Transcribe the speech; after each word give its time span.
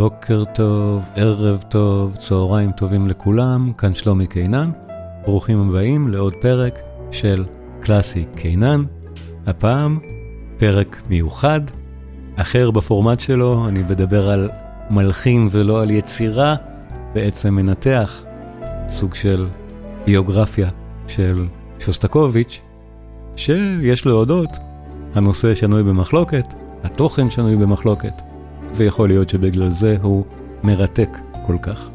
בוקר 0.00 0.44
טוב, 0.54 1.02
ערב 1.16 1.64
טוב, 1.68 2.16
צהריים 2.16 2.72
טובים 2.72 3.08
לכולם, 3.08 3.72
כאן 3.78 3.94
שלומי 3.94 4.26
קינן. 4.26 4.70
ברוכים 5.22 5.68
הבאים 5.68 6.08
לעוד 6.08 6.34
פרק 6.40 6.78
של 7.10 7.44
קלאסי 7.80 8.24
קינן. 8.36 8.84
הפעם 9.46 9.98
פרק 10.58 11.02
מיוחד, 11.08 11.60
אחר 12.36 12.70
בפורמט 12.70 13.20
שלו, 13.20 13.68
אני 13.68 13.82
מדבר 13.82 14.30
על 14.30 14.50
מלחין 14.90 15.48
ולא 15.50 15.82
על 15.82 15.90
יצירה, 15.90 16.56
בעצם 17.14 17.54
מנתח 17.54 18.22
סוג 18.88 19.14
של 19.14 19.48
ביוגרפיה 20.06 20.68
של 21.08 21.46
שוסטקוביץ', 21.78 22.60
שיש 23.36 24.06
להודות, 24.06 24.50
הנושא 25.14 25.54
שנוי 25.54 25.82
במחלוקת, 25.82 26.44
התוכן 26.84 27.30
שנוי 27.30 27.56
במחלוקת, 27.56 28.29
ויכול 28.74 29.08
להיות 29.08 29.30
שבגלל 29.30 29.70
זה 29.70 29.96
הוא 30.02 30.24
מרתק 30.62 31.18
כל 31.46 31.56
כך. 31.62 31.90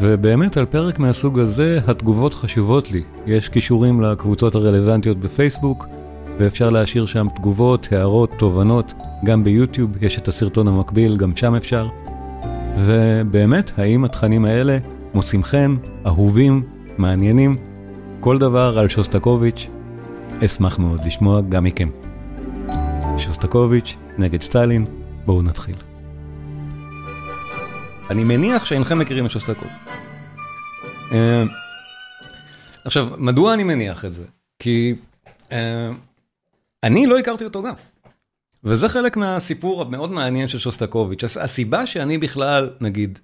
ובאמת 0.00 0.56
על 0.56 0.66
פרק 0.66 0.98
מהסוג 0.98 1.38
הזה 1.38 1.80
התגובות 1.86 2.34
חשובות 2.34 2.90
לי. 2.90 3.02
יש 3.26 3.48
קישורים 3.48 4.00
לקבוצות 4.00 4.54
הרלוונטיות 4.54 5.18
בפייסבוק, 5.20 5.86
ואפשר 6.38 6.70
להשאיר 6.70 7.06
שם 7.06 7.26
תגובות, 7.36 7.88
הערות, 7.90 8.30
תובנות, 8.36 8.94
גם 9.24 9.44
ביוטיוב 9.44 10.02
יש 10.04 10.18
את 10.18 10.28
הסרטון 10.28 10.68
המקביל, 10.68 11.16
גם 11.16 11.36
שם 11.36 11.54
אפשר. 11.54 11.88
ובאמת, 12.78 13.72
האם 13.78 14.04
התכנים 14.04 14.44
האלה 14.44 14.78
מוצאים 15.14 15.42
חן, 15.42 15.76
אהובים, 16.06 16.62
מעניינים? 16.98 17.56
כל 18.20 18.38
דבר 18.38 18.78
על 18.78 18.88
שוסטקוביץ', 18.88 19.66
אשמח 20.44 20.78
מאוד 20.78 21.00
לשמוע 21.04 21.40
גם 21.40 21.64
מכם. 21.64 21.88
שוסטקוביץ' 23.18 23.96
נגד 24.18 24.42
סטלין, 24.42 24.84
בואו 25.28 25.42
נתחיל. 25.42 25.76
אני 28.10 28.24
מניח 28.24 28.64
שאינכם 28.64 28.98
מכירים 28.98 29.26
את 29.26 29.30
שוסטקוביץ'. 29.30 29.72
אה, 31.12 31.44
עכשיו, 32.84 33.08
מדוע 33.18 33.54
אני 33.54 33.64
מניח 33.64 34.04
את 34.04 34.12
זה? 34.14 34.24
כי 34.58 34.94
אה, 35.52 35.90
אני 36.82 37.06
לא 37.06 37.18
הכרתי 37.18 37.44
אותו 37.44 37.62
גם. 37.62 37.74
וזה 38.64 38.88
חלק 38.88 39.16
מהסיפור 39.16 39.82
המאוד 39.82 40.10
מעניין 40.10 40.48
של 40.48 40.58
שוסטקוביץ'. 40.58 41.24
הסיבה 41.24 41.86
שאני 41.86 42.18
בכלל, 42.18 42.70
נגיד, 42.80 43.18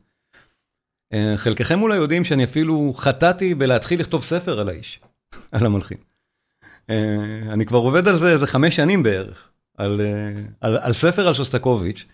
אה, 1.13 1.35
חלקכם 1.37 1.83
אולי 1.83 1.97
יודעים 1.97 2.25
שאני 2.25 2.45
אפילו 2.45 2.95
חטאתי 2.97 3.55
בלהתחיל 3.55 4.01
לכתוב 4.01 4.25
ספר 4.25 4.61
על 4.61 4.69
האיש, 4.69 5.01
על 5.53 5.67
המלחין. 5.67 5.99
אני 7.49 7.67
כבר 7.67 7.79
עובד 7.79 8.09
על 8.09 8.17
זה 8.17 8.33
איזה 8.33 8.47
חמש 8.47 8.77
שנים 8.77 9.03
בערך, 9.03 9.51
על, 9.79 10.01
על, 10.61 10.77
על 10.77 10.93
ספר 10.93 11.27
על 11.27 11.35
שוסטקוביץ'. 11.35 12.05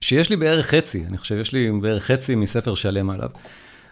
שיש 0.00 0.30
לי 0.30 0.36
בערך 0.36 0.66
חצי, 0.66 1.04
אני 1.08 1.18
חושב, 1.18 1.34
יש 1.40 1.52
לי 1.52 1.70
בערך 1.70 2.04
חצי 2.04 2.34
מספר 2.34 2.74
שלם 2.74 3.10
עליו. 3.10 3.28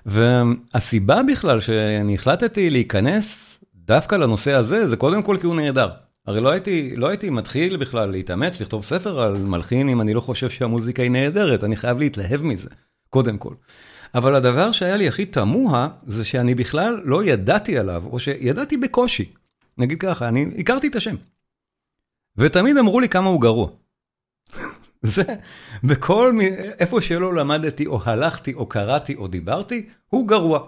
והסיבה 0.07 1.23
בכלל 1.23 1.61
שאני 1.61 2.15
החלטתי 2.15 2.71
להיכנס 2.71 3.59
דווקא 3.75 4.15
לנושא 4.15 4.53
הזה, 4.53 4.87
זה 4.87 4.97
קודם 4.97 5.23
כל 5.23 5.37
כי 5.41 5.47
הוא 5.47 5.57
נהדר. 5.57 5.89
הרי 6.27 6.41
לא 6.41 6.51
הייתי, 6.51 6.97
לא 6.97 7.09
הייתי 7.09 7.31
מתחיל 7.31 7.77
בכלל 7.77 8.11
להתאמץ, 8.11 8.61
לכתוב 8.61 8.85
ספר 8.85 9.21
על 9.21 9.37
מלחין 9.37 9.89
אם 9.89 10.01
אני 10.01 10.15
לא 10.15 10.21
חושב 10.21 10.51
שהמוזיקה 10.51 11.03
היא 11.03 11.11
נהדרת, 11.11 11.65
אני 11.65 11.77
חייב 11.77 11.99
להתלהב 11.99 12.43
מזה, 12.43 12.69
קודם 13.11 13.39
כל. 13.39 13.55
אבל 14.15 14.35
הדבר 14.35 14.73
שהיה 14.73 14.97
לי 14.97 15.09
הכי 15.09 15.25
תמוה, 15.27 15.89
זה 16.07 16.25
שאני 16.25 16.55
בכלל 16.55 17.01
לא 17.05 17.25
ידעתי 17.25 17.79
עליו, 17.79 18.05
או 18.07 18.19
שידעתי 18.19 18.77
בקושי. 18.77 19.33
נגיד 19.79 20.01
ככה, 20.01 20.29
אני 20.29 20.47
הכרתי 20.59 20.87
את 20.87 20.97
השם. 20.97 21.15
ותמיד 22.41 22.77
אמרו 22.79 23.01
לי 23.01 23.09
כמה 23.09 23.29
הוא 23.29 23.41
גרוע. 23.41 23.69
זה, 25.03 25.23
בכל, 25.85 26.39
איפה 26.79 27.01
שלא 27.01 27.35
למדתי 27.35 27.87
או 27.87 28.01
הלכתי 28.05 28.55
או 28.55 28.67
קראתי 28.67 29.15
או 29.15 29.29
דיברתי, 29.29 29.89
הוא 30.09 30.29
גרוע. 30.29 30.61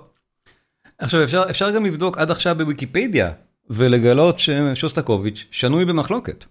עכשיו 0.99 1.25
אפשר, 1.25 1.43
אפשר 1.51 1.71
גם 1.71 1.87
לבדוק 1.87 2.19
עד 2.19 2.31
עכשיו 2.31 2.55
בוויקיפדיה 2.59 3.33
ולגלות 3.71 4.39
ששוסטקוביץ' 4.39 5.47
שנוי 5.51 5.85
במחלוקת. 5.85 6.45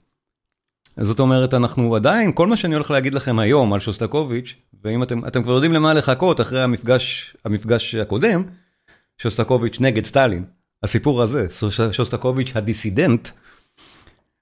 זאת 0.97 1.19
אומרת, 1.19 1.53
אנחנו 1.53 1.95
עדיין, 1.95 2.31
כל 2.33 2.47
מה 2.47 2.57
שאני 2.57 2.75
הולך 2.75 2.91
להגיד 2.91 3.13
לכם 3.13 3.39
היום 3.39 3.73
על 3.73 3.79
שוסטקוביץ', 3.79 4.55
ואם 4.83 5.03
אתם, 5.03 5.25
אתם 5.25 5.43
כבר 5.43 5.53
יודעים 5.53 5.73
למה 5.73 5.93
לחכות 5.93 6.41
אחרי 6.41 6.63
המפגש, 6.63 7.35
המפגש 7.45 7.95
הקודם, 7.95 8.43
שוסטקוביץ' 9.17 9.79
נגד 9.79 10.05
סטלין, 10.05 10.45
הסיפור 10.83 11.21
הזה, 11.21 11.47
שוסטקוביץ' 11.91 12.51
הדיסידנט, 12.55 13.29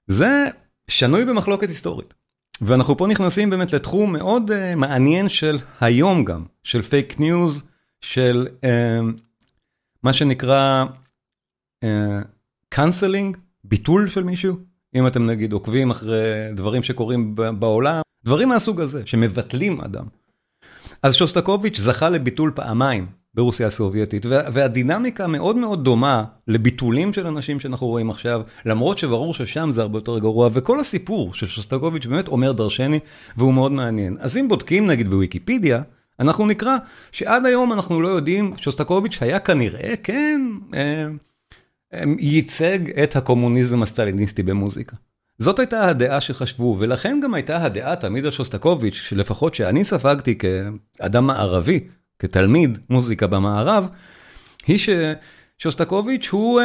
זה 0.06 0.48
שנוי 0.90 1.24
במחלוקת 1.24 1.68
היסטורית. 1.68 2.14
ואנחנו 2.60 2.96
פה 2.96 3.06
נכנסים 3.06 3.50
באמת 3.50 3.72
לתחום 3.72 4.12
מאוד 4.12 4.50
uh, 4.50 4.54
מעניין 4.76 5.28
של 5.28 5.58
היום 5.80 6.24
גם, 6.24 6.44
של 6.64 6.82
fake 6.82 7.20
news, 7.20 7.62
של 8.00 8.48
uh, 8.48 8.64
מה 10.02 10.12
שנקרא 10.12 10.84
canceling, 12.68 13.36
uh, 13.36 13.38
ביטול 13.64 14.08
של 14.08 14.22
מישהו, 14.22 14.56
אם 14.94 15.06
אתם 15.06 15.26
נגיד 15.26 15.52
עוקבים 15.52 15.90
אחרי 15.90 16.50
דברים 16.54 16.82
שקורים 16.82 17.34
בעולם, 17.34 18.02
דברים 18.24 18.48
מהסוג 18.48 18.80
הזה, 18.80 19.02
שמבטלים 19.06 19.80
אדם. 19.80 20.04
אז 21.02 21.14
שוסטקוביץ' 21.14 21.80
זכה 21.80 22.08
לביטול 22.08 22.52
פעמיים 22.54 23.06
ברוסיה 23.34 23.66
הסובייטית, 23.66 24.26
והדינמיקה 24.26 25.26
מאוד 25.26 25.56
מאוד 25.56 25.84
דומה 25.84 26.24
לביטולים 26.48 27.12
של 27.12 27.26
אנשים 27.26 27.60
שאנחנו 27.60 27.86
רואים 27.86 28.10
עכשיו, 28.10 28.42
למרות 28.66 28.98
שברור 28.98 29.34
ששם 29.34 29.70
זה 29.72 29.82
הרבה 29.82 29.98
יותר 29.98 30.18
גרוע, 30.18 30.50
וכל 30.52 30.80
הסיפור 30.80 31.34
של 31.34 31.46
שוסטקוביץ' 31.46 32.06
באמת 32.06 32.28
אומר 32.28 32.52
דרשני, 32.52 32.98
והוא 33.36 33.54
מאוד 33.54 33.72
מעניין. 33.72 34.16
אז 34.20 34.36
אם 34.36 34.48
בודקים 34.48 34.86
נגיד 34.86 35.10
בוויקיפדיה, 35.10 35.82
אנחנו 36.20 36.46
נקרא 36.46 36.76
שעד 37.12 37.46
היום 37.46 37.72
אנחנו 37.72 38.00
לא 38.00 38.08
יודעים, 38.08 38.54
שוסטקוביץ' 38.56 39.18
היה 39.20 39.38
כנראה, 39.38 39.94
כן, 40.02 40.40
אה, 40.74 41.06
אה, 41.94 42.02
ייצג 42.18 42.98
את 43.02 43.16
הקומוניזם 43.16 43.82
הסטליניסטי 43.82 44.42
במוזיקה. 44.42 44.96
זאת 45.38 45.58
הייתה 45.58 45.88
הדעה 45.88 46.20
שחשבו, 46.20 46.76
ולכן 46.78 47.20
גם 47.22 47.34
הייתה 47.34 47.64
הדעה 47.64 47.96
תמיד 47.96 48.24
על 48.24 48.30
שוסטקוביץ', 48.30 48.94
שלפחות 48.94 49.54
שאני 49.54 49.84
ספגתי 49.84 50.38
כאדם 50.38 51.26
מערבי, 51.26 51.80
כתלמיד 52.20 52.78
מוזיקה 52.90 53.26
במערב, 53.26 53.88
היא 54.66 54.78
ששוסטקוביץ' 55.58 56.28
הוא 56.28 56.60
uh, 56.60 56.64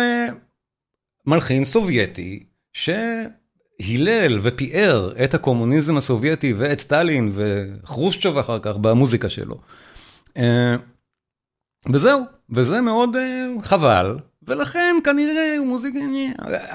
מלחין 1.26 1.66
סובייטי 1.66 2.44
שהילל 2.74 4.40
ופיאר 4.42 5.14
את 5.24 5.34
הקומוניזם 5.34 5.98
הסובייטי 5.98 6.54
ואת 6.58 6.80
סטלין 6.80 7.32
וחרושצ'וב 7.34 8.38
אחר 8.38 8.60
כך 8.62 8.78
במוזיקה 8.78 9.30
שלו. 9.30 9.60
Uh, 10.38 10.40
וזהו, 11.94 12.22
וזה 12.50 12.82
מאוד 12.82 13.16
uh, 13.16 13.64
חבל, 13.64 14.18
ולכן 14.48 14.96
כנראה 15.04 15.56
הוא 15.58 15.68
מוזיקה, 15.68 16.00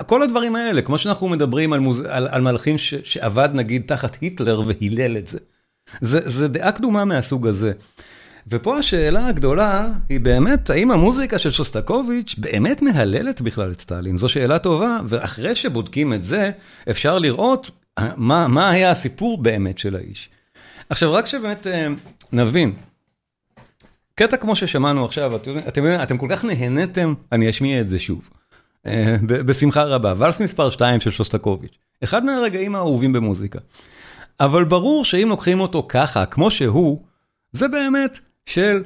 כל 0.06 0.22
הדברים 0.22 0.56
האלה, 0.56 0.82
כמו 0.82 0.98
שאנחנו 0.98 1.28
מדברים 1.28 1.72
על, 1.72 1.80
מוז... 1.80 2.00
על, 2.00 2.28
על 2.30 2.42
מלחין 2.42 2.78
ש... 2.78 2.94
שעבד 2.94 3.48
נגיד 3.52 3.82
תחת 3.86 4.16
היטלר 4.20 4.62
והילל 4.66 5.16
את 5.16 5.28
זה. 5.28 5.38
זה, 6.00 6.20
זה 6.28 6.48
דעה 6.48 6.72
קדומה 6.72 7.04
מהסוג 7.04 7.46
הזה. 7.46 7.72
ופה 8.50 8.78
השאלה 8.78 9.26
הגדולה 9.26 9.88
היא 10.08 10.20
באמת, 10.20 10.70
האם 10.70 10.90
המוזיקה 10.90 11.38
של 11.38 11.50
שוסטקוביץ' 11.50 12.34
באמת 12.38 12.82
מהללת 12.82 13.40
בכלל 13.40 13.72
את 13.72 13.80
סטלין? 13.80 14.18
זו 14.18 14.28
שאלה 14.28 14.58
טובה, 14.58 14.98
ואחרי 15.08 15.54
שבודקים 15.54 16.12
את 16.12 16.24
זה, 16.24 16.50
אפשר 16.90 17.18
לראות 17.18 17.70
מה, 18.16 18.48
מה 18.48 18.70
היה 18.70 18.90
הסיפור 18.90 19.42
באמת 19.42 19.78
של 19.78 19.96
האיש. 19.96 20.28
עכשיו, 20.90 21.12
רק 21.12 21.26
שבאמת 21.26 21.66
אה, 21.66 21.88
נבין, 22.32 22.72
קטע 24.14 24.36
כמו 24.36 24.56
ששמענו 24.56 25.04
עכשיו, 25.04 25.36
אתם, 25.36 25.58
אתם, 25.68 25.84
אתם 26.02 26.18
כל 26.18 26.26
כך 26.30 26.44
נהניתם, 26.44 27.14
אני 27.32 27.50
אשמיע 27.50 27.80
את 27.80 27.88
זה 27.88 27.98
שוב. 27.98 28.30
אה, 28.86 29.16
בשמחה 29.22 29.82
רבה. 29.82 30.14
ואלס 30.16 30.40
מספר 30.40 30.70
2 30.70 31.00
של 31.00 31.10
שוסטקוביץ', 31.10 31.78
אחד 32.04 32.24
מהרגעים 32.24 32.74
האהובים 32.74 33.12
במוזיקה. 33.12 33.58
אבל 34.40 34.64
ברור 34.64 35.04
שאם 35.04 35.26
לוקחים 35.28 35.60
אותו 35.60 35.86
ככה, 35.88 36.26
כמו 36.26 36.50
שהוא, 36.50 37.02
זה 37.52 37.68
באמת 37.68 38.18
של 38.46 38.82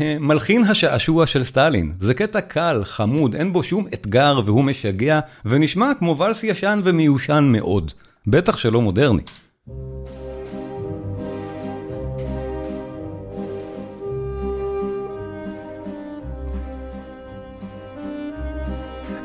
אה, 0.00 0.16
מלחין 0.20 0.64
השעשוע 0.64 1.26
של 1.26 1.44
סטלין. 1.44 1.92
זה 2.00 2.14
קטע 2.14 2.40
קל, 2.40 2.80
חמוד, 2.84 3.34
אין 3.34 3.52
בו 3.52 3.62
שום 3.62 3.86
אתגר 3.94 4.40
והוא 4.44 4.64
משגע, 4.64 5.20
ונשמע 5.44 5.92
כמו 5.98 6.18
ואלס 6.18 6.44
ישן 6.44 6.80
ומיושן 6.84 7.48
מאוד. 7.52 7.92
בטח 8.26 8.56
שלא 8.56 8.80
מודרני. 8.80 9.22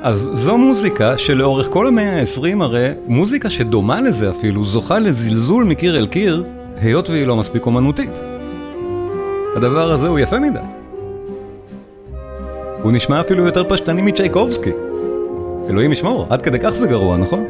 אז 0.02 0.30
זו 0.34 0.58
מוזיקה 0.58 1.18
שלאורך 1.18 1.68
כל 1.70 1.88
המאה 1.88 2.20
ה-20 2.20 2.64
הרי, 2.64 2.90
מוזיקה 3.08 3.50
שדומה 3.50 4.02
לזה 4.02 4.32
אפילו, 4.32 4.64
זוכה 4.64 5.00
לזלזול 5.00 5.64
מקיר 5.64 5.98
אל 5.98 6.08
קיר, 6.08 6.44
היות 6.82 7.10
והיא 7.10 7.28
לא 7.28 7.36
מספיק 7.36 7.66
אומנותית. 7.66 8.33
הדבר 9.56 9.92
הזה 9.92 10.08
הוא 10.08 10.20
יפה 10.20 10.40
מדי. 10.40 10.60
הוא 12.82 12.92
נשמע 12.92 13.22
אפילו 13.22 13.46
יותר 13.46 13.64
פשטני 13.70 14.02
מצ'ייקובסקי. 14.02 14.72
אלוהים 15.70 15.92
ישמור, 15.92 16.28
עד 16.30 16.42
כדי 16.42 16.60
כך 16.60 16.70
זה 16.70 16.88
גרוע, 16.88 17.18
נכון? 17.18 17.46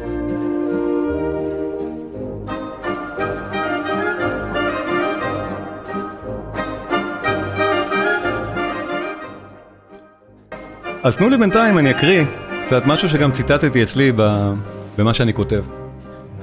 אז 11.02 11.16
תנו 11.16 11.28
לי 11.28 11.38
בינתיים, 11.38 11.78
אני 11.78 11.90
אקריא 11.90 12.24
קצת 12.66 12.86
משהו 12.86 13.08
שגם 13.08 13.32
ציטטתי 13.32 13.82
אצלי 13.82 14.12
במה 14.96 15.14
שאני 15.14 15.34
כותב. 15.34 15.62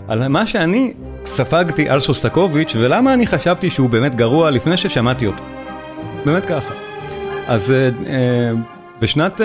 על 0.07 0.27
מה 0.27 0.45
שאני 0.45 0.93
ספגתי 1.25 1.89
על 1.89 1.99
שוסטקוביץ' 1.99 2.75
ולמה 2.75 3.13
אני 3.13 3.27
חשבתי 3.27 3.69
שהוא 3.69 3.89
באמת 3.89 4.15
גרוע 4.15 4.51
לפני 4.51 4.77
ששמעתי 4.77 5.27
אותו. 5.27 5.43
באמת 6.25 6.45
ככה. 6.45 6.73
אז 7.47 7.73
uh, 7.73 8.05
uh, 8.05 8.09
בשנת 8.99 9.41
uh, 9.41 9.43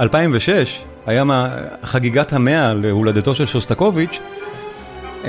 2006 0.00 0.80
היה 1.06 1.24
מה, 1.24 1.48
חגיגת 1.84 2.32
המאה 2.32 2.74
להולדתו 2.74 3.34
של 3.34 3.46
שוסטקוביץ', 3.46 4.18
uh, 5.22 5.26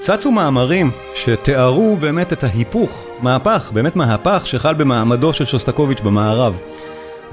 צצו 0.00 0.30
מאמרים 0.30 0.90
שתיארו 1.14 1.96
באמת 1.96 2.32
את 2.32 2.44
ההיפוך, 2.44 3.06
מהפך, 3.22 3.70
באמת 3.74 3.96
מהפך 3.96 4.42
שחל 4.44 4.74
במעמדו 4.74 5.32
של 5.32 5.44
שוסטקוביץ' 5.44 6.00
במערב. 6.00 6.60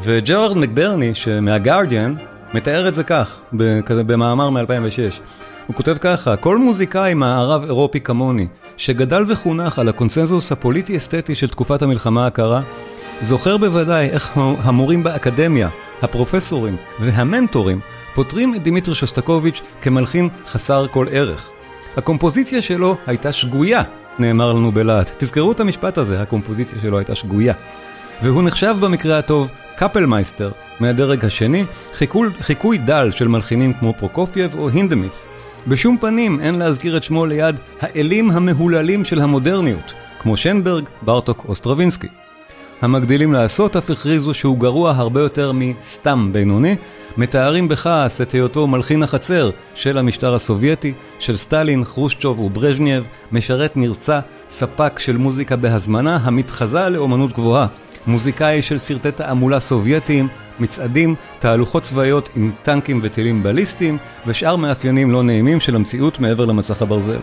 וג'רארד 0.02 0.58
מקברני, 0.58 1.12
מהגארדיאן, 1.42 2.16
מתאר 2.54 2.88
את 2.88 2.94
זה 2.94 3.04
כך, 3.04 3.40
במאמר 3.52 4.50
מ-2006. 4.50 5.22
הוא 5.68 5.76
כותב 5.76 5.98
ככה, 6.02 6.36
כל 6.36 6.58
מוזיקאי 6.58 7.14
מערב 7.14 7.64
אירופי 7.64 8.00
כמוני, 8.00 8.48
שגדל 8.78 9.24
וחונך 9.28 9.80
על 9.80 9.90
הקונסנזוס 9.90 10.52
הפוליטי-אסתטי 10.52 11.36
של 11.36 11.48
תקופת 11.48 11.82
המלחמה 11.82 12.28
הקרה, 12.28 12.62
זוכר 13.22 13.58
בוודאי 13.58 14.10
איך 14.10 14.32
המורים 14.36 15.04
באקדמיה, 15.04 15.70
הפרופסורים 16.02 16.76
והמנטורים 17.00 17.80
פוטרים 18.16 18.56
את 18.56 18.64
דימיטרי 18.64 18.96
שוסטקוביץ' 18.96 19.62
כמלחין 19.82 20.30
חסר 20.48 20.88
כל 20.88 21.06
ערך. 21.12 21.50
הקומפוזיציה 21.98 22.62
שלו 22.62 22.98
הייתה 23.06 23.34
שגויה, 23.34 23.82
נאמר 24.20 24.54
לנו 24.54 24.72
בלהט. 24.72 25.12
תזכרו 25.18 25.52
את 25.52 25.60
המשפט 25.60 25.98
הזה, 25.98 26.22
הקומפוזיציה 26.22 26.80
שלו 26.82 26.98
הייתה 26.98 27.16
שגויה. 27.16 27.54
והוא 28.22 28.44
נחשב 28.44 28.76
במקרה 28.80 29.18
הטוב 29.18 29.52
קפלמייסטר 29.76 30.52
מהדרג 30.80 31.26
השני, 31.26 31.66
חיקוי, 31.94 32.30
חיקוי 32.42 32.78
דל 32.78 33.12
של 33.12 33.28
מלחינים 33.28 33.74
כמו 33.74 33.94
פרוקופייב 33.94 34.56
או 34.58 34.70
הינדמית. 34.70 35.37
בשום 35.68 35.98
פנים 36.02 36.40
אין 36.40 36.56
להזכיר 36.56 36.98
את 36.98 37.04
שמו 37.04 37.26
ליד 37.26 37.56
האלים 37.82 38.32
המהוללים 38.32 39.06
של 39.06 39.22
המודרניות, 39.22 39.94
כמו 40.20 40.38
שנברג, 40.38 40.84
ברטוק 41.02 41.46
או 41.48 41.56
סטרווינסקי. 41.56 42.08
המגדילים 42.82 43.34
לעשות 43.34 43.76
אף 43.76 43.90
הכריזו 43.90 44.34
שהוא 44.34 44.58
גרוע 44.58 44.92
הרבה 44.92 45.22
יותר 45.22 45.52
מסתם 45.52 46.30
בינוני, 46.32 46.76
מתארים 47.18 47.68
בכעס 47.68 48.22
את 48.22 48.32
היותו 48.32 48.68
מלחין 48.68 49.04
החצר 49.04 49.50
של 49.76 49.98
המשטר 49.98 50.36
הסובייטי, 50.36 50.94
של 51.20 51.38
סטלין, 51.38 51.84
חרושצ'וב 51.84 52.40
וברז'נייב, 52.40 53.04
משרת 53.32 53.78
נרצע, 53.78 54.20
ספק 54.50 55.00
של 55.00 55.18
מוזיקה 55.18 55.56
בהזמנה 55.56 56.20
המתחזה 56.24 56.90
לאומנות 56.90 57.34
גבוהה, 57.34 57.68
מוזיקאי 58.08 58.62
של 58.62 58.78
סרטי 58.78 59.12
תעמולה 59.12 59.60
סובייטיים, 59.60 60.28
מצעדים, 60.60 61.16
תהלוכות 61.40 61.84
צבאיות 61.84 62.30
עם 62.36 62.52
טנקים 62.64 63.00
וטילים 63.04 63.44
בליסטיים, 63.44 63.98
ושאר 64.28 64.56
מאפיינים 64.56 65.12
לא 65.12 65.24
נעימים 65.24 65.60
של 65.60 65.76
המציאות 65.76 66.20
מעבר 66.20 66.46
למסך 66.46 66.82
הברזל. 66.82 67.20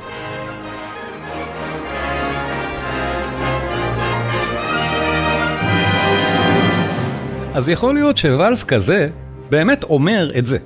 אז 7.54 7.68
יכול 7.68 7.94
להיות 7.94 8.16
שוואלס 8.16 8.64
כזה 8.64 9.08
באמת 9.50 9.84
אומר 9.84 10.30
את 10.38 10.46
זה, 10.46 10.58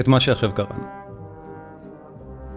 את 0.00 0.08
מה 0.08 0.20
שעכשיו 0.20 0.52
קראנו. 0.52 1.03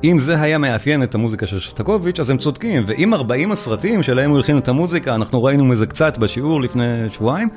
אם 0.03 0.19
זה 0.19 0.41
היה 0.41 0.57
מאפיין 0.57 1.03
את 1.03 1.15
המוזיקה 1.15 1.47
של 1.47 1.59
שסטקוביץ', 1.59 2.19
אז 2.19 2.29
הם 2.29 2.37
צודקים, 2.37 2.83
ואם 2.87 3.13
40 3.13 3.51
הסרטים 3.51 4.03
שלהם 4.03 4.29
הוא 4.29 4.37
הלחין 4.37 4.57
את 4.57 4.67
המוזיקה, 4.67 5.15
אנחנו 5.15 5.43
ראינו 5.43 5.65
מזה 5.65 5.85
קצת 5.85 6.17
בשיעור 6.17 6.61
לפני 6.61 7.09
שבועיים, 7.09 7.49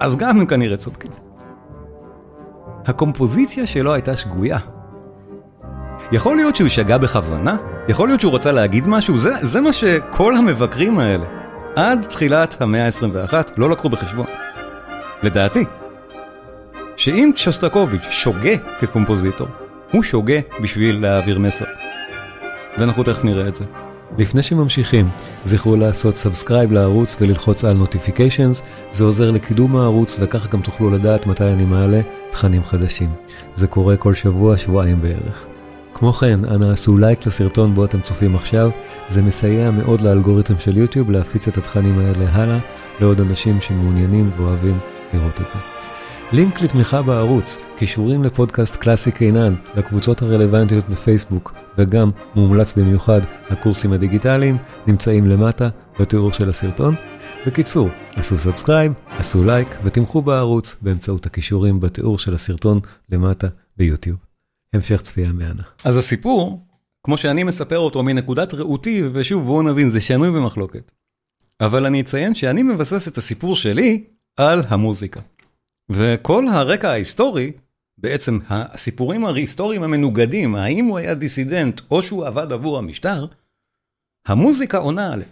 אז 0.00 0.16
גם 0.16 0.40
הם 0.40 0.46
כנראה 0.46 0.76
צודקים. 0.76 1.10
הקומפוזיציה 2.86 3.66
שלו 3.66 3.94
הייתה 3.94 4.16
שגויה. 4.16 4.58
יכול 6.12 6.36
להיות 6.36 6.56
שהוא 6.56 6.68
שגה 6.68 6.98
בכוונה? 6.98 7.56
יכול 7.88 8.08
להיות 8.08 8.20
שהוא 8.20 8.34
רצה 8.34 8.52
להגיד 8.52 8.88
משהו? 8.88 9.18
זה, 9.18 9.34
זה 9.42 9.60
מה 9.60 9.72
שכל 9.72 10.36
המבקרים 10.36 10.98
האלה, 10.98 11.24
עד 11.76 12.02
תחילת 12.02 12.62
המאה 12.62 12.86
ה-21, 12.86 13.34
לא 13.56 13.70
לקחו 13.70 13.88
בחשבון. 13.88 14.26
לדעתי, 15.22 15.64
שאם 16.96 17.30
שוסטקוביץ' 17.34 18.10
שוגה 18.10 18.56
כקומפוזיטור, 18.80 19.48
הוא 19.92 20.02
שוגה 20.02 20.38
בשביל 20.62 21.00
להעביר 21.00 21.38
מסר. 21.38 21.64
ואנחנו 22.78 23.02
תכף 23.02 23.24
נראה 23.24 23.48
את 23.48 23.56
זה. 23.56 23.64
לפני 24.18 24.42
שממשיכים, 24.42 25.08
זכרו 25.44 25.76
לעשות 25.76 26.16
subscribe 26.16 26.72
לערוץ 26.72 27.16
וללחוץ 27.20 27.64
על 27.64 27.72
notifications, 27.72 28.62
זה 28.90 29.04
עוזר 29.04 29.30
לקידום 29.30 29.76
הערוץ 29.76 30.16
וככה 30.20 30.48
גם 30.48 30.60
תוכלו 30.60 30.90
לדעת 30.90 31.26
מתי 31.26 31.44
אני 31.44 31.64
מעלה 31.64 32.00
תכנים 32.30 32.64
חדשים. 32.64 33.10
זה 33.54 33.66
קורה 33.66 33.96
כל 33.96 34.14
שבוע, 34.14 34.58
שבועיים 34.58 35.02
בערך. 35.02 35.46
כמו 35.94 36.12
כן, 36.12 36.44
אנא 36.44 36.64
עשו 36.64 36.98
לייק 36.98 37.26
לסרטון 37.26 37.74
בו 37.74 37.84
אתם 37.84 38.00
צופים 38.00 38.34
עכשיו, 38.34 38.70
זה 39.08 39.22
מסייע 39.22 39.70
מאוד 39.70 40.00
לאלגוריתם 40.00 40.58
של 40.58 40.76
יוטיוב 40.76 41.10
להפיץ 41.10 41.48
את 41.48 41.58
התכנים 41.58 41.98
האלה 41.98 42.24
הלאה 42.32 42.58
לעוד 43.00 43.20
אנשים 43.20 43.60
שמעוניינים 43.60 44.30
ואוהבים 44.36 44.78
לראות 45.14 45.40
את 45.40 45.46
זה. 45.52 45.77
לינק 46.32 46.60
לתמיכה 46.60 47.02
בערוץ, 47.02 47.56
קישורים 47.76 48.24
לפודקאסט 48.24 48.76
קלאסי 48.76 49.12
קינן, 49.12 49.54
לקבוצות 49.76 50.22
הרלוונטיות 50.22 50.88
בפייסבוק, 50.88 51.54
וגם, 51.78 52.10
מומלץ 52.34 52.72
במיוחד, 52.72 53.20
הקורסים 53.50 53.92
הדיגיטליים, 53.92 54.56
נמצאים 54.86 55.26
למטה 55.26 55.68
בתיאור 56.00 56.32
של 56.32 56.48
הסרטון. 56.48 56.94
בקיצור, 57.46 57.88
עשו 58.16 58.38
subscribe, 58.38 58.92
עשו 59.18 59.44
לייק 59.44 59.68
ותמכו 59.84 60.22
בערוץ 60.22 60.76
באמצעות 60.82 61.26
הקישורים 61.26 61.80
בתיאור 61.80 62.18
של 62.18 62.34
הסרטון 62.34 62.80
למטה 63.10 63.48
ביוטיוב. 63.76 64.18
המשך 64.74 65.02
צפייה 65.02 65.32
מהנה. 65.32 65.62
אז 65.84 65.96
הסיפור, 65.96 66.66
כמו 67.02 67.16
שאני 67.16 67.44
מספר 67.44 67.78
אותו 67.78 68.02
מנקודת 68.02 68.54
ראותי, 68.54 69.02
ושוב 69.12 69.44
בואו 69.44 69.62
נבין, 69.62 69.90
זה 69.90 70.00
שנוי 70.00 70.30
במחלוקת. 70.30 70.92
אבל 71.60 71.86
אני 71.86 72.00
אציין 72.00 72.34
שאני 72.34 72.62
מבסס 72.62 73.08
את 73.08 73.18
הסיפור 73.18 73.56
שלי 73.56 74.04
על 74.36 74.62
המוזיקה. 74.68 75.20
וכל 75.90 76.48
הרקע 76.48 76.90
ההיסטורי, 76.90 77.52
בעצם 77.98 78.38
הסיפורים 78.48 79.24
ההיסטוריים 79.24 79.82
המנוגדים, 79.82 80.54
האם 80.54 80.84
הוא 80.84 80.98
היה 80.98 81.14
דיסידנט 81.14 81.80
או 81.90 82.02
שהוא 82.02 82.26
עבד 82.26 82.52
עבור 82.52 82.78
המשטר, 82.78 83.26
המוזיקה 84.26 84.78
עונה 84.78 85.12
עליהם. 85.12 85.30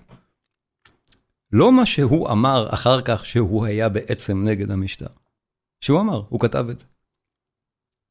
לא 1.53 1.73
מה 1.73 1.87
שהוא 1.87 2.31
אמר 2.31 2.69
אחר 2.75 3.03
כך 3.03 3.25
שהוא 3.25 3.65
היה 3.65 3.89
בעצם 3.89 4.45
נגד 4.49 4.71
המשטר. 4.71 5.07
שהוא 5.81 6.01
אמר, 6.01 6.23
הוא 6.29 6.41
כתב 6.41 6.67
את 6.71 6.79
זה. 6.79 6.87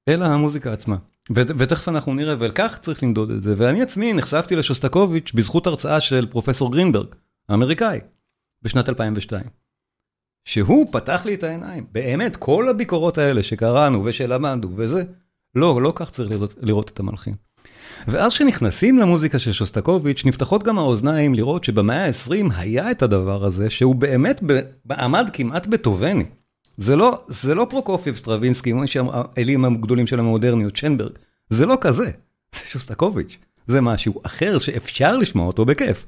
אלא 0.07 0.25
המוזיקה 0.25 0.73
עצמה. 0.73 0.97
ותכף 1.31 1.89
אנחנו 1.89 2.13
נראה, 2.13 2.35
וכך 2.39 2.79
צריך 2.81 3.03
למדוד 3.03 3.31
את 3.31 3.43
זה. 3.43 3.53
ואני 3.57 3.81
עצמי 3.81 4.13
נחשפתי 4.13 4.55
לשוסטקוביץ' 4.55 5.31
בזכות 5.35 5.67
הרצאה 5.67 6.01
של 6.01 6.27
פרופסור 6.31 6.71
גרינברג, 6.71 7.07
האמריקאי, 7.49 7.99
בשנת 8.61 8.89
2002. 8.89 9.64
שהוא 10.45 10.87
פתח 10.91 11.25
לי 11.25 11.33
את 11.33 11.43
העיניים. 11.43 11.85
באמת, 11.91 12.35
כל 12.35 12.69
הביקורות 12.69 13.17
האלה 13.17 13.43
שקראנו 13.43 14.05
ושלמדנו 14.05 14.71
וזה, 14.75 15.03
לא, 15.55 15.81
לא 15.81 15.93
כך 15.95 16.09
צריך 16.09 16.31
לראות, 16.31 16.55
לראות 16.61 16.89
את 16.89 16.99
המלחין. 16.99 17.33
ואז 18.07 18.33
כשנכנסים 18.33 18.97
למוזיקה 18.97 19.39
של 19.39 19.51
שוסטקוביץ', 19.51 20.25
נפתחות 20.25 20.63
גם 20.63 20.77
האוזניים 20.77 21.33
לראות 21.33 21.63
שבמאה 21.63 22.05
ה-20 22.05 22.53
היה 22.55 22.91
את 22.91 23.01
הדבר 23.01 23.43
הזה, 23.45 23.69
שהוא 23.69 23.95
באמת 23.95 24.41
עמד 24.91 25.29
כמעט 25.33 25.67
בטהובני. 25.67 26.25
זה 26.77 26.95
לא, 26.95 27.23
זה 27.27 27.55
לא 27.55 27.67
פרוקופייב 27.69 28.15
סטרווינסקי, 28.15 28.73
האלים 29.11 29.65
הגדולים 29.65 30.07
של 30.07 30.19
המודרניות, 30.19 30.75
שנברג. 30.75 31.11
זה 31.49 31.65
לא 31.65 31.77
כזה, 31.81 32.11
זה 32.55 32.61
שוסטקוביץ'. 32.65 33.37
זה 33.67 33.81
משהו 33.81 34.21
אחר 34.23 34.59
שאפשר 34.59 35.17
לשמוע 35.17 35.47
אותו 35.47 35.65
בכיף. 35.65 36.05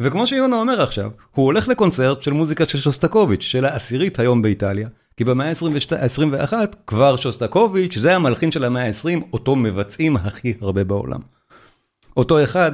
וכמו 0.00 0.26
שיונה 0.26 0.56
אומר 0.56 0.82
עכשיו, 0.82 1.10
הוא 1.30 1.44
הולך 1.46 1.68
לקונצרט 1.68 2.22
של 2.22 2.32
מוזיקה 2.32 2.68
של 2.68 2.78
שוסטקוביץ', 2.78 3.42
של 3.42 3.64
העשירית 3.64 4.18
היום 4.18 4.42
באיטליה, 4.42 4.88
כי 5.16 5.24
במאה 5.24 5.48
ה-21 5.48 6.52
כבר 6.86 7.16
שוסטקוביץ', 7.16 7.98
זה 7.98 8.16
המלחין 8.16 8.50
של 8.50 8.64
המאה 8.64 8.86
ה-20, 8.86 9.20
אותו 9.32 9.56
מבצעים 9.56 10.16
הכי 10.16 10.54
הרבה 10.60 10.84
בעולם. 10.84 11.20
אותו 12.16 12.44
אחד, 12.44 12.72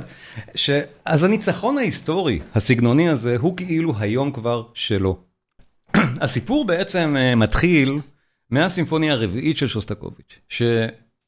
ש... 0.54 0.70
אז 1.04 1.25
הניצחון 1.25 1.78
ההיסטורי, 1.78 2.38
הסגנוני 2.54 3.08
הזה, 3.08 3.37
הוא 3.40 3.56
כאילו 3.56 3.94
היום 3.98 4.32
כבר 4.32 4.62
שלו. 4.75 5.18
הסיפור 5.94 6.64
בעצם 6.64 7.14
אה, 7.18 7.34
מתחיל 7.34 7.98
מהסימפוניה 8.50 9.12
הרביעית 9.12 9.56
של 9.56 9.68
שוסטקוביץ', 9.68 10.38
ש... 10.48 10.62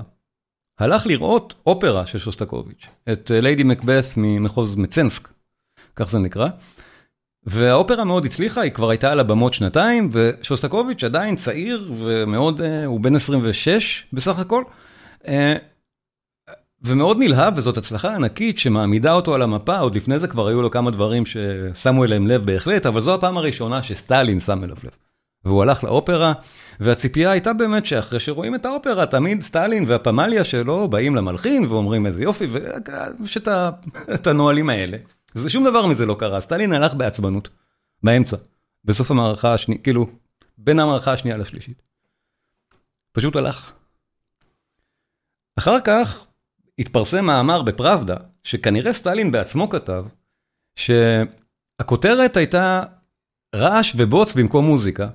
הלך 0.79 1.07
לראות 1.07 1.55
אופרה 1.67 2.07
של 2.07 2.19
שוסטקוביץ', 2.19 2.87
את 3.13 3.31
ליידי 3.35 3.63
מקבת' 3.63 4.05
ממחוז 4.17 4.75
מצנסק, 4.75 5.29
כך 5.97 6.11
זה 6.11 6.19
נקרא, 6.19 6.49
והאופרה 7.47 8.05
מאוד 8.05 8.25
הצליחה, 8.25 8.61
היא 8.61 8.73
כבר 8.73 8.91
הייתה 8.91 9.13
על 9.13 9.21
הבמות 9.21 9.55
שנתיים, 9.55 10.09
ושוסטקוביץ' 10.13 11.05
עדיין 11.05 11.37
צעיר 11.37 11.93
ומאוד, 11.99 12.61
הוא 12.87 13.01
בן 13.01 13.17
26 13.17 14.07
בסך 14.13 14.39
הכל. 14.39 14.65
ומאוד 16.85 17.17
נלהב, 17.21 17.55
וזאת 17.57 17.77
הצלחה 17.77 18.15
ענקית 18.15 18.59
שמעמידה 18.59 19.13
אותו 19.13 19.35
על 19.35 19.43
המפה, 19.43 19.79
עוד 19.79 19.95
לפני 19.95 20.19
זה 20.19 20.29
כבר 20.29 20.49
היו 20.49 20.63
לו 20.63 20.71
כמה 20.71 20.91
דברים 20.91 21.23
ששמו 21.27 22.05
אליהם 22.05 22.27
לב 22.27 22.45
בהחלט, 22.47 22.87
אבל 22.87 23.01
זו 23.01 23.15
הפעם 23.15 23.37
הראשונה 23.37 23.83
שסטלין 23.83 24.41
שם 24.41 24.65
אליו 24.65 24.77
לב. 24.85 24.91
והוא 25.45 25.63
הלך 25.63 25.85
לאופרה, 25.85 26.33
והציפייה 26.81 27.31
הייתה 27.31 27.53
באמת 27.53 27.87
שאחרי 27.87 28.21
שרואים 28.21 28.55
את 28.55 28.67
האופרה, 28.67 29.07
תמיד 29.07 29.43
סטלין 29.43 29.85
והפמליה 29.87 30.45
שלו 30.45 30.89
באים 30.89 31.17
למלחין 31.17 31.65
ואומרים 31.65 32.07
איזה 32.07 32.23
יופי, 32.23 32.47
ויש 32.47 33.39
את 34.15 34.27
הנהלים 34.27 34.71
האלה. 34.71 34.97
זה 35.35 35.51
שום 35.51 35.65
דבר 35.65 35.87
מזה 35.87 36.07
לא 36.07 36.17
קרה, 36.19 36.41
סטלין 36.41 36.73
הלך 36.73 36.95
בעצבנות, 36.95 37.49
באמצע, 38.03 38.37
בסוף 38.85 39.11
המערכה 39.11 39.55
השנייה, 39.55 39.81
כאילו, 39.81 40.07
בין 40.59 40.81
המערכה 40.81 41.13
השנייה 41.13 41.37
לשלישית. 41.37 41.83
פשוט 43.13 43.37
הלך. 43.37 43.73
אחר 45.59 45.81
כך, 45.81 46.27
התפרסם 46.79 47.25
מאמר 47.25 47.63
בפראבדה, 47.63 48.17
שכנראה 48.45 48.93
סטלין 48.93 49.31
בעצמו 49.31 49.69
כתב, 49.69 50.05
שהכותרת 50.77 52.37
הייתה 52.37 52.83
רעש 53.55 53.95
ובוץ 53.97 54.33
במקום 54.33 54.65
מוזיקה, 54.65 55.09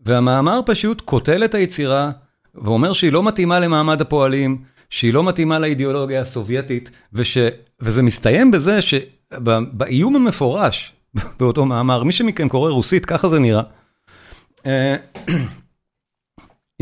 והמאמר 0.00 0.60
פשוט 0.66 1.00
קוטל 1.00 1.44
את 1.44 1.54
היצירה, 1.54 2.10
ואומר 2.54 2.92
שהיא 2.92 3.12
לא 3.12 3.22
מתאימה 3.22 3.60
למעמד 3.60 4.00
הפועלים, 4.00 4.64
שהיא 4.90 5.14
לא 5.14 5.24
מתאימה 5.24 5.58
לאידיאולוגיה 5.58 6.20
הסובייטית, 6.22 6.90
וש... 7.12 7.38
וזה 7.80 8.02
מסתיים 8.02 8.50
בזה 8.50 8.78
שבאיום 8.82 10.16
המפורש 10.16 10.92
באותו 11.38 11.66
מאמר, 11.66 12.02
מי 12.02 12.12
שמכם 12.12 12.48
קורא 12.48 12.70
רוסית, 12.70 13.06
ככה 13.06 13.28
זה 13.28 13.38
נראה. 13.38 13.62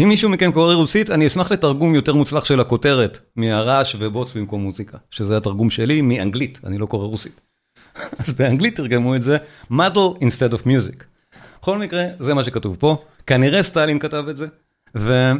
אם 0.02 0.08
מישהו 0.08 0.30
מכם 0.30 0.52
קורא 0.52 0.74
רוסית, 0.74 1.10
אני 1.10 1.26
אשמח 1.26 1.52
לתרגום 1.52 1.94
יותר 1.94 2.14
מוצלח 2.14 2.44
של 2.44 2.60
הכותרת, 2.60 3.18
מהרעש 3.36 3.96
ובוץ 3.98 4.32
במקום 4.32 4.62
מוזיקה, 4.62 4.98
שזה 5.10 5.36
התרגום 5.36 5.70
שלי 5.70 6.02
מאנגלית, 6.02 6.60
אני 6.64 6.78
לא 6.78 6.86
קורא 6.86 7.06
רוסית. 7.06 7.40
אז 8.18 8.32
באנגלית 8.32 8.76
תרגמו 8.76 9.16
את 9.16 9.22
זה, 9.22 9.36
muddle 9.72 10.20
instead 10.20 10.54
of 10.54 10.66
music. 10.66 11.04
בכל 11.60 11.78
מקרה, 11.78 12.04
זה 12.18 12.34
מה 12.34 12.44
שכתוב 12.44 12.76
פה, 12.78 13.04
כנראה 13.26 13.62
סטלין 13.62 13.98
כתב 13.98 14.24
את 14.30 14.36
זה, 14.36 14.46
ו... 14.96 15.30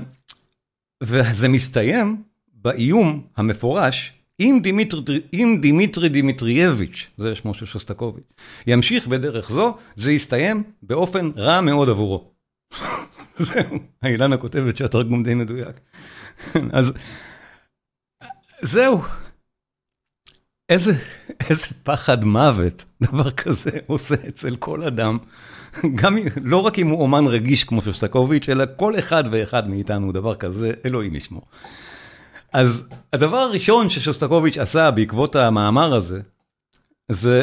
וזה 1.03 1.49
מסתיים 1.49 2.23
באיום 2.55 3.23
המפורש, 3.37 4.13
אם 4.41 4.61
דימיטרי, 4.63 5.21
אם 5.33 5.59
דימיטרי 5.61 6.09
דימיטרייביץ', 6.09 7.07
זה 7.17 7.35
שמו 7.35 7.55
של 7.55 7.67
שוסטקוביץ', 7.67 8.25
ימשיך 8.67 9.07
בדרך 9.07 9.51
זו, 9.51 9.77
זה 9.97 10.13
יסתיים 10.13 10.63
באופן 10.83 11.31
רע 11.37 11.61
מאוד 11.61 11.89
עבורו. 11.89 12.31
זהו, 13.49 13.79
האילנה 14.03 14.37
כותבת 14.37 14.77
שהתרגום 14.77 15.23
די 15.23 15.35
מדויק. 15.35 15.81
אז 16.79 16.93
זהו. 18.63 19.03
איזה, 20.69 20.93
איזה 21.49 21.67
פחד 21.83 22.25
מוות 22.25 22.85
דבר 23.03 23.31
כזה 23.31 23.71
עושה 23.87 24.15
אצל 24.29 24.57
כל 24.57 24.83
אדם, 24.83 25.19
גם 25.95 26.17
לא 26.43 26.67
רק 26.67 26.79
אם 26.79 26.89
הוא 26.89 27.03
אומן 27.03 27.27
רגיש 27.27 27.65
כמו 27.65 27.83
שוסטקוביץ', 27.83 28.49
אלא 28.49 28.65
כל 28.77 28.99
אחד 28.99 29.25
ואחד 29.31 29.69
מאיתנו 29.69 30.13
דבר 30.13 30.35
כזה, 30.35 30.73
אלוהים 30.85 31.15
ישמור. 31.15 31.43
אז 32.53 32.85
הדבר 33.13 33.37
הראשון 33.37 33.91
ששוסטקוביץ' 33.91 34.59
עשה 34.59 34.91
בעקבות 34.91 35.37
המאמר 35.37 35.95
הזה, 35.95 36.21
זה 37.09 37.43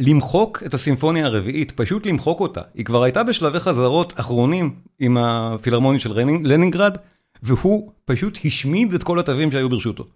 למחוק 0.00 0.62
את 0.66 0.74
הסימפוניה 0.74 1.26
הרביעית, 1.26 1.72
פשוט 1.72 2.06
למחוק 2.06 2.40
אותה. 2.40 2.60
היא 2.74 2.84
כבר 2.84 3.02
הייתה 3.02 3.24
בשלבי 3.24 3.60
חזרות 3.60 4.20
אחרונים 4.20 4.74
עם 4.98 5.16
הפילהרמונית 5.16 6.00
של 6.00 6.12
לנינגרד, 6.44 6.96
והוא 7.42 7.92
פשוט 8.04 8.38
השמיד 8.44 8.94
את 8.94 9.02
כל 9.02 9.18
התווים 9.18 9.50
שהיו 9.50 9.68
ברשותו. 9.68 10.06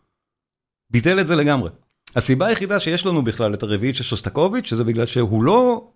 ביטל 0.90 1.20
את 1.20 1.26
זה 1.26 1.36
לגמרי. 1.36 1.70
הסיבה 2.16 2.46
היחידה 2.46 2.80
שיש 2.80 3.06
לנו 3.06 3.22
בכלל 3.22 3.54
את 3.54 3.62
הרביעית 3.62 3.96
של 3.96 4.04
שוסטקוביץ', 4.04 4.74
זה 4.74 4.84
בגלל 4.84 5.06
שהוא 5.06 5.42
לא 5.42 5.90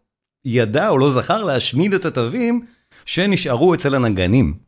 ידע 0.44 0.88
או 0.88 0.98
לא 0.98 1.10
זכר 1.10 1.44
להשמיד 1.44 1.94
את 1.94 2.04
התווים 2.04 2.66
שנשארו 3.04 3.74
אצל 3.74 3.94
הנגנים. 3.94 4.58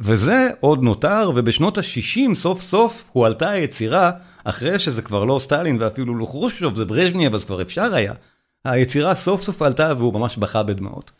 וזה 0.00 0.48
עוד 0.60 0.82
נותר, 0.82 1.30
ובשנות 1.34 1.78
ה-60 1.78 2.34
סוף 2.34 2.60
סוף 2.60 3.10
הועלתה 3.12 3.50
היצירה, 3.50 4.10
אחרי 4.44 4.78
שזה 4.78 5.02
כבר 5.02 5.24
לא 5.24 5.38
סטלין 5.38 5.76
ואפילו 5.80 6.16
לא 6.16 6.26
חרושוב, 6.26 6.76
זה 6.76 6.84
ברז'ניאב, 6.84 7.34
אז 7.34 7.44
כבר 7.44 7.62
אפשר 7.62 7.94
היה. 7.94 8.12
היצירה 8.64 9.14
סוף 9.14 9.42
סוף 9.42 9.62
עלתה 9.62 9.92
והוא 9.98 10.14
ממש 10.14 10.36
בכה 10.36 10.62
בדמעות. 10.62 11.10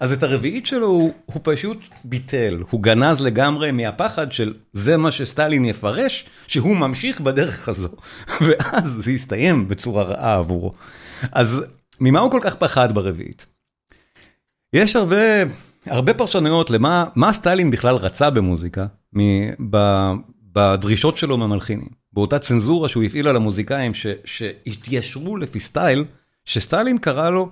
אז 0.00 0.12
את 0.12 0.22
הרביעית 0.22 0.66
שלו 0.66 0.86
הוא, 0.86 1.12
הוא 1.24 1.40
פשוט 1.42 1.78
ביטל, 2.04 2.62
הוא 2.70 2.82
גנז 2.82 3.20
לגמרי 3.20 3.72
מהפחד 3.72 4.32
של 4.32 4.54
זה 4.72 4.96
מה 4.96 5.10
שסטלין 5.10 5.64
יפרש, 5.64 6.24
שהוא 6.48 6.76
ממשיך 6.76 7.20
בדרך 7.20 7.68
הזו. 7.68 7.88
ואז 8.46 8.98
זה 9.04 9.12
יסתיים 9.12 9.68
בצורה 9.68 10.02
רעה 10.02 10.34
עבורו. 10.34 10.72
אז 11.32 11.64
ממה 12.00 12.20
הוא 12.20 12.30
כל 12.30 12.40
כך 12.42 12.54
פחד 12.54 12.94
ברביעית? 12.94 13.46
יש 14.72 14.96
הרבה, 14.96 15.16
הרבה 15.90 16.14
פרשנויות 16.14 16.70
למה 16.70 17.04
מה 17.16 17.32
סטלין 17.32 17.70
בכלל 17.70 17.96
רצה 17.96 18.30
במוזיקה, 18.30 18.86
בדרישות 20.40 21.16
שלו 21.16 21.36
מהמלחינים. 21.36 21.88
באותה 22.12 22.38
צנזורה 22.38 22.88
שהוא 22.88 23.02
הפעיל 23.04 23.28
על 23.28 23.36
המוזיקאים 23.36 23.92
שהתיישרו 24.24 25.36
לפי 25.36 25.60
סטייל, 25.60 26.04
שסטלין 26.44 26.98
קרא 26.98 27.30
לו, 27.30 27.50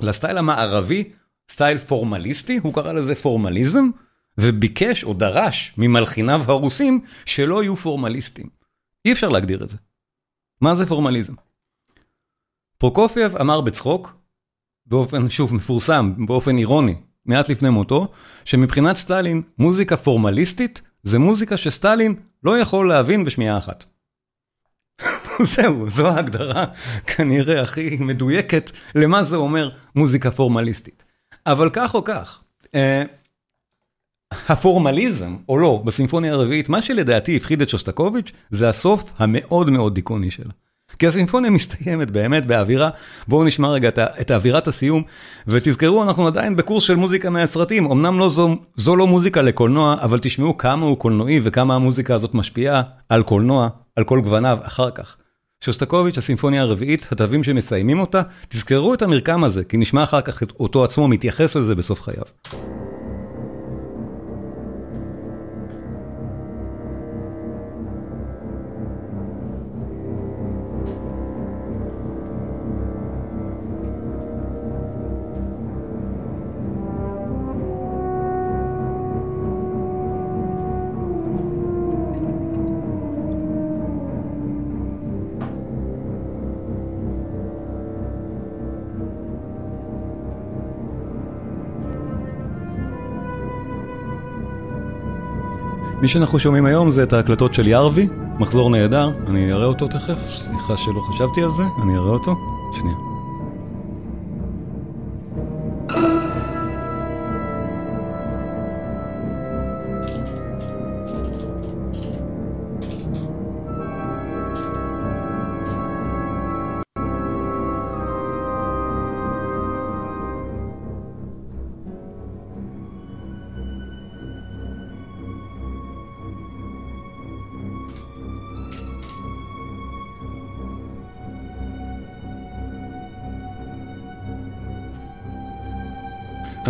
לסטייל 0.00 0.38
המערבי, 0.38 1.10
סטייל 1.50 1.78
פורמליסטי, 1.78 2.58
הוא 2.62 2.74
קרא 2.74 2.92
לזה 2.92 3.14
פורמליזם, 3.14 3.90
וביקש 4.38 5.04
או 5.04 5.14
דרש 5.14 5.74
ממלחיניו 5.78 6.40
הרוסים 6.48 7.00
שלא 7.24 7.62
יהיו 7.62 7.76
פורמליסטים. 7.76 8.48
אי 9.04 9.12
אפשר 9.12 9.28
להגדיר 9.28 9.64
את 9.64 9.68
זה. 9.68 9.76
מה 10.60 10.74
זה 10.74 10.86
פורמליזם? 10.86 11.34
פרוקופייב 12.78 13.36
אמר 13.36 13.60
בצחוק, 13.60 14.14
באופן, 14.86 15.30
שוב, 15.30 15.54
מפורסם, 15.54 16.26
באופן 16.26 16.58
אירוני, 16.58 16.94
מעט 17.28 17.48
לפני 17.48 17.70
מותו, 17.70 18.08
שמבחינת 18.44 18.96
סטלין, 18.96 19.42
מוזיקה 19.58 19.96
פורמליסטית 19.96 20.80
זה 21.02 21.18
מוזיקה 21.18 21.56
שסטלין 21.56 22.14
לא 22.44 22.58
יכול 22.58 22.88
להבין 22.88 23.24
בשמיעה 23.24 23.58
אחת. 23.58 23.84
זהו, 25.54 25.90
זו 25.90 26.08
ההגדרה 26.08 26.64
כנראה 27.06 27.62
הכי 27.62 27.96
מדויקת 28.00 28.70
למה 28.94 29.22
זה 29.22 29.36
אומר 29.36 29.70
מוזיקה 29.94 30.30
פורמליסטית. 30.30 31.02
אבל 31.46 31.70
כך 31.72 31.94
או 31.94 32.04
כך, 32.04 32.42
אה, 32.74 33.02
הפורמליזם, 34.48 35.36
או 35.48 35.58
לא, 35.58 35.82
בסימפוניה 35.84 36.32
הרביעית, 36.32 36.68
מה 36.68 36.82
שלדעתי 36.82 37.36
הפחיד 37.36 37.62
את 37.62 37.68
שוסטקוביץ', 37.68 38.32
זה 38.50 38.68
הסוף 38.68 39.12
המאוד 39.18 39.70
מאוד 39.70 39.94
דיכאוני 39.94 40.30
שלה. 40.30 40.52
כי 40.98 41.06
הסימפוניה 41.06 41.50
מסתיימת 41.50 42.10
באמת 42.10 42.46
באווירה, 42.46 42.90
בואו 43.28 43.44
נשמע 43.44 43.68
רגע 43.68 43.88
את 44.20 44.30
אווירת 44.30 44.68
הסיום, 44.68 45.02
ותזכרו, 45.46 46.02
אנחנו 46.02 46.26
עדיין 46.26 46.56
בקורס 46.56 46.84
של 46.84 46.94
מוזיקה 46.94 47.30
מהסרטים, 47.30 47.90
אמנם 47.90 48.18
לא 48.18 48.28
זו, 48.28 48.56
זו 48.76 48.96
לא 48.96 49.06
מוזיקה 49.06 49.42
לקולנוע, 49.42 49.96
אבל 50.00 50.18
תשמעו 50.18 50.58
כמה 50.58 50.86
הוא 50.86 50.98
קולנועי 50.98 51.40
וכמה 51.42 51.74
המוזיקה 51.74 52.14
הזאת 52.14 52.34
משפיעה 52.34 52.82
על 53.08 53.22
קולנוע, 53.22 53.68
על 53.96 54.04
כל 54.04 54.20
גווניו 54.20 54.58
אחר 54.62 54.90
כך. 54.90 55.16
שוסטקוביץ', 55.60 56.18
הסימפוניה 56.18 56.62
הרביעית, 56.62 57.06
התווים 57.12 57.44
שמסיימים 57.44 58.00
אותה, 58.00 58.22
תזכרו 58.48 58.94
את 58.94 59.02
המרקם 59.02 59.44
הזה, 59.44 59.64
כי 59.64 59.76
נשמע 59.76 60.04
אחר 60.04 60.20
כך 60.20 60.42
אותו 60.60 60.84
עצמו 60.84 61.08
מתייחס 61.08 61.56
לזה 61.56 61.74
בסוף 61.74 62.02
חייו. 62.02 62.77
מי 96.00 96.08
שאנחנו 96.08 96.38
שומעים 96.38 96.66
היום 96.66 96.90
זה 96.90 97.02
את 97.02 97.12
ההקלטות 97.12 97.54
של 97.54 97.68
ירבי, 97.68 98.08
מחזור 98.38 98.70
נהדר, 98.70 99.10
אני 99.26 99.52
אראה 99.52 99.66
אותו 99.66 99.88
תכף, 99.88 100.30
סליחה 100.30 100.76
שלא 100.76 101.00
חשבתי 101.00 101.42
על 101.42 101.50
זה, 101.50 101.62
אני 101.82 101.96
אראה 101.96 102.10
אותו, 102.10 102.36
שנייה. 102.72 103.07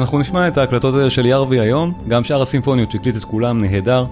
אנחנו 0.09 0.19
נשמע 0.19 0.49
את 0.49 0.59
ההקלטות 0.59 0.95
האלה 0.95 1.11
של 1.11 1.27
ירווי 1.27 1.61
היום, 1.61 1.93
גם 2.09 2.25
שאר 2.25 2.43
הסימפוניות 2.43 2.91
שהקליט 2.91 3.17
את 3.17 3.25
כולם 3.25 3.61
נהדר, 3.61 4.07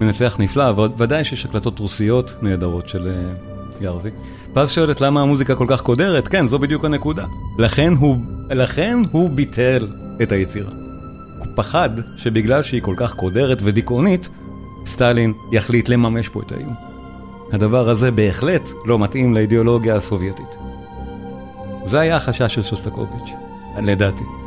מנצח 0.00 0.36
נפלא, 0.38 0.72
ודאי 0.98 1.24
שיש 1.24 1.44
הקלטות 1.44 1.78
רוסיות 1.78 2.32
נהדרות 2.42 2.88
של 2.88 3.08
uh, 3.08 3.84
ירווי. 3.84 4.10
פז 4.52 4.70
שואלת 4.70 5.00
למה 5.00 5.22
המוזיקה 5.22 5.54
כל 5.54 5.64
כך 5.68 5.80
קודרת, 5.80 6.28
כן, 6.28 6.46
זו 6.46 6.58
בדיוק 6.58 6.84
הנקודה. 6.84 7.26
לכן 7.58 7.92
הוא, 7.98 8.16
לכן 8.50 8.98
הוא 9.12 9.30
ביטל 9.30 9.86
את 10.22 10.32
היצירה. 10.32 10.70
הוא 11.38 11.46
פחד 11.54 11.90
שבגלל 12.16 12.62
שהיא 12.62 12.82
כל 12.82 12.94
כך 12.96 13.14
קודרת 13.14 13.58
ודיכאונית, 13.62 14.28
סטלין 14.86 15.32
יחליט 15.52 15.88
לממש 15.88 16.28
פה 16.28 16.40
את 16.46 16.52
האיום. 16.52 16.74
הדבר 17.52 17.88
הזה 17.88 18.10
בהחלט 18.10 18.68
לא 18.84 18.98
מתאים 18.98 19.34
לאידיאולוגיה 19.34 19.96
הסובייטית. 19.96 20.56
זה 21.84 22.00
היה 22.00 22.16
החשש 22.16 22.54
של 22.54 22.62
שוסטקוביץ', 22.62 23.30
לדעתי. 23.82 24.41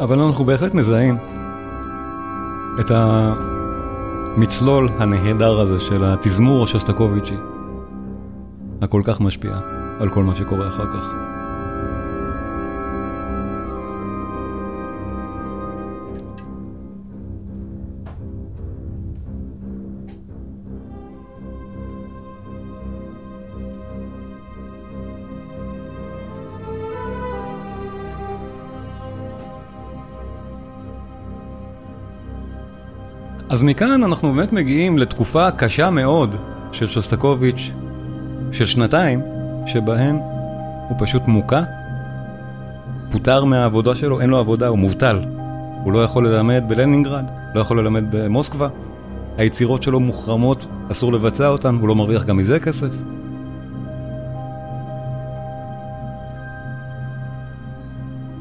אבל 0.00 0.20
אנחנו 0.20 0.44
בהחלט 0.44 0.74
מזהים 0.74 1.16
את 2.80 2.90
המצלול 2.94 4.88
הנהדר 4.98 5.60
הזה 5.60 5.80
של 5.80 6.04
התזמור 6.04 6.64
השוסטקוביצ'י, 6.64 7.36
הכל 8.82 9.02
כך 9.04 9.20
משפיע 9.20 9.58
על 10.00 10.08
כל 10.08 10.24
מה 10.24 10.36
שקורה 10.36 10.68
אחר 10.68 10.92
כך. 10.92 11.27
אז 33.50 33.62
מכאן 33.62 34.02
אנחנו 34.02 34.32
באמת 34.32 34.52
מגיעים 34.52 34.98
לתקופה 34.98 35.50
קשה 35.50 35.90
מאוד 35.90 36.36
של 36.72 36.86
שוסטקוביץ', 36.86 37.70
של 38.52 38.66
שנתיים, 38.66 39.20
שבהן 39.66 40.16
הוא 40.88 40.96
פשוט 40.98 41.22
מוכה, 41.26 41.62
פוטר 43.10 43.44
מהעבודה 43.44 43.94
שלו, 43.94 44.20
אין 44.20 44.30
לו 44.30 44.38
עבודה, 44.38 44.68
הוא 44.68 44.78
מובטל. 44.78 45.24
הוא 45.84 45.92
לא 45.92 46.04
יכול 46.04 46.28
ללמד 46.28 46.64
בלנינגרד, 46.68 47.24
לא 47.54 47.60
יכול 47.60 47.80
ללמד 47.80 48.04
במוסקבה, 48.10 48.68
היצירות 49.36 49.82
שלו 49.82 50.00
מוחרמות, 50.00 50.66
אסור 50.92 51.12
לבצע 51.12 51.48
אותן, 51.48 51.74
הוא 51.80 51.88
לא 51.88 51.94
מרוויח 51.94 52.24
גם 52.24 52.36
מזה 52.36 52.60
כסף. 52.60 52.90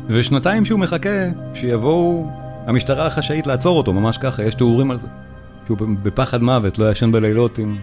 ושנתיים 0.08 0.66
שהוא 0.66 0.80
מחכה 0.80 1.10
שיבואו 1.54 2.32
המשטרה 2.68 3.06
החשאית 3.06 3.48
לעצור 3.48 3.78
אותו, 3.78 3.94
ממש 3.94 4.18
ככה, 4.18 4.44
יש 4.44 4.56
תיאורים 4.56 4.92
על 4.92 5.00
זה. 5.00 5.08
שהוא 5.66 5.78
בפחד 6.04 6.44
מוות, 6.44 6.80
לא 6.80 6.92
ישן 6.92 7.12
בלילות 7.12 7.58
עם 7.58 7.78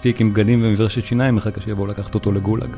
תיק 0.00 0.20
עם 0.20 0.32
בגדים 0.32 0.60
ומברשת 0.64 1.04
שיניים, 1.04 1.34
מחכה 1.34 1.60
שיבואו 1.60 1.86
לקחת 1.86 2.14
אותו 2.14 2.32
לגולאג. 2.32 2.70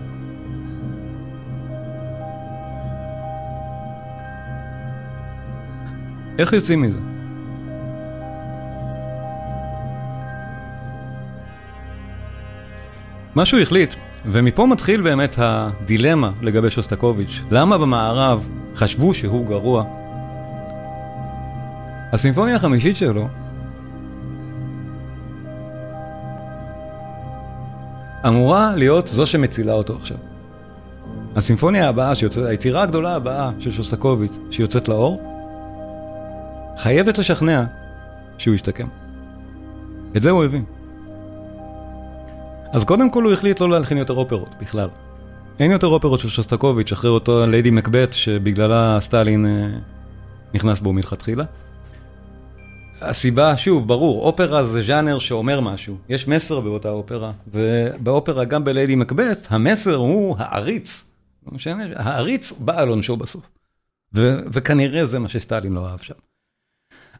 איך 6.39 6.53
יוצאים 6.53 6.83
מזה? 6.83 6.99
מה 13.35 13.45
שהוא 13.45 13.61
החליט, 13.61 13.95
ומפה 14.27 14.67
מתחיל 14.67 15.01
באמת 15.01 15.37
הדילמה 15.39 16.31
לגבי 16.43 16.71
שוסטקוביץ', 16.71 17.41
למה 17.51 17.79
במערב 17.79 18.49
חשבו 18.77 19.15
שהוא 19.15 19.47
גרוע 19.47 20.00
הסימפוניה 22.13 22.57
החמישית 22.57 22.97
שלו 22.97 23.29
אמורה 28.27 28.73
להיות 28.77 29.09
זו 29.09 29.27
שמצילה 29.27 29.73
אותו 29.73 29.97
עכשיו. 29.97 30.17
הסימפוניה 31.37 31.89
הבאה, 31.89 32.15
שיוצא, 32.15 32.41
היצירה 32.41 32.83
הגדולה 32.83 33.17
הבאה 33.17 33.51
של 33.59 33.73
שוסטקוביץ' 33.73 34.33
שיוצאת 34.51 34.89
לאור, 34.89 35.23
חייבת 36.79 37.19
לשכנע 37.19 37.65
שהוא 38.39 38.55
ישתקם. 38.55 38.89
את 40.17 40.23
זה 40.23 40.31
הוא 40.31 40.45
הבין. 40.45 40.65
אז 42.73 42.85
קודם 42.85 43.11
כל 43.11 43.25
הוא 43.25 43.33
החליט 43.33 43.61
לא 43.61 43.71
להלחין 43.71 43.99
יותר 43.99 44.15
אופרות 44.15 44.55
בכלל. 44.61 44.89
אין 45.59 45.71
יותר 45.71 45.87
אופרות 45.87 46.21
של 46.21 46.29
שוסטקוביץ' 46.29 46.93
אחרי 46.93 47.11
אותו 47.11 47.47
ליידי 47.47 47.71
מקבט 47.71 48.13
שבגללה 48.13 48.99
סטלין 49.01 49.47
אה, 49.47 49.69
נכנס 50.55 50.81
בו 50.81 50.93
מלכתחילה. 50.93 51.45
הסיבה, 53.01 53.57
שוב, 53.57 53.89
ברור, 53.89 54.27
אופרה 54.27 54.65
זה 54.65 54.83
ז'אנר 54.83 55.19
שאומר 55.19 55.61
משהו. 55.61 55.97
יש 56.09 56.29
מסר 56.29 56.61
באותה 56.61 56.91
אופרה, 56.91 57.33
ובאופרה, 57.47 58.45
גם 58.45 58.65
בליידי 58.65 58.97
מקבט, 58.97 59.39
המסר 59.49 59.95
הוא 59.95 60.37
העריץ. 60.39 61.05
לא 61.47 61.53
משנה, 61.53 61.85
העריץ 61.97 62.53
בא 62.53 62.81
על 62.81 62.89
עונשו 62.89 63.17
בסוף. 63.17 63.45
ו- 64.15 64.39
וכנראה 64.53 65.05
זה 65.07 65.19
מה 65.19 65.29
שסטלין 65.29 65.73
לא 65.73 65.89
אהב 65.89 66.01
שם. 66.01 66.15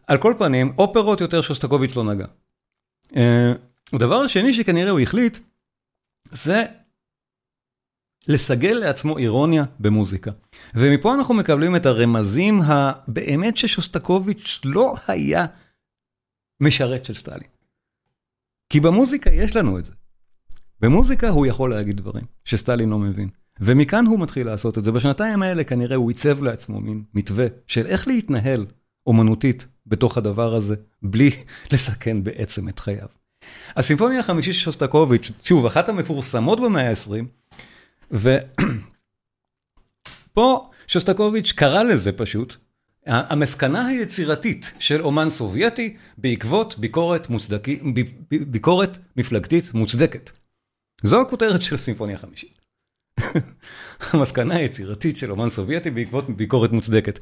על 0.07 0.19
כל 0.19 0.35
פנים, 0.39 0.73
אופרות 0.79 1.21
יותר 1.21 1.41
שוסטקוביץ' 1.41 1.97
לא 1.97 2.05
נגע. 2.05 2.27
הדבר 3.93 4.21
אה, 4.21 4.25
השני 4.25 4.55
שכנראה 4.55 4.91
הוא 4.91 5.01
החליט, 5.01 5.39
זה 6.31 6.65
לסגל 8.29 8.73
לעצמו 8.75 9.19
אירוניה 9.19 9.65
במוזיקה. 9.81 10.31
ומפה 10.75 11.15
אנחנו 11.15 11.35
מקבלים 11.35 11.77
את 11.77 11.87
הרמזים 11.87 12.61
הבאמת 12.65 13.57
ששוסטקוביץ' 13.57 14.61
לא 14.65 14.95
היה 15.07 15.47
משרת 16.61 17.05
של 17.05 17.15
סטלין. 17.15 17.49
כי 18.69 18.81
במוזיקה 18.81 19.31
יש 19.31 19.57
לנו 19.57 19.79
את 19.79 19.85
זה. 19.85 19.93
במוזיקה 20.81 21.29
הוא 21.29 21.47
יכול 21.47 21.71
להגיד 21.71 21.97
דברים 21.97 22.25
שסטלין 22.45 22.89
לא 22.89 22.99
מבין. 22.99 23.29
ומכאן 23.61 24.07
הוא 24.07 24.21
מתחיל 24.21 24.47
לעשות 24.47 24.79
את 24.79 24.85
זה. 24.85 24.93
בשנתיים 24.93 25.43
האלה 25.43 25.65
כנראה 25.65 25.97
הוא 25.97 26.11
עיצב 26.11 26.43
לעצמו 26.43 26.81
מין 26.81 27.05
מתווה 27.15 27.47
של 27.67 27.87
איך 27.87 28.09
להתנהל 28.09 28.67
אומנותית 29.07 29.67
בתוך 29.87 30.19
הדבר 30.19 30.55
הזה, 30.55 30.75
בלי 31.03 31.31
לסכן 31.73 32.25
בעצם 32.25 32.69
את 32.69 32.79
חייו. 32.79 33.07
הסימפוניה 33.77 34.21
החמישית 34.21 34.55
של 34.55 34.61
שוסטקוביץ', 34.61 35.31
שוב, 35.45 35.67
אחת 35.67 35.89
המפורסמות 35.89 36.61
במאה 36.61 36.91
ה-20, 36.91 37.25
ופה 40.33 40.71
שוסטקוביץ' 40.93 41.53
קרא 41.53 41.83
לזה 41.83 42.13
פשוט 42.13 42.57
המסקנה 43.07 43.87
היצירתית 43.87 44.73
של 44.79 45.03
אומן 45.03 45.31
סובייטי 45.31 45.97
בעקבות 46.19 46.79
ביקורת, 46.79 47.31
מוצדקי, 47.31 47.81
ביקורת 48.29 48.99
מפלגתית 49.17 49.75
מוצדקת. 49.75 50.31
זו 51.03 51.21
הכותרת 51.21 51.63
של 51.63 51.77
סימפוניה 51.77 52.19
חמישית. 52.19 52.61
המסקנה 54.13 54.57
היצירתית 54.57 55.17
של 55.17 55.31
אומן 55.31 55.49
סובייטי 55.49 55.91
בעקבות 55.91 56.31
ביקורת 56.31 56.73
מוצדקת. 56.73 57.19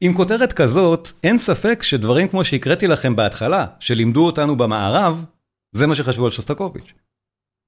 עם 0.00 0.14
כותרת 0.14 0.52
כזאת, 0.52 1.08
אין 1.24 1.38
ספק 1.38 1.82
שדברים 1.82 2.28
כמו 2.28 2.44
שהקראתי 2.44 2.86
לכם 2.86 3.16
בהתחלה, 3.16 3.66
שלימדו 3.80 4.26
אותנו 4.26 4.56
במערב, 4.56 5.24
זה 5.72 5.86
מה 5.86 5.94
שחשבו 5.94 6.24
על 6.24 6.30
שוסטקוביץ'. 6.30 6.92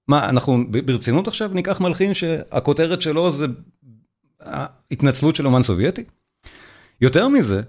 מה, 0.08 0.28
אנחנו 0.28 0.64
ברצינות 0.70 1.28
עכשיו 1.28 1.48
ניקח 1.48 1.80
מלחין 1.80 2.14
שהכותרת 2.14 3.02
שלו 3.02 3.32
זה 3.32 3.46
ההתנצלות 4.40 5.36
של 5.36 5.46
אומן 5.46 5.62
סובייטי? 5.62 6.04
יותר 7.00 7.28
מזה, 7.28 7.62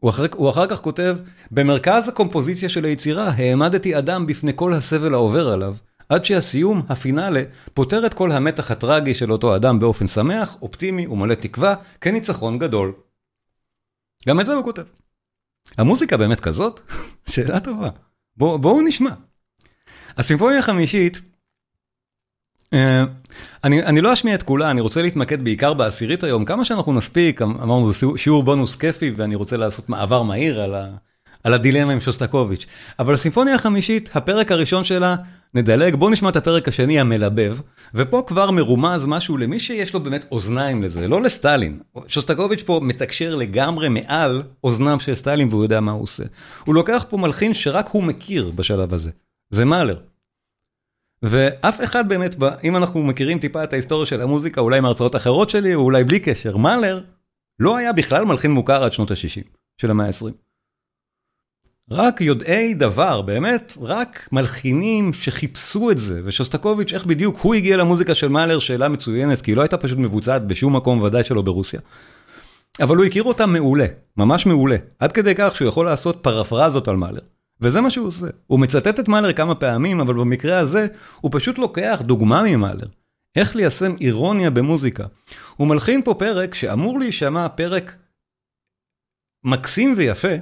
הוא 0.00 0.10
אחר, 0.10 0.24
הוא 0.34 0.50
אחר 0.50 0.66
כך 0.66 0.80
כותב, 0.80 1.16
במרכז 1.50 2.08
הקומפוזיציה 2.08 2.68
של 2.68 2.84
היצירה 2.84 3.28
העמדתי 3.28 3.98
אדם 3.98 4.26
בפני 4.26 4.52
כל 4.56 4.72
הסבל 4.72 5.14
העובר 5.14 5.48
עליו, 5.48 5.76
עד 6.08 6.24
שהסיום, 6.24 6.82
הפינאלה, 6.88 7.42
פותר 7.74 8.06
את 8.06 8.14
כל 8.14 8.32
המתח 8.32 8.70
הטרגי 8.70 9.14
של 9.14 9.32
אותו 9.32 9.56
אדם 9.56 9.78
באופן 9.78 10.06
שמח, 10.06 10.56
אופטימי 10.62 11.06
ומלא 11.06 11.34
תקווה, 11.34 11.74
כניצחון 12.00 12.58
גדול. 12.58 12.92
גם 14.28 14.40
את 14.40 14.46
זה 14.46 14.54
הוא 14.54 14.64
כותב. 14.64 14.84
המוזיקה 15.78 16.16
באמת 16.16 16.40
כזאת? 16.40 16.80
שאלה 17.30 17.60
טובה. 17.60 17.88
בואו 18.36 18.58
בוא 18.58 18.82
נשמע. 18.82 19.10
הסימפוניה 20.16 20.58
החמישית 20.58 21.20
אני 23.64 23.82
אני 23.82 24.00
לא 24.00 24.12
אשמיע 24.12 24.34
את 24.34 24.42
כולה, 24.42 24.70
אני 24.70 24.80
רוצה 24.80 25.02
להתמקד 25.02 25.44
בעיקר 25.44 25.74
בעשירית 25.74 26.24
היום, 26.24 26.44
כמה 26.44 26.64
שאנחנו 26.64 26.92
נספיק, 26.92 27.42
אמ, 27.42 27.50
אמרנו 27.62 27.92
זה 27.92 28.06
שיעור 28.16 28.42
בונוס 28.42 28.76
כיפי 28.76 29.12
ואני 29.16 29.34
רוצה 29.34 29.56
לעשות 29.56 29.88
מעבר 29.88 30.22
מהיר 30.22 30.60
על 30.60 30.74
ה, 30.74 30.88
על 31.44 31.54
הדילמה 31.54 31.92
עם 31.92 32.00
שוסטקוביץ'. 32.00 32.66
אבל 32.98 33.14
הסימפוניה 33.14 33.54
החמישית, 33.54 34.10
הפרק 34.14 34.52
הראשון 34.52 34.84
שלה, 34.84 35.16
נדלג, 35.54 35.94
בואו 35.94 36.10
נשמע 36.10 36.28
את 36.28 36.36
הפרק 36.36 36.68
השני 36.68 37.00
המלבב, 37.00 37.58
ופה 37.94 38.22
כבר 38.26 38.50
מרומז 38.50 39.06
משהו 39.06 39.36
למי 39.36 39.60
שיש 39.60 39.94
לו 39.94 40.00
באמת 40.00 40.24
אוזניים 40.32 40.82
לזה, 40.82 41.08
לא 41.08 41.22
לסטלין. 41.22 41.78
שוסטקוביץ' 42.06 42.62
פה 42.62 42.80
מתקשר 42.82 43.34
לגמרי 43.34 43.88
מעל 43.88 44.42
אוזניו 44.64 45.00
של 45.00 45.14
סטלין 45.14 45.48
והוא 45.50 45.62
יודע 45.62 45.80
מה 45.80 45.92
הוא 45.92 46.02
עושה. 46.02 46.24
הוא 46.64 46.74
לוקח 46.74 47.04
פה 47.08 47.16
מלחין 47.16 47.54
שרק 47.54 47.88
הוא 47.88 48.02
מכיר 48.02 48.52
בשלב 48.54 48.94
הזה. 48.94 49.10
זה 49.50 49.64
מאלר. 49.64 49.96
ואף 51.28 51.84
אחד 51.84 52.08
באמת, 52.08 52.36
אם 52.64 52.76
אנחנו 52.76 53.02
מכירים 53.02 53.38
טיפה 53.38 53.64
את 53.64 53.72
ההיסטוריה 53.72 54.06
של 54.06 54.20
המוזיקה, 54.20 54.60
אולי 54.60 54.80
מהרצאות 54.80 55.16
אחרות 55.16 55.50
שלי, 55.50 55.74
או 55.74 55.80
אולי 55.80 56.04
בלי 56.04 56.20
קשר, 56.20 56.56
מאלר 56.56 57.00
לא 57.58 57.76
היה 57.76 57.92
בכלל 57.92 58.24
מלחין 58.24 58.50
מוכר 58.50 58.84
עד 58.84 58.92
שנות 58.92 59.10
ה-60 59.10 59.48
של 59.80 59.90
המאה 59.90 60.06
ה-20. 60.06 60.32
רק 61.90 62.20
יודעי 62.20 62.74
דבר, 62.74 63.22
באמת, 63.22 63.76
רק 63.80 64.28
מלחינים 64.32 65.12
שחיפשו 65.12 65.90
את 65.90 65.98
זה, 65.98 66.20
ושוסטקוביץ', 66.24 66.92
איך 66.92 67.06
בדיוק 67.06 67.38
הוא 67.38 67.54
הגיע 67.54 67.76
למוזיקה 67.76 68.14
של 68.14 68.28
מאלר, 68.28 68.58
שאלה 68.58 68.88
מצוינת, 68.88 69.40
כי 69.40 69.50
היא 69.50 69.56
לא 69.56 69.62
הייתה 69.62 69.76
פשוט 69.76 69.98
מבוצעת 69.98 70.46
בשום 70.46 70.76
מקום, 70.76 71.02
ודאי 71.02 71.24
שלא 71.24 71.42
ברוסיה. 71.42 71.80
אבל 72.80 72.96
הוא 72.96 73.04
הכיר 73.04 73.22
אותה 73.22 73.46
מעולה, 73.46 73.86
ממש 74.16 74.46
מעולה, 74.46 74.76
עד 74.98 75.12
כדי 75.12 75.34
כך 75.36 75.56
שהוא 75.56 75.68
יכול 75.68 75.86
לעשות 75.86 76.18
פרפרזות 76.22 76.88
על 76.88 76.96
מאלר. 76.96 77.20
וזה 77.60 77.80
מה 77.80 77.90
שהוא 77.90 78.06
עושה. 78.06 78.26
הוא 78.46 78.60
מצטט 78.60 79.00
את 79.00 79.08
מאלר 79.08 79.32
כמה 79.32 79.54
פעמים, 79.54 80.00
אבל 80.00 80.14
במקרה 80.14 80.58
הזה, 80.58 80.86
הוא 81.20 81.30
פשוט 81.34 81.58
לוקח 81.58 82.02
דוגמה 82.04 82.42
ממאלר. 82.42 82.86
איך 83.36 83.56
ליישם 83.56 83.94
אירוניה 84.00 84.50
במוזיקה. 84.50 85.04
הוא 85.56 85.68
מלחין 85.68 86.02
פה 86.02 86.14
פרק 86.14 86.54
שאמור 86.54 86.98
להישמע 86.98 87.48
פרק 87.48 87.96
מקסים 89.44 89.94
ויפה, 89.96 90.34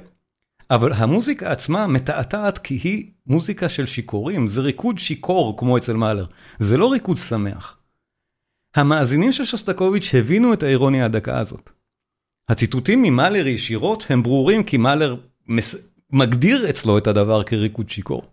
אבל 0.69 0.93
המוזיקה 0.93 1.51
עצמה 1.51 1.87
מתעתעת 1.87 2.57
כי 2.57 2.79
היא 2.83 3.11
מוזיקה 3.27 3.69
של 3.69 3.85
שיכורים, 3.85 4.47
זה 4.47 4.61
ריקוד 4.61 4.99
שיכור 4.99 5.57
כמו 5.57 5.77
אצל 5.77 5.93
מאלר, 5.93 6.25
זה 6.59 6.77
לא 6.77 6.91
ריקוד 6.91 7.17
שמח. 7.17 7.77
המאזינים 8.75 9.31
של 9.31 9.45
שוסטקוביץ' 9.45 10.15
הבינו 10.15 10.53
את 10.53 10.63
האירוניה 10.63 11.05
הדקה 11.05 11.39
הזאת. 11.39 11.69
הציטוטים 12.49 13.01
ממאלר 13.01 13.47
ישירות 13.47 14.05
הם 14.09 14.23
ברורים 14.23 14.63
כי 14.63 14.77
מאלר 14.77 15.15
מס... 15.47 15.75
מגדיר 16.11 16.69
אצלו 16.69 16.97
את 16.97 17.07
הדבר 17.07 17.43
כריקוד 17.43 17.89
שיכור. 17.89 18.23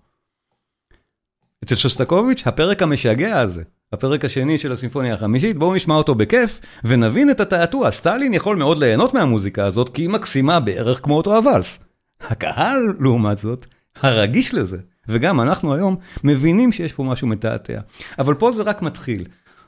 אצל 1.64 1.74
שוסטקוביץ', 1.74 2.42
הפרק 2.46 2.82
המשגע 2.82 3.40
הזה, 3.40 3.62
הפרק 3.92 4.24
השני 4.24 4.58
של 4.58 4.72
הסימפוניה 4.72 5.14
החמישית, 5.14 5.56
בואו 5.56 5.74
נשמע 5.74 5.94
אותו 5.94 6.14
בכיף 6.14 6.60
ונבין 6.84 7.30
את 7.30 7.40
התעתוע. 7.40 7.90
סטלין 7.90 8.34
יכול 8.34 8.56
מאוד 8.56 8.78
ליהנות 8.78 9.14
מהמוזיקה 9.14 9.64
הזאת 9.64 9.88
כי 9.88 10.02
היא 10.02 10.08
מקסימה 10.10 10.60
בערך 10.60 11.00
כמו 11.02 11.16
אותו 11.16 11.36
הוואלס. 11.36 11.78
הקהל, 12.20 12.94
לעומת 13.00 13.38
זאת, 13.38 13.66
הרגיש 13.96 14.54
לזה, 14.54 14.78
וגם 15.08 15.40
אנחנו 15.40 15.74
היום 15.74 15.96
מבינים 16.24 16.72
שיש 16.72 16.92
פה 16.92 17.04
משהו 17.04 17.26
מתעתע. 17.26 17.80
אבל 18.18 18.34
פה 18.34 18.52
זה 18.52 18.62
רק 18.62 18.82
מתחיל. 18.82 19.24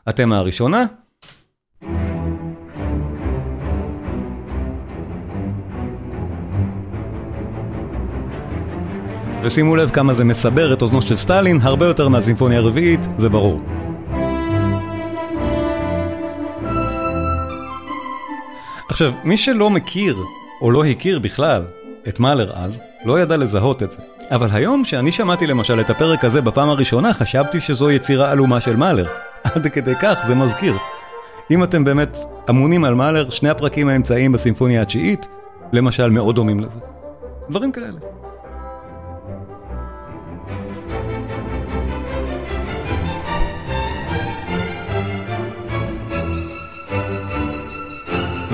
התמה 0.06 0.38
הראשונה. 0.38 0.86
ושימו 9.44 9.76
לב 9.76 9.90
כמה 9.90 10.14
זה 10.14 10.24
מסבר 10.24 10.72
את 10.72 10.82
אוזנו 10.82 11.02
של 11.02 11.16
סטלין, 11.16 11.58
הרבה 11.62 11.86
יותר 11.86 12.08
מהסימפוניה 12.08 12.58
הרביעית, 12.58 13.00
זה 13.18 13.28
ברור. 13.28 13.60
עכשיו, 18.88 19.12
מי 19.24 19.36
שלא 19.36 19.70
מכיר, 19.70 20.16
או 20.60 20.70
לא 20.70 20.84
הכיר 20.84 21.18
בכלל, 21.18 21.62
את 22.08 22.20
מאלר 22.20 22.52
אז, 22.54 22.82
לא 23.04 23.20
ידע 23.20 23.36
לזהות 23.36 23.82
את 23.82 23.92
זה. 23.92 23.98
אבל 24.30 24.48
היום, 24.52 24.84
כשאני 24.84 25.12
שמעתי 25.12 25.46
למשל 25.46 25.80
את 25.80 25.90
הפרק 25.90 26.24
הזה 26.24 26.40
בפעם 26.40 26.68
הראשונה, 26.68 27.14
חשבתי 27.14 27.60
שזו 27.60 27.90
יצירה 27.90 28.30
עלומה 28.30 28.60
של 28.60 28.76
מאלר. 28.76 29.06
עד 29.44 29.66
כדי 29.66 29.94
כך 30.02 30.20
זה 30.26 30.34
מזכיר. 30.34 30.76
אם 31.50 31.64
אתם 31.64 31.84
באמת 31.84 32.18
אמונים 32.50 32.84
על 32.84 32.94
מאלר, 32.94 33.30
שני 33.30 33.48
הפרקים 33.48 33.88
האמצעיים 33.88 34.32
בסימפוניה 34.32 34.82
התשיעית, 34.82 35.26
למשל, 35.72 36.10
מאוד 36.10 36.34
דומים 36.34 36.60
לזה. 36.60 36.78
דברים 37.50 37.72
כאלה. 37.72 38.13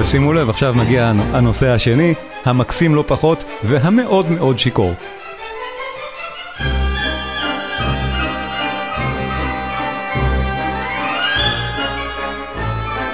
ושימו 0.01 0.33
לב, 0.33 0.51
עכשיו 0.51 0.75
מגיע 0.77 1.13
הנושא 1.33 1.69
השני, 1.69 2.15
המקסים 2.45 2.95
לא 2.95 3.05
פחות, 3.07 3.45
והמאוד 3.65 4.31
מאוד 4.31 4.59
שיכור. 4.59 4.95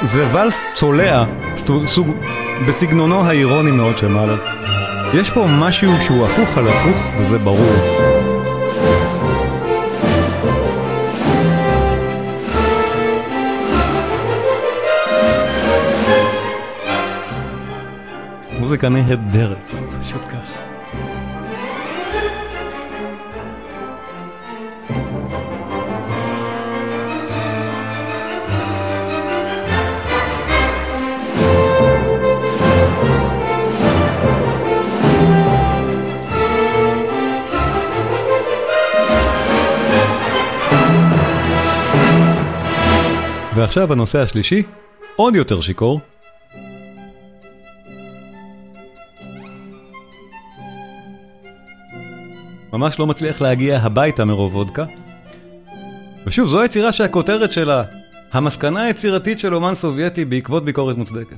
זה 0.02 0.26
ואלס 0.32 0.60
צולע, 0.74 1.24
סוג, 1.86 2.16
בסגנונו 2.68 3.24
האירוני 3.26 3.70
מאוד 3.70 3.98
של 3.98 4.08
מאלר. 4.08 4.38
יש 5.14 5.30
פה 5.30 5.46
משהו 5.48 5.92
שהוא 6.00 6.26
הפוך 6.26 6.58
על 6.58 6.68
הפוך, 6.68 6.96
וזה 7.18 7.38
ברור. 7.38 8.15
מוזיקה 18.76 18.88
נהדרת, 18.88 19.70
פשוט 20.00 20.24
ככה. 20.24 20.58
ועכשיו 43.54 43.92
הנושא 43.92 44.18
השלישי, 44.18 44.62
עוד 45.16 45.34
יותר 45.34 45.60
שיכור, 45.60 46.00
ממש 52.76 52.98
לא 52.98 53.06
מצליח 53.06 53.40
להגיע 53.40 53.78
הביתה 53.78 54.24
מרוב 54.24 54.56
וודקה. 54.56 54.84
ושוב, 56.26 56.48
זו 56.48 56.60
היצירה 56.60 56.92
שהכותרת 56.92 57.52
שלה, 57.52 57.82
המסקנה 58.32 58.82
היצירתית 58.82 59.38
של 59.38 59.54
אומן 59.54 59.74
סובייטי 59.74 60.24
בעקבות 60.24 60.64
ביקורת 60.64 60.96
מוצדקת. 60.96 61.36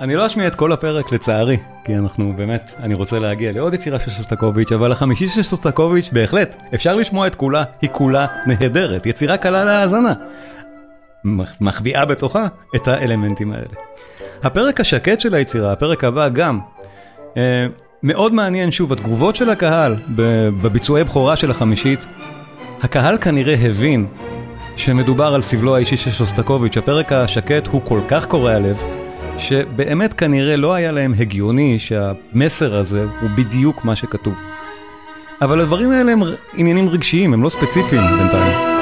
אני 0.00 0.14
לא 0.14 0.26
אשמיע 0.26 0.46
את 0.46 0.54
כל 0.54 0.72
הפרק 0.72 1.12
לצערי, 1.12 1.56
כי 1.84 1.96
אנחנו 1.96 2.32
באמת, 2.36 2.74
אני 2.78 2.94
רוצה 2.94 3.18
להגיע 3.18 3.52
לעוד 3.52 3.74
יצירה 3.74 3.98
של 3.98 4.10
שוסטקוביץ', 4.10 4.72
אבל 4.72 4.92
החמישי 4.92 5.28
של 5.28 5.42
שוסטקוביץ', 5.42 6.10
בהחלט, 6.12 6.56
אפשר 6.74 6.94
לשמוע 6.94 7.26
את 7.26 7.34
כולה, 7.34 7.64
היא 7.82 7.90
כולה 7.92 8.26
נהדרת, 8.46 9.06
יצירה 9.06 9.36
קלה 9.36 9.64
להאזנה. 9.64 10.12
מחביאה 11.60 12.04
בתוכה 12.04 12.46
את 12.76 12.88
האלמנטים 12.88 13.52
האלה. 13.52 13.74
הפרק 14.42 14.80
השקט 14.80 15.20
של 15.20 15.34
היצירה, 15.34 15.72
הפרק 15.72 16.04
הבא 16.04 16.28
גם, 16.28 16.58
אה, 17.36 17.66
מאוד 18.02 18.34
מעניין 18.34 18.70
שוב, 18.70 18.92
התגובות 18.92 19.36
של 19.36 19.50
הקהל 19.50 19.96
בביצועי 20.62 21.04
בכורה 21.04 21.36
של 21.36 21.50
החמישית, 21.50 22.00
הקהל 22.82 23.18
כנראה 23.18 23.54
הבין 23.54 24.06
שמדובר 24.76 25.34
על 25.34 25.42
סבלו 25.42 25.76
האישי 25.76 25.96
של 25.96 26.10
שוסטקוביץ', 26.10 26.76
הפרק 26.76 27.12
השקט 27.12 27.66
הוא 27.66 27.80
כל 27.84 28.00
כך 28.08 28.26
קורע 28.26 28.58
לב, 28.58 28.82
שבאמת 29.38 30.14
כנראה 30.14 30.56
לא 30.56 30.74
היה 30.74 30.92
להם 30.92 31.14
הגיוני 31.18 31.78
שהמסר 31.78 32.76
הזה 32.76 33.06
הוא 33.20 33.30
בדיוק 33.36 33.84
מה 33.84 33.96
שכתוב. 33.96 34.34
אבל 35.42 35.60
הדברים 35.60 35.90
האלה 35.90 36.12
הם 36.12 36.20
עניינים 36.54 36.88
רגשיים, 36.88 37.34
הם 37.34 37.42
לא 37.42 37.48
ספציפיים 37.48 38.02
בינתיים. 38.18 38.77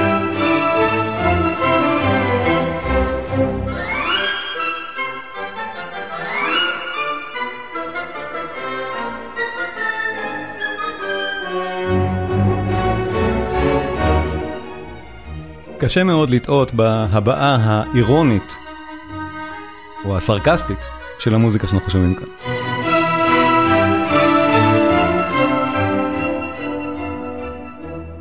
קשה 15.79 16.05
מאוד 16.05 16.31
לטעות 16.31 16.75
בהבעה 16.75 17.57
האירונית, 17.61 18.57
או 20.05 20.17
הסרקסטית, 20.17 20.79
של 21.19 21.35
המוזיקה 21.35 21.67
שאנחנו 21.67 21.91
שומעים 21.91 22.15
כאן. 22.15 22.27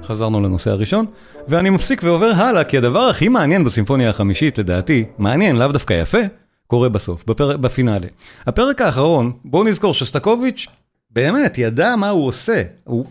חזרנו 0.04 0.42
לנושא 0.42 0.72
הראשון, 0.72 1.06
ואני 1.48 1.70
מפסיק 1.70 2.04
ועובר 2.04 2.32
הלאה, 2.36 2.64
כי 2.64 2.78
הדבר 2.78 3.02
הכי 3.02 3.30
מעניין 3.30 3.64
בסימפוניה 3.64 4.10
החמישית, 4.10 4.58
לדעתי, 4.58 5.06
מעניין, 5.18 5.56
לאו 5.56 5.68
דווקא 5.68 5.94
יפה, 5.94 6.22
קורה 6.68 6.90
בסוף, 6.90 7.26
בפר... 7.26 7.58
בפינאלה. 7.58 8.08
הפרק 8.46 8.82
האחרון, 8.82 9.32
בואו 9.46 9.64
נזכור 9.64 9.94
שסטקוביץ' 9.94 10.68
באמת 11.12 11.58
ידע 11.58 11.96
מה 11.96 12.10
הוא 12.10 12.28
עושה. 12.28 12.64
הוא 12.84 13.06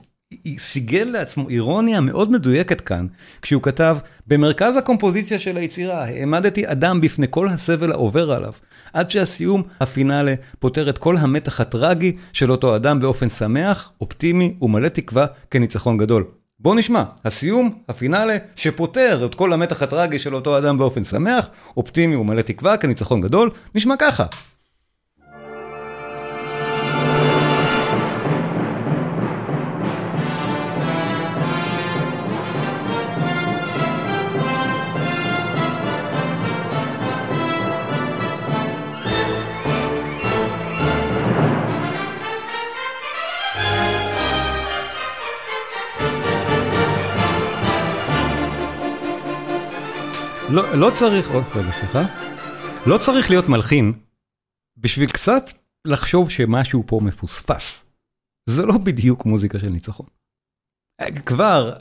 סיגל 0.58 1.08
לעצמו 1.12 1.48
אירוניה 1.48 2.00
מאוד 2.00 2.32
מדויקת 2.32 2.80
כאן, 2.80 3.06
כשהוא 3.42 3.62
כתב, 3.62 3.96
במרכז 4.26 4.76
הקומפוזיציה 4.76 5.38
של 5.38 5.56
היצירה 5.56 6.04
העמדתי 6.04 6.72
אדם 6.72 7.00
בפני 7.00 7.26
כל 7.30 7.48
הסבל 7.48 7.92
העובר 7.92 8.32
עליו, 8.32 8.52
עד 8.92 9.10
שהסיום, 9.10 9.62
הפינאלה, 9.80 10.34
פותר 10.58 10.88
את 10.88 10.98
כל 10.98 11.16
המתח 11.16 11.60
הטרגי 11.60 12.16
של 12.32 12.50
אותו 12.50 12.76
אדם 12.76 13.00
באופן 13.00 13.28
שמח, 13.28 13.92
אופטימי 14.00 14.54
ומלא 14.62 14.88
תקווה 14.88 15.26
כניצחון 15.50 15.98
גדול. 15.98 16.24
בואו 16.58 16.74
נשמע, 16.74 17.04
הסיום, 17.24 17.78
הפינאלה, 17.88 18.36
שפותר 18.56 19.26
את 19.26 19.34
כל 19.34 19.52
המתח 19.52 19.82
הטרגי 19.82 20.18
של 20.18 20.34
אותו 20.34 20.58
אדם 20.58 20.78
באופן 20.78 21.04
שמח, 21.04 21.48
אופטימי 21.76 22.16
ומלא 22.16 22.42
תקווה 22.42 22.76
כניצחון 22.76 23.20
גדול, 23.20 23.50
נשמע 23.74 23.94
ככה. 23.98 24.26
לא, 50.54 50.74
לא 50.74 50.90
צריך, 50.90 51.30
עוד 51.30 51.44
רגע, 51.54 51.72
סליחה. 51.72 52.02
לא 52.86 52.98
צריך 52.98 53.30
להיות 53.30 53.48
מלחין 53.48 53.92
בשביל 54.76 55.10
קצת 55.10 55.44
לחשוב 55.84 56.30
שמשהו 56.30 56.84
פה 56.86 57.00
מפוספס. 57.02 57.84
זה 58.50 58.66
לא 58.66 58.78
בדיוק 58.78 59.26
מוזיקה 59.26 59.58
של 59.58 59.68
ניצחון. 59.68 60.06
כבר, 61.26 61.72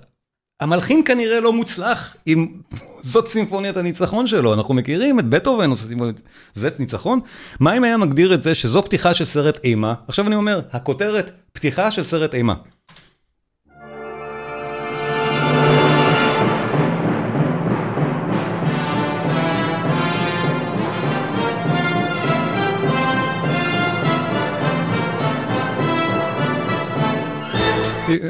המלחין 0.62 1.01
כנראה 1.05 1.39
לא 1.39 1.53
מוצלח 1.53 2.15
אם 2.27 2.62
זאת 3.03 3.27
סימפוניית 3.27 3.77
הניצחון 3.77 4.27
שלו, 4.27 4.53
אנחנו 4.53 4.73
מכירים 4.73 5.19
את 5.19 5.25
בטהובן 5.25 5.69
עושה 5.69 5.88
סימפוניית, 5.88 6.21
זה 6.53 6.69
ניצחון? 6.79 7.19
מה 7.59 7.77
אם 7.77 7.83
היה 7.83 7.97
מגדיר 7.97 8.33
את 8.33 8.43
זה 8.43 8.55
שזו 8.55 8.83
פתיחה 8.83 9.13
של 9.13 9.25
סרט 9.25 9.59
אימה? 9.63 9.93
עכשיו 10.07 10.27
אני 10.27 10.36
אומר, 10.36 10.62
הכותרת, 10.71 11.31
פתיחה 11.51 11.91
של 11.91 12.03
סרט 12.03 12.33
אימה. 12.33 12.53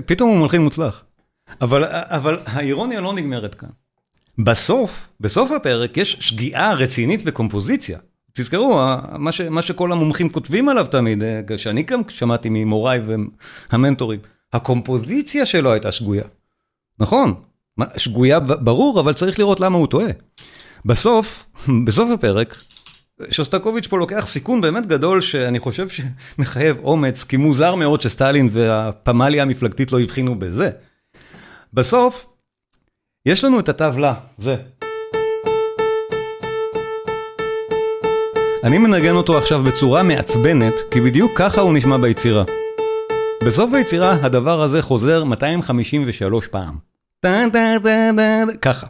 פתאום 0.06 0.30
הוא 0.30 0.40
מלחין 0.40 0.62
מוצלח. 0.62 1.04
אבל, 1.62 1.84
אבל 1.90 2.40
האירוניה 2.46 3.02
לא 3.02 3.14
נגמרת 3.14 3.56
כאן. 3.56 3.70
בסוף, 4.38 5.10
בסוף 5.20 5.52
הפרק 5.52 5.98
יש 5.98 6.18
שגיאה 6.20 6.74
רצינית 6.74 7.24
בקומפוזיציה. 7.24 8.00
תזכרו, 8.34 8.82
מה, 9.18 9.32
ש, 9.32 9.42
מה 9.42 9.62
שכל 9.62 9.92
המומחים 9.92 10.30
כותבים 10.30 10.70
עליו 10.70 10.86
תמיד, 10.92 11.24
אה, 11.24 11.58
שאני 11.58 11.84
גם 11.84 12.02
שמעתי 12.10 12.50
ממוריי 12.52 13.02
והמנטורים, 13.72 14.20
הקומפוזיציה 14.54 15.46
שלו 15.46 15.72
הייתה 15.72 15.92
שגויה. 15.92 16.24
נכון, 17.00 17.34
שגויה 17.98 18.40
ברור, 18.40 19.00
אבל 19.00 19.14
צריך 19.14 19.40
לראות 19.40 19.60
למה 19.60 19.78
הוא 19.78 19.88
טועה. 19.88 20.12
בסוף, 20.86 21.46
בסוף 21.86 22.12
הפרק, 22.12 22.56
שוסטקוביץ' 23.30 23.88
פה 23.88 23.97
לוקח 23.97 24.28
סיכון 24.28 24.62
באמת 24.62 24.86
גדול 24.86 25.21
שאני 25.21 25.60
חושב 25.60 25.88
שמחייב 25.89 26.78
אומץ, 26.84 27.23
כי 27.23 27.38
מוזר 27.38 27.76
מאוד 27.76 28.02
שסטלין 28.02 28.49
והפמליה 28.52 29.43
המפלגתית 29.43 29.91
לא 29.91 29.99
הבחינו 29.99 30.39
בזה. 30.39 30.69
בסוף, 31.73 32.26
יש 33.26 33.43
לנו 33.43 33.60
את 33.60 33.69
הטבלה, 33.69 34.13
זה. 34.38 34.56
אני 38.63 38.78
מנגן 38.78 39.15
אותו 39.15 39.38
עכשיו 39.38 39.63
בצורה 39.63 40.04
מעצבנת, 40.04 40.73
כי 40.91 41.02
בדיוק 41.02 41.32
ככה 41.36 41.62
הוא 41.62 41.73
נשמע 41.73 41.97
ביצירה. 41.97 42.43
בסוף 43.45 43.73
היצירה 43.73 44.12
הדבר 44.12 44.62
הזה 44.62 44.82
חוזר 44.82 45.23
253 45.23 46.47
פעם. 46.47 46.78
ככה. 48.62 48.88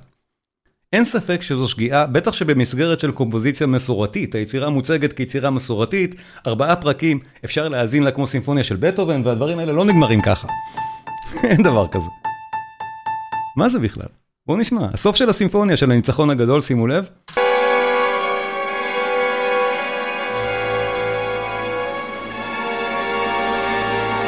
אין 0.93 1.05
ספק 1.05 1.41
שזו 1.41 1.67
שגיאה, 1.67 2.05
בטח 2.05 2.33
שבמסגרת 2.33 2.99
של 2.99 3.11
קומפוזיציה 3.11 3.67
מסורתית, 3.67 4.35
היצירה 4.35 4.69
מוצגת 4.69 5.13
כיצירה 5.13 5.49
מסורתית, 5.49 6.15
ארבעה 6.47 6.75
פרקים, 6.75 7.19
אפשר 7.45 7.67
להאזין 7.67 8.03
לה 8.03 8.11
כמו 8.11 8.27
סימפוניה 8.27 8.63
של 8.63 8.75
בטהובן, 8.75 9.21
והדברים 9.25 9.59
האלה 9.59 9.71
לא 9.73 9.85
נגמרים 9.85 10.21
ככה. 10.21 10.47
אין 11.49 11.63
דבר 11.63 11.87
כזה. 11.87 12.09
מה 13.57 13.69
זה 13.69 13.79
בכלל? 13.79 14.07
בואו 14.47 14.57
נשמע, 14.57 14.87
הסוף 14.93 15.15
של 15.15 15.29
הסימפוניה 15.29 15.77
של 15.77 15.91
הניצחון 15.91 16.29
הגדול, 16.29 16.61
שימו 16.61 16.87
לב. 16.87 17.09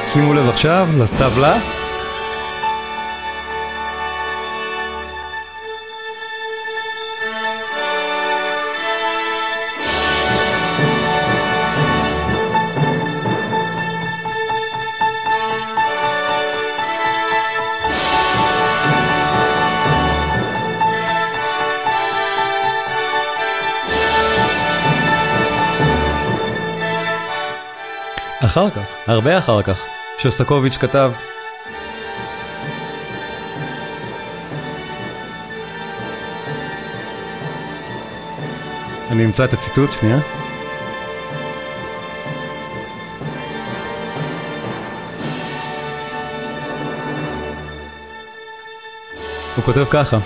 שימו 0.08 0.34
לב 0.34 0.50
עכשיו 0.50 0.88
לטבלה. 1.00 1.85
אחר 28.56 28.70
כך, 28.70 28.86
הרבה 29.08 29.38
אחר 29.38 29.62
כך, 29.62 29.80
שוסטקוביץ' 30.18 30.78
כתב 30.78 31.12
אני 39.10 39.26
אמצא 39.26 39.46
את 39.46 39.54
הציטוט, 39.54 39.90
שנייה. 40.00 40.20
הוא 49.56 49.64
כותב 49.66 49.86
ככה: 49.90 50.18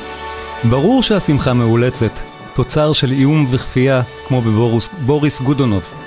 ברור 0.70 1.04
שהשמחה 1.04 1.54
מאולצת, 1.54 2.12
תוצר 2.54 2.94
של 2.94 3.12
איום 3.12 3.46
וכפייה, 3.50 4.02
כמו 4.28 4.42
בבוריס 4.42 5.42
גודונוב. 5.42 5.99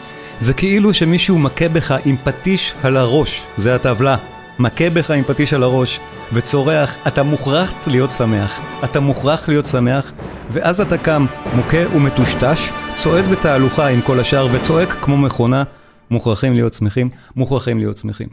זה 0.43 0.55
כאילו 0.55 0.95
שמישהו 0.95 1.39
מכה 1.39 1.69
בך 1.69 1.95
עם 2.05 2.17
פטיש 2.17 2.75
על 2.83 2.97
הראש, 2.97 3.47
זה 3.57 3.75
הטבלה. 3.75 4.17
מכה 4.59 4.91
בך 4.91 5.11
עם 5.11 5.25
פטיש 5.25 5.53
על 5.53 5.63
הראש, 5.63 6.01
וצורח, 6.33 7.07
אתה 7.09 7.23
מוכרח 7.23 7.89
להיות 7.89 8.11
שמח, 8.13 8.61
אתה 8.85 9.01
מוכרח 9.01 9.49
להיות 9.49 9.67
שמח, 9.67 10.13
ואז 10.51 10.81
אתה 10.81 10.99
קם, 10.99 11.27
מוכה 11.57 11.97
ומטושטש, 11.97 12.71
צועד 13.03 13.25
בתהלוכה 13.25 13.89
עם 13.89 14.01
כל 14.03 14.21
השאר 14.21 14.47
וצועק 14.55 14.89
כמו 14.89 15.17
מכונה, 15.17 15.65
מוכרחים 16.11 16.53
להיות 16.53 16.75
שמחים, 16.75 17.11
מוכרחים 17.37 17.79
להיות 17.79 17.99
שמחים. 17.99 18.29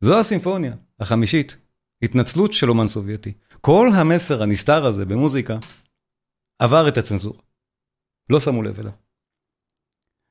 זו 0.00 0.18
הסימפוניה, 0.18 0.72
החמישית, 1.00 1.56
התנצלות 2.02 2.52
של 2.52 2.70
אומן 2.70 2.88
סובייטי. 2.88 3.32
כל 3.60 3.90
המסר 3.94 4.42
הנסתר 4.42 4.86
הזה 4.86 5.04
במוזיקה 5.04 5.58
עבר 6.58 6.88
את 6.88 6.98
הצנזורה. 6.98 7.38
לא 8.30 8.40
שמו 8.40 8.62
לב 8.62 8.78
אליו. 8.80 9.05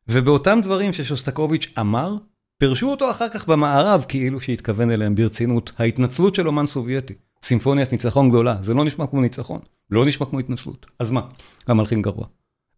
ובאותם 0.08 0.60
דברים 0.64 0.94
ששוסטקוביץ' 0.94 1.74
אמר, 1.80 2.16
פירשו 2.58 2.92
אותו 2.92 3.12
אחר 3.12 3.30
כך 3.30 3.48
במערב 3.48 4.06
כאילו 4.08 4.40
שהתכוון 4.40 4.92
אליהם 4.92 5.16
ברצינות. 5.16 5.72
ההתנצלות 5.78 6.36
של 6.36 6.48
אומן 6.48 6.66
סובייטי, 6.66 7.14
סימפוניית 7.44 7.92
ניצחון 7.92 8.30
גדולה, 8.30 8.56
זה 8.62 8.74
לא 8.74 8.86
נשמע 8.86 9.08
כמו 9.08 9.22
ניצחון, 9.22 9.60
לא 9.92 10.06
נשמע 10.06 10.26
כמו 10.26 10.40
התנצלות. 10.40 10.86
אז 11.00 11.12
מה? 11.12 11.22
המלחין 11.68 12.02
גרוע. 12.02 12.26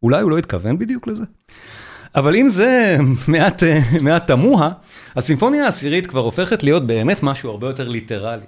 אולי 0.04 0.22
הוא 0.22 0.32
לא 0.32 0.38
התכוון 0.38 0.80
בדיוק 0.80 1.08
לזה? 1.08 1.24
אבל 2.16 2.36
אם 2.36 2.50
זה 2.50 2.98
מעט, 3.28 3.64
מעט 4.02 4.28
תמוה, 4.28 4.72
הסימפוניה 5.16 5.66
העשירית 5.66 6.08
כבר 6.08 6.20
הופכת 6.20 6.64
להיות 6.64 6.88
באמת 6.88 7.24
משהו 7.24 7.50
הרבה 7.50 7.68
יותר 7.68 7.88
ליטרלי. 7.88 8.46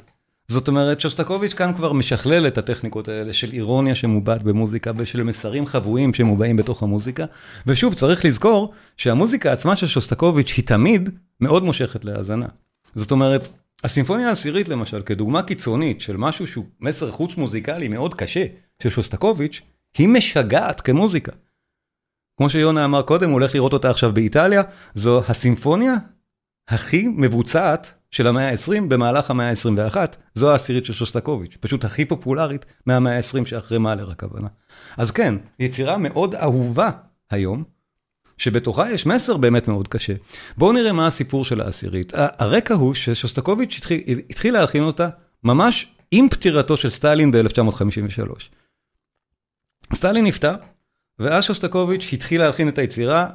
זאת 0.50 0.68
אומרת, 0.68 1.02
שוסטקוביץ' 1.02 1.54
כאן 1.54 1.74
כבר 1.74 1.94
משכלל 1.94 2.48
את 2.48 2.58
הטכניקות 2.58 3.08
האלה 3.08 3.34
של 3.34 3.52
אירוניה 3.52 3.96
שמובעת 3.96 4.44
במוזיקה 4.44 4.92
ושל 4.98 5.24
מסרים 5.24 5.66
חבויים 5.66 6.14
שמובעים 6.14 6.58
בתוך 6.58 6.84
המוזיקה. 6.84 7.26
ושוב, 7.68 7.94
צריך 7.94 8.26
לזכור 8.26 8.74
שהמוזיקה 8.98 9.52
עצמה 9.52 9.76
של 9.76 9.88
שוסטקוביץ' 9.88 10.54
היא 10.58 10.66
תמיד 10.66 11.10
מאוד 11.42 11.64
מושכת 11.64 12.06
להאזנה. 12.06 12.46
זאת 12.96 13.12
אומרת, 13.12 13.50
הסימפוניה 13.84 14.30
העשירית 14.30 14.70
למשל, 14.70 15.02
כדוגמה 15.02 15.44
קיצונית 15.44 16.02
של 16.02 16.18
משהו 16.18 16.48
שהוא 16.48 16.66
מסר 16.82 17.12
חוץ 17.12 17.38
מוזיקלי 17.38 17.88
מאוד 17.88 18.14
קשה 18.14 18.46
של 18.84 18.90
שוסטקוביץ', 18.90 19.62
היא 19.98 20.08
משגעת 20.08 20.82
כמוזיקה. 20.82 21.32
כמו 22.38 22.50
שיונה 22.50 22.86
אמר 22.86 23.02
קודם, 23.02 23.30
הוא 23.30 23.34
הולך 23.34 23.56
לראות 23.56 23.74
אותה 23.74 23.90
עכשיו 23.90 24.14
באיטליה, 24.14 24.62
זו 24.94 25.22
הסימפוניה 25.28 25.94
הכי 26.68 27.08
מבוצעת 27.08 27.99
של 28.12 28.28
המאה 28.28 28.50
ה-20 28.50 28.82
במהלך 28.88 29.32
המאה 29.32 29.50
ה-21, 29.50 29.98
זו 30.36 30.52
העשירית 30.52 30.86
של 30.86 30.94
שוסטקוביץ', 30.94 31.58
פשוט 31.60 31.86
הכי 31.86 32.06
פופולרית 32.06 32.66
מהמאה 32.86 33.18
ה-20 33.18 33.46
שאחרי 33.46 33.78
מאלר 33.78 34.12
הכוונה. 34.12 34.48
אז 34.98 35.12
כן, 35.12 35.36
יצירה 35.60 35.98
מאוד 35.98 36.36
אהובה 36.36 36.90
היום, 37.30 37.64
שבתוכה 38.38 38.92
יש 38.92 39.06
מסר 39.06 39.38
באמת 39.38 39.68
מאוד 39.68 39.88
קשה. 39.88 40.14
בואו 40.58 40.72
נראה 40.72 40.94
מה 40.94 41.08
הסיפור 41.08 41.46
של 41.46 41.62
העשירית. 41.62 42.14
הרקע 42.16 42.74
הוא 42.74 42.94
ששוסטקוביץ' 42.94 43.76
התחיל, 43.78 44.02
התחיל 44.30 44.54
להכין 44.54 44.84
אותה 44.84 45.10
ממש 45.44 45.94
עם 46.12 46.30
פטירתו 46.30 46.78
של 46.78 46.90
סטלין 46.90 47.32
ב-1953. 47.32 48.44
סטלין 49.96 50.26
נפטר, 50.26 50.56
ואז 51.20 51.44
שוסטקוביץ' 51.44 52.10
התחיל 52.14 52.42
להלחין 52.42 52.70
את 52.70 52.78
היצירה 52.78 53.28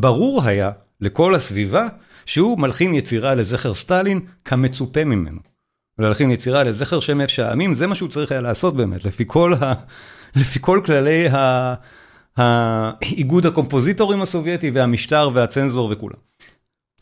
שהברור 0.00 0.42
היה 0.44 0.70
לכל 1.00 1.34
הסביבה 1.34 1.88
שהוא 2.30 2.58
מלחין 2.58 2.94
יצירה 2.94 3.34
לזכר 3.34 3.74
סטלין 3.74 4.20
כמצופה 4.44 5.04
ממנו. 5.04 5.40
להלחין 5.98 6.30
יצירה 6.30 6.64
לזכר 6.64 7.00
שמש 7.00 7.38
העמים, 7.38 7.74
זה 7.74 7.86
מה 7.86 7.94
שהוא 7.94 8.08
צריך 8.08 8.32
היה 8.32 8.40
לעשות 8.40 8.76
באמת, 8.76 9.04
לפי 9.04 9.24
כל, 9.26 9.54
ה... 9.60 9.72
לפי 10.36 10.58
כל 10.62 10.80
כללי 10.84 11.28
ה... 11.28 11.74
האיגוד 12.36 13.46
הקומפוזיטורים 13.46 14.22
הסובייטי 14.22 14.70
והמשטר 14.70 15.30
והצנזור 15.32 15.88
וכולם. 15.92 16.16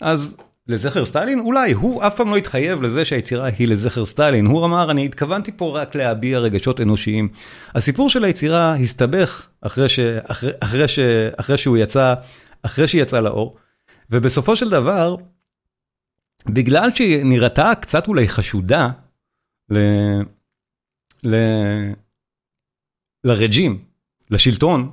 אז 0.00 0.36
לזכר 0.68 1.04
סטלין? 1.04 1.40
אולי, 1.40 1.72
הוא 1.72 2.06
אף 2.06 2.16
פעם 2.16 2.30
לא 2.30 2.36
התחייב 2.36 2.82
לזה 2.82 3.04
שהיצירה 3.04 3.46
היא 3.46 3.68
לזכר 3.68 4.04
סטלין. 4.04 4.46
הוא 4.46 4.64
אמר, 4.64 4.90
אני 4.90 5.04
התכוונתי 5.04 5.52
פה 5.56 5.78
רק 5.78 5.94
להביע 5.94 6.38
רגשות 6.38 6.80
אנושיים. 6.80 7.28
הסיפור 7.74 8.10
של 8.10 8.24
היצירה 8.24 8.74
הסתבך 8.74 9.48
אחרי, 9.60 9.88
ש... 9.88 9.98
אחרי, 10.00 10.50
אחרי, 10.60 10.88
ש... 10.88 10.98
אחרי 11.36 11.58
שהוא 11.58 11.76
יצא, 11.76 12.14
אחרי 12.62 12.88
שהיא 12.88 13.02
יצאה 13.02 13.20
לאור, 13.20 13.56
ובסופו 14.10 14.56
של 14.56 14.70
דבר, 14.70 15.16
בגלל 16.46 16.92
שהיא 16.94 17.24
נראתה 17.24 17.72
קצת 17.80 18.08
אולי 18.08 18.28
חשודה 18.28 18.90
ל... 19.70 19.78
ל... 21.24 21.36
לרג'ים, 23.24 23.84
לשלטון, 24.30 24.88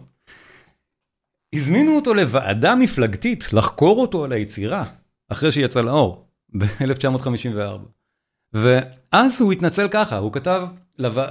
הזמינו 1.56 1.96
אותו 1.96 2.14
לוועדה 2.14 2.76
מפלגתית 2.76 3.54
לחקור 3.54 4.02
אותו 4.02 4.24
על 4.24 4.32
היצירה. 4.32 4.86
אחרי 5.30 5.52
שהיא 5.52 5.66
יצאה 5.66 5.82
לאור, 5.82 6.28
ב-1954. 6.58 7.80
ואז 8.54 9.42
הוא 9.42 9.54
התנצל 9.54 9.88
ככה, 9.92 10.18
הוא 10.18 10.34
כתב, 10.34 10.68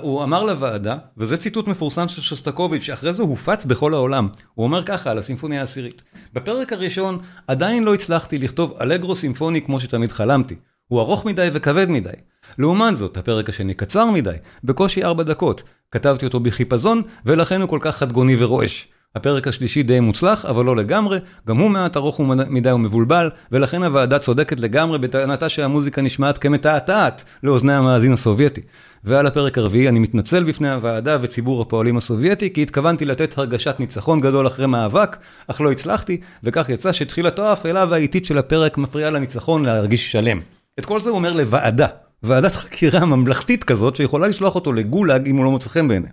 הוא 0.00 0.22
אמר 0.22 0.44
לוועדה, 0.44 0.96
וזה 1.16 1.36
ציטוט 1.36 1.66
מפורסם 1.66 2.08
של 2.08 2.20
שוסטקוביץ', 2.22 2.82
שאחרי 2.82 3.14
זה 3.14 3.22
הופץ 3.22 3.64
בכל 3.64 3.94
העולם, 3.94 4.28
הוא 4.54 4.64
אומר 4.64 4.82
ככה 4.82 5.10
על 5.10 5.18
הסימפוניה 5.18 5.60
העשירית. 5.60 6.02
בפרק 6.32 6.72
הראשון 6.72 7.18
עדיין 7.46 7.84
לא 7.84 7.94
הצלחתי 7.94 8.38
לכתוב 8.38 8.76
אלגרו 8.80 9.16
סימפוני 9.16 9.62
כמו 9.62 9.80
שתמיד 9.80 10.12
חלמתי. 10.12 10.54
הוא 10.88 11.00
ארוך 11.00 11.24
מדי 11.24 11.48
וכבד 11.52 11.88
מדי. 11.88 12.10
לעומת 12.58 12.96
זאת, 12.96 13.16
הפרק 13.16 13.48
השני 13.48 13.74
קצר 13.74 14.10
מדי, 14.10 14.36
בקושי 14.64 15.04
ארבע 15.04 15.22
דקות. 15.22 15.62
כתבתי 15.90 16.26
אותו 16.26 16.40
בחיפזון, 16.40 17.02
ולכן 17.26 17.60
הוא 17.60 17.68
כל 17.68 17.78
כך 17.82 17.96
חדגוני 17.96 18.36
ורועש. 18.38 18.88
הפרק 19.14 19.48
השלישי 19.48 19.82
די 19.82 20.00
מוצלח, 20.00 20.44
אבל 20.44 20.64
לא 20.64 20.76
לגמרי, 20.76 21.18
גם 21.48 21.56
הוא 21.56 21.70
מעט 21.70 21.96
ארוך 21.96 22.20
מדי 22.48 22.72
ומבולבל, 22.72 23.30
ולכן 23.52 23.82
הוועדה 23.82 24.18
צודקת 24.18 24.60
לגמרי 24.60 24.98
בטענתה 24.98 25.48
שהמוזיקה 25.48 26.02
נשמעת 26.02 26.38
כמתעתעת 26.38 27.24
לאוזני 27.42 27.72
המאזין 27.72 28.12
הסובייטי. 28.12 28.60
ועל 29.04 29.26
הפרק 29.26 29.58
הרביעי 29.58 29.88
אני 29.88 29.98
מתנצל 29.98 30.44
בפני 30.44 30.70
הוועדה 30.70 31.18
וציבור 31.22 31.62
הפועלים 31.62 31.96
הסובייטי, 31.96 32.52
כי 32.52 32.62
התכוונתי 32.62 33.04
לתת 33.04 33.38
הרגשת 33.38 33.76
ניצחון 33.78 34.20
גדול 34.20 34.46
אחרי 34.46 34.66
מאבק, 34.66 35.16
אך 35.46 35.60
לא 35.60 35.70
הצלחתי, 35.70 36.20
וכך 36.42 36.68
יצא 36.68 36.92
שתחילתו 36.92 37.46
האפלה 37.46 37.84
והאיטית 37.90 38.24
של 38.24 38.38
הפרק 38.38 38.78
מפריעה 38.78 39.10
לניצחון 39.10 39.64
להרגיש 39.64 40.12
שלם. 40.12 40.40
את 40.78 40.86
כל 40.86 41.00
זה 41.00 41.10
הוא 41.10 41.16
אומר 41.16 41.32
לוועדה, 41.32 41.86
ועדת 42.22 42.54
חקירה 42.54 43.04
ממלכתית 43.04 43.64
כזאת, 43.64 43.96
שיכולה 43.96 44.28
לשלוח 44.28 44.54
אותו 44.54 44.72
לגולאג 44.72 45.28
אם 45.28 45.36
הוא 45.36 45.44
לא 45.44 45.50
מוצא 45.50 45.68
חן 45.68 45.88
בעיניה. 45.88 46.10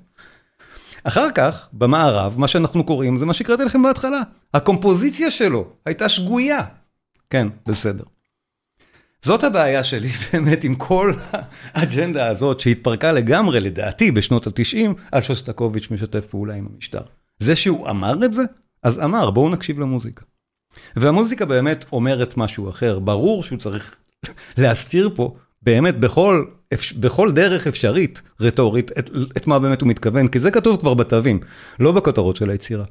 אחר 1.04 1.32
כך, 1.36 1.67
במערב, 1.73 2.39
מה 2.39 2.47
שאנחנו 2.47 2.84
קוראים 2.84 3.19
זה 3.19 3.25
מה 3.25 3.34
שהקראתי 3.34 3.63
לכם 3.63 3.84
בהתחלה. 3.84 4.21
הקומפוזיציה 4.54 5.32
שלו 5.32 5.67
הייתה 5.86 6.10
שגויה. 6.10 6.60
כן, 7.30 7.47
בסדר. 7.67 8.04
זאת 9.25 9.43
הבעיה 9.43 9.84
שלי 9.84 10.10
באמת 10.34 10.63
עם 10.63 10.75
כל 10.75 11.13
האג'נדה 11.73 12.27
הזאת 12.27 12.60
שהתפרקה 12.60 13.12
לגמרי, 13.12 13.60
לדעתי, 13.60 14.12
בשנות 14.12 14.47
ה-90, 14.47 14.88
על 15.12 15.21
שוסטקוביץ' 15.21 15.91
משתף 15.91 16.25
פעולה 16.25 16.53
עם 16.53 16.67
המשטר. 16.73 17.01
זה 17.39 17.55
שהוא 17.55 17.89
אמר 17.89 18.25
את 18.25 18.34
זה, 18.34 18.41
אז 18.84 18.99
אמר, 18.99 19.31
בואו 19.31 19.49
נקשיב 19.49 19.79
למוזיקה. 19.79 20.25
והמוזיקה 20.95 21.45
באמת 21.45 21.86
אומרת 21.91 22.38
משהו 22.38 22.69
אחר, 22.69 22.99
ברור 22.99 23.43
שהוא 23.43 23.60
צריך 23.60 23.95
להסתיר 24.57 25.10
פה 25.15 25.36
באמת 25.62 25.99
בכל, 25.99 26.45
בכל 26.99 27.31
דרך 27.31 27.67
אפשרית, 27.67 28.21
רטורית, 28.39 28.91
את, 28.99 29.10
את 29.38 29.47
מה 29.47 29.60
באמת 29.60 29.81
הוא 29.81 29.89
מתכוון, 29.89 30.27
כי 30.27 30.39
זה 30.39 30.51
כתוב 30.51 30.79
כבר 30.79 30.93
בתווים, 30.93 31.39
לא 31.79 31.91
בכותרות 31.91 32.36
של 32.36 32.49
היצירה. 32.49 32.86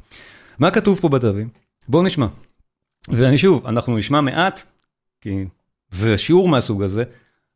מה 0.58 0.70
כתוב 0.70 1.00
פה 1.00 1.08
בתווים? 1.08 1.48
בואו 1.88 2.02
נשמע. 2.02 2.26
ואני 3.08 3.38
שוב, 3.38 3.66
אנחנו 3.66 3.96
נשמע 3.96 4.20
מעט, 4.20 4.62
כי 5.20 5.44
זה 5.90 6.18
שיעור 6.18 6.48
מהסוג 6.48 6.82
הזה, 6.82 7.04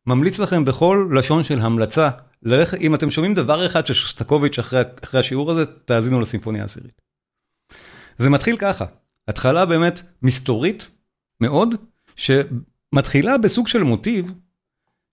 ממליץ 0.07 0.39
לכם 0.39 0.65
בכל 0.65 1.09
לשון 1.13 1.43
של 1.43 1.59
המלצה, 1.59 2.09
ללכת, 2.43 2.81
אם 2.81 2.95
אתם 2.95 3.11
שומעים 3.11 3.33
דבר 3.33 3.65
אחד 3.65 3.85
של 3.85 3.93
שוסטקוביץ' 3.93 4.59
אחרי, 4.59 4.81
אחרי 5.03 5.19
השיעור 5.19 5.51
הזה, 5.51 5.65
תאזינו 5.65 6.21
לסימפוניה 6.21 6.61
העשירית. 6.61 7.01
זה 8.17 8.29
מתחיל 8.29 8.57
ככה, 8.57 8.85
התחלה 9.27 9.65
באמת 9.65 10.01
מסתורית 10.21 10.87
מאוד, 11.41 11.75
שמתחילה 12.15 13.37
בסוג 13.37 13.67
של 13.67 13.83
מוטיב 13.83 14.31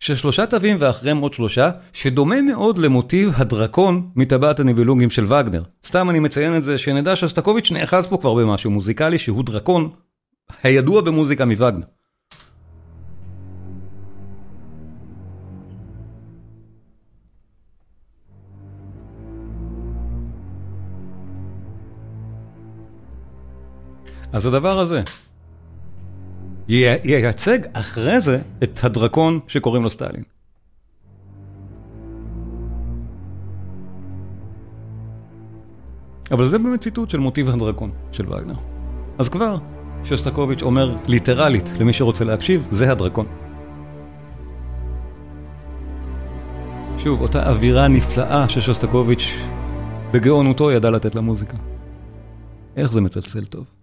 של 0.00 0.16
שלושה 0.16 0.46
תווים 0.46 0.76
ואחריהם 0.80 1.18
עוד 1.18 1.34
שלושה, 1.34 1.70
שדומה 1.92 2.40
מאוד 2.40 2.78
למוטיב 2.78 3.30
הדרקון 3.36 4.10
מטבעת 4.16 4.60
הניבלונגים 4.60 5.10
של 5.10 5.32
וגנר. 5.32 5.62
סתם 5.86 6.10
אני 6.10 6.18
מציין 6.18 6.56
את 6.56 6.64
זה, 6.64 6.78
שנדע 6.78 7.16
שסטקוביץ' 7.16 7.70
נאחז 7.70 8.06
פה 8.06 8.16
כבר 8.16 8.34
במשהו 8.34 8.70
מוזיקלי 8.70 9.18
שהוא 9.18 9.44
דרקון, 9.44 9.90
הידוע 10.62 11.00
במוזיקה 11.00 11.44
מווגנר. 11.44 11.86
אז 24.32 24.46
הדבר 24.46 24.78
הזה, 24.78 25.02
ייצג 26.68 27.58
אחרי 27.72 28.20
זה 28.20 28.38
את 28.62 28.84
הדרקון 28.84 29.40
שקוראים 29.48 29.82
לו 29.82 29.90
סטלין. 29.90 30.22
אבל 36.30 36.46
זה 36.46 36.58
באמת 36.58 36.80
ציטוט 36.80 37.10
של 37.10 37.18
מוטיב 37.18 37.48
הדרקון 37.48 37.90
של 38.12 38.32
וגנר. 38.32 38.54
אז 39.18 39.28
כבר, 39.28 39.56
שסטקוביץ' 40.04 40.62
אומר 40.62 40.96
ליטרלית 41.06 41.72
למי 41.80 41.92
שרוצה 41.92 42.24
להקשיב, 42.24 42.66
זה 42.70 42.92
הדרקון. 42.92 43.26
שוב, 46.98 47.20
אותה 47.20 47.48
אווירה 47.50 47.88
נפלאה 47.88 48.48
ששוסטקוביץ' 48.48 49.34
בגאונותו 50.12 50.70
ידע 50.70 50.90
לתת 50.90 51.14
למוזיקה. 51.14 51.56
איך 52.76 52.92
זה 52.92 53.00
מצלצל 53.00 53.44
טוב. 53.44 53.81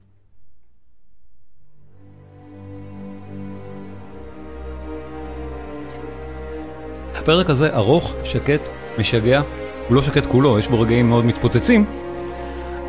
הפרק 7.19 7.49
הזה 7.49 7.75
ארוך, 7.75 8.15
שקט, 8.23 8.69
משגע, 8.97 9.41
הוא 9.87 9.95
לא 9.95 10.01
שקט 10.01 10.25
כולו, 10.25 10.59
יש 10.59 10.67
בו 10.67 10.79
רגעים 10.79 11.09
מאוד 11.09 11.25
מתפוצצים, 11.25 11.85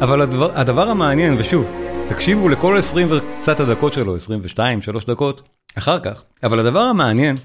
אבל 0.01 0.21
הדבר, 0.21 0.59
הדבר 0.59 0.89
המעניין, 0.89 1.37
ושוב, 1.39 1.71
תקשיבו 2.09 2.49
לכל 2.49 2.77
20 2.77 3.09
וקצת 3.11 3.61
הדקות 3.61 3.93
שלו, 3.93 4.17
22, 4.17 4.83
3 4.83 5.05
דקות, 5.05 5.43
אחר 5.79 6.01
כך, 6.01 6.25
אבל 6.43 6.59
הדבר 6.59 6.81
המעניין, 6.81 7.37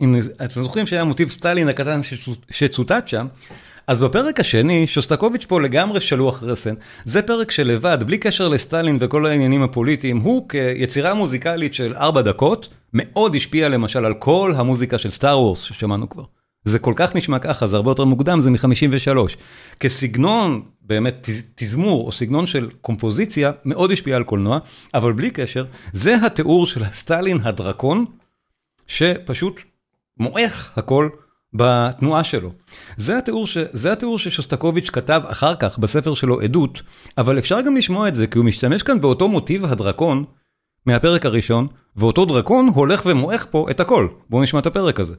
אם 0.00 0.14
אתם 0.44 0.62
זוכרים 0.62 0.86
שהיה 0.86 1.04
מוטיב 1.04 1.30
סטלין 1.30 1.68
הקטן 1.68 2.00
שצוטט 2.50 3.08
שם, 3.08 3.26
אז 3.86 4.00
בפרק 4.00 4.40
השני, 4.40 4.86
שוסטקוביץ' 4.86 5.44
פה 5.44 5.60
לגמרי 5.60 6.00
שלוח 6.00 6.42
רסן. 6.42 6.74
זה 7.04 7.22
פרק 7.22 7.50
שלבד, 7.50 7.98
בלי 8.06 8.18
קשר 8.18 8.48
לסטלין 8.48 8.98
וכל 9.00 9.26
העניינים 9.26 9.62
הפוליטיים, 9.62 10.18
הוא 10.18 10.48
כיצירה 10.48 11.14
מוזיקלית 11.14 11.74
של 11.74 11.94
ארבע 11.96 12.20
דקות, 12.22 12.68
מאוד 12.92 13.36
השפיע 13.36 13.68
למשל 13.68 14.04
על 14.04 14.14
כל 14.14 14.52
המוזיקה 14.56 14.98
של 14.98 15.10
סטאר 15.10 15.40
וורס 15.40 15.60
ששמענו 15.60 16.08
כבר. 16.08 16.24
זה 16.64 16.78
כל 16.78 16.92
כך 16.96 17.16
נשמע 17.16 17.38
ככה, 17.38 17.68
זה 17.68 17.76
הרבה 17.76 17.90
יותר 17.90 18.04
מוקדם, 18.04 18.40
זה 18.40 18.50
מ-53. 18.50 19.36
כסגנון, 19.80 20.62
באמת, 20.82 21.28
תזמור 21.54 22.06
או 22.06 22.12
סגנון 22.12 22.46
של 22.46 22.68
קומפוזיציה, 22.80 23.52
מאוד 23.64 23.92
השפיע 23.92 24.16
על 24.16 24.24
קולנוע, 24.24 24.58
אבל 24.94 25.12
בלי 25.12 25.30
קשר, 25.30 25.64
זה 25.92 26.16
התיאור 26.26 26.66
של 26.66 26.82
הסטלין 26.82 27.38
הדרקון, 27.42 28.04
שפשוט 28.86 29.60
מועך 30.18 30.70
הכל 30.76 31.08
בתנועה 31.54 32.24
שלו. 32.24 32.52
זה 32.96 33.18
התיאור, 33.18 33.46
ש... 33.46 33.58
זה 33.72 33.92
התיאור 33.92 34.18
ששוסטקוביץ' 34.18 34.90
כתב 34.90 35.22
אחר 35.24 35.54
כך 35.54 35.78
בספר 35.78 36.14
שלו 36.14 36.40
עדות, 36.40 36.82
אבל 37.18 37.38
אפשר 37.38 37.60
גם 37.60 37.76
לשמוע 37.76 38.08
את 38.08 38.14
זה, 38.14 38.26
כי 38.26 38.38
הוא 38.38 38.46
משתמש 38.46 38.82
כאן 38.82 39.00
באותו 39.00 39.28
מוטיב 39.28 39.64
הדרקון, 39.64 40.24
מהפרק 40.86 41.26
הראשון, 41.26 41.66
ואותו 41.96 42.24
דרקון 42.24 42.70
הולך 42.74 43.02
ומועך 43.06 43.46
פה 43.50 43.66
את 43.70 43.80
הכל. 43.80 44.08
בואו 44.30 44.42
נשמע 44.42 44.60
את 44.60 44.66
הפרק 44.66 45.00
הזה. 45.00 45.14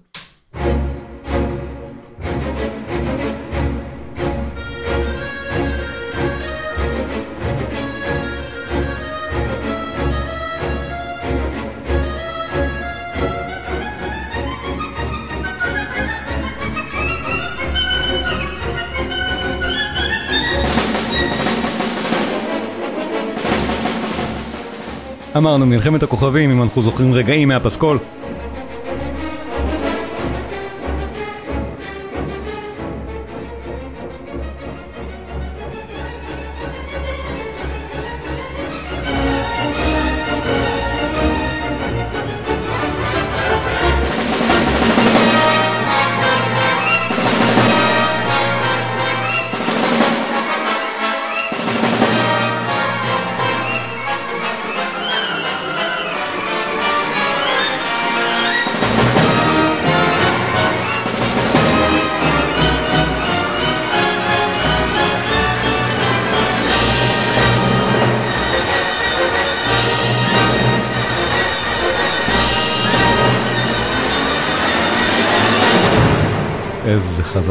אמרנו 25.37 25.65
מלחמת 25.65 26.03
הכוכבים 26.03 26.51
אם 26.51 26.61
אנחנו 26.61 26.83
זוכרים 26.83 27.13
רגעים 27.13 27.47
מהפסקול 27.47 27.97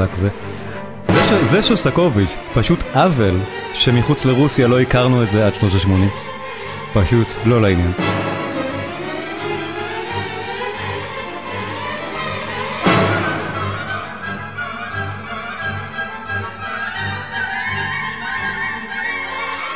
חזק 0.00 0.14
זה. 0.14 0.28
זה, 1.08 1.20
ש... 1.26 1.32
זה 1.50 1.62
שוסטקוביץ', 1.62 2.36
פשוט 2.54 2.84
עוול 2.94 3.34
שמחוץ 3.74 4.24
לרוסיה 4.24 4.68
לא 4.68 4.80
הכרנו 4.80 5.22
את 5.22 5.30
זה 5.30 5.46
עד 5.46 5.54
שנות 5.54 5.72
ה-80. 5.72 7.00
פשוט 7.00 7.26
לא 7.46 7.62
לעניין. 7.62 7.92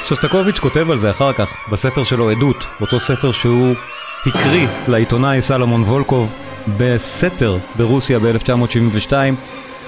שוסטקוביץ' 0.04 0.58
כותב 0.58 0.90
על 0.90 0.98
זה 0.98 1.10
אחר 1.10 1.32
כך 1.32 1.54
בספר 1.70 2.04
שלו 2.04 2.30
עדות, 2.30 2.66
אותו 2.80 3.00
ספר 3.00 3.32
שהוא 3.32 3.74
הקריא 4.26 4.68
לעיתונאי 4.88 5.42
סלומון 5.42 5.82
וולקוב 5.82 6.32
בסתר 6.78 7.58
ברוסיה 7.76 8.18
ב-1972. 8.18 9.12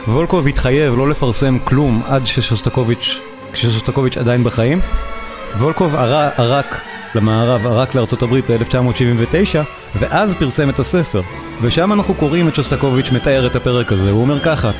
וולקוב 0.09 0.46
התחייב 0.46 0.96
לא 0.96 1.09
לפרסם 1.09 1.59
כלום 1.59 2.02
עד 2.07 2.26
ששוסטקוביץ', 2.26 3.20
כששוסטקוביץ' 3.52 4.16
עדיין 4.16 4.44
בחיים. 4.44 4.80
וולקוב 5.59 5.94
ערק 6.36 6.80
למערב, 7.14 7.66
ערק 7.66 7.94
לארצות 7.94 8.22
הברית 8.22 8.50
ב-1979, 8.50 9.59
ואז 9.94 10.34
פרסם 10.34 10.70
את 10.70 10.78
הספר. 10.78 11.22
ושם 11.62 11.92
אנחנו 11.92 12.14
קוראים 12.14 12.48
את 12.48 12.54
שוסטקוביץ' 12.54 13.11
מתאר 13.11 13.46
את 13.46 13.57
הפרק 13.57 13.92
הזה, 13.92 14.11
הוא 14.11 14.20
אומר 14.20 14.40
ככה: 14.40 14.70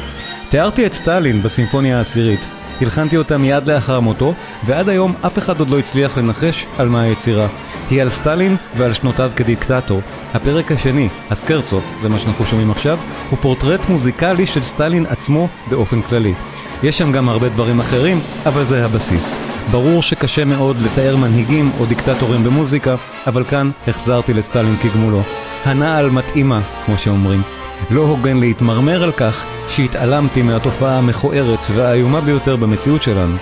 תיארתי 0.49 0.87
את 0.87 0.93
סטלין 0.93 1.43
בסימפוניה 1.43 1.99
העשירית. 1.99 2.41
הלחנתי 2.81 3.17
אותה 3.17 3.39
מיד 3.39 3.71
לאחר 3.71 4.01
מותו, 4.01 4.35
ועד 4.65 4.89
היום 4.89 5.15
אף 5.27 5.39
אחד 5.39 5.59
עוד 5.59 5.71
לא 5.71 5.79
הצליח 5.79 6.19
לנחש 6.19 6.67
על 6.79 6.89
מה 6.89 7.03
היצירה. 7.03 7.47
היא 7.91 8.03
על 8.03 8.09
סטלין 8.09 8.57
ועל 8.77 8.93
שנותיו 8.93 9.31
כדיקטטור. 9.37 10.01
הפרק 10.35 10.73
השני, 10.73 11.09
הסקרצו, 11.31 11.81
זה 12.01 12.09
מה 12.09 12.19
שאנחנו 12.19 12.47
שומעים 12.47 12.71
עכשיו, 12.71 12.99
הוא 13.31 13.39
פורטרט 13.43 13.89
מוזיקלי 13.89 14.47
של 14.47 14.63
סטלין 14.63 15.07
עצמו 15.07 15.49
באופן 15.71 16.03
כללי. 16.03 16.35
יש 16.83 16.99
שם 16.99 17.13
גם 17.13 17.29
הרבה 17.29 17.49
דברים 17.49 17.81
אחרים, 17.81 18.21
אבל 18.47 18.65
זה 18.65 18.85
הבסיס. 18.85 19.37
ברור 19.71 20.03
שקשה 20.03 20.45
מאוד 20.45 20.77
לתאר 20.83 21.17
מנהיגים 21.17 21.71
או 21.81 21.87
דיקטטורים 21.87 22.45
במוזיקה, 22.45 22.95
אבל 23.27 23.45
כאן 23.45 23.71
החזרתי 23.89 24.35
לסטלין 24.35 24.77
כגמולו. 24.77 25.23
הנעל 25.65 26.11
מתאימה, 26.11 26.61
כמו 26.87 26.99
שאומרים. 26.99 27.66
לא 27.91 28.01
הוגן 28.01 28.37
להתמרמר 28.37 29.03
על 29.03 29.13
כך 29.13 29.45
שהתעלמתי 29.69 30.43
מהתופעה 30.43 30.99
המכוערת 30.99 31.59
והאיומה 31.75 32.21
ביותר 32.21 32.57
במציאות 32.57 33.03
שלנו. 33.03 33.37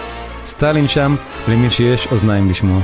סטלין 0.45 0.89
שם 0.89 1.17
למי 1.49 1.71
שיש 1.71 2.07
אוזניים 2.13 2.49
לשמוע. 2.49 2.81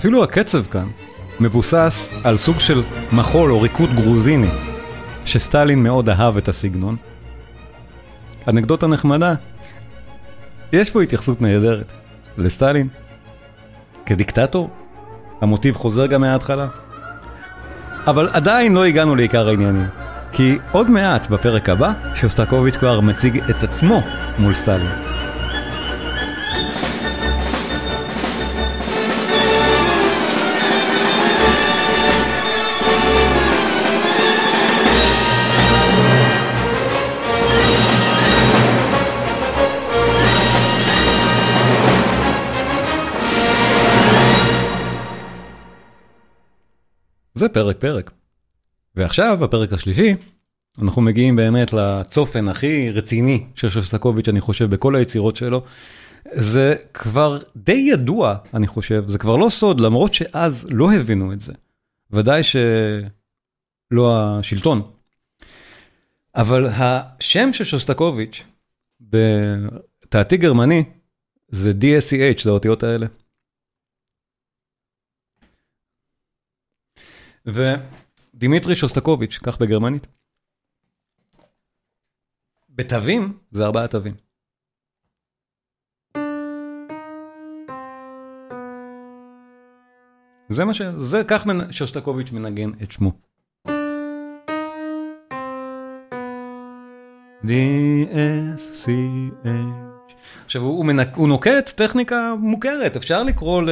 אפילו 0.00 0.24
הקצב 0.24 0.66
כאן 0.66 0.88
מבוסס 1.40 2.14
על 2.24 2.36
סוג 2.36 2.60
של 2.60 2.82
מחול 3.12 3.52
או 3.52 3.60
ריקוד 3.60 3.90
גרוזיני, 3.94 4.50
שסטלין 5.24 5.82
מאוד 5.82 6.08
אהב 6.08 6.36
את 6.36 6.48
הסגנון. 6.48 6.96
אנקדוטה 8.48 8.86
נחמדה, 8.86 9.34
יש 10.72 10.90
פה 10.90 11.02
התייחסות 11.02 11.42
נהדרת 11.42 11.92
לסטלין. 12.38 12.88
כדיקטטור, 14.06 14.70
המוטיב 15.40 15.74
חוזר 15.76 16.06
גם 16.06 16.20
מההתחלה. 16.20 16.66
אבל 18.06 18.28
עדיין 18.32 18.74
לא 18.74 18.84
הגענו 18.84 19.16
לעיקר 19.16 19.48
העניינים, 19.48 19.88
כי 20.32 20.58
עוד 20.72 20.90
מעט 20.90 21.26
בפרק 21.26 21.68
הבא, 21.68 21.92
שוסטקוביץ' 22.14 22.76
כבר 22.76 23.00
מציג 23.00 23.42
את 23.50 23.62
עצמו 23.62 24.02
מול 24.38 24.54
סטלין. 24.54 25.19
זה 47.40 47.48
פרק 47.48 47.76
פרק. 47.78 48.10
ועכשיו, 48.96 49.38
בפרק 49.40 49.72
השלישי, 49.72 50.14
אנחנו 50.82 51.02
מגיעים 51.02 51.36
באמת 51.36 51.72
לצופן 51.72 52.48
הכי 52.48 52.90
רציני 52.90 53.44
של 53.54 53.70
שוסטקוביץ', 53.70 54.28
אני 54.28 54.40
חושב, 54.40 54.70
בכל 54.70 54.94
היצירות 54.94 55.36
שלו. 55.36 55.62
זה 56.32 56.74
כבר 56.94 57.38
די 57.56 57.88
ידוע, 57.92 58.36
אני 58.54 58.66
חושב, 58.66 59.04
זה 59.08 59.18
כבר 59.18 59.36
לא 59.36 59.48
סוד, 59.50 59.80
למרות 59.80 60.14
שאז 60.14 60.66
לא 60.70 60.92
הבינו 60.92 61.32
את 61.32 61.40
זה. 61.40 61.52
ודאי 62.10 62.42
שלא 62.42 64.38
השלטון. 64.38 64.82
אבל 66.34 66.66
השם 66.66 67.52
של 67.52 67.64
שוסטקוביץ' 67.64 68.42
בתעתיק 69.00 70.40
גרמני 70.40 70.84
זה 71.48 71.72
DSCH, 71.80 72.42
זה 72.42 72.50
האותיות 72.50 72.82
האלה. 72.82 73.06
ודימיטרי 77.54 78.76
שוסטקוביץ', 78.76 79.38
כך 79.42 79.60
בגרמנית. 79.60 80.06
בתווים 82.70 83.38
זה 83.50 83.64
ארבעה 83.64 83.88
תווים. 83.88 84.14
זה 90.48 90.64
מה 90.64 90.74
ש... 90.74 90.82
זה 90.96 91.22
כך 91.28 91.46
מנ... 91.46 91.72
שוסטקוביץ' 91.72 92.32
מנגן 92.32 92.70
את 92.82 92.92
שמו. 92.92 93.12
D-S-C-H. 97.44 98.90
עכשיו 100.44 100.62
הוא, 100.62 100.84
מנק, 100.84 101.16
הוא 101.16 101.28
נוקט 101.28 101.70
טכניקה 101.74 102.34
מוכרת, 102.40 102.96
אפשר 102.96 103.22
לקרוא 103.22 103.62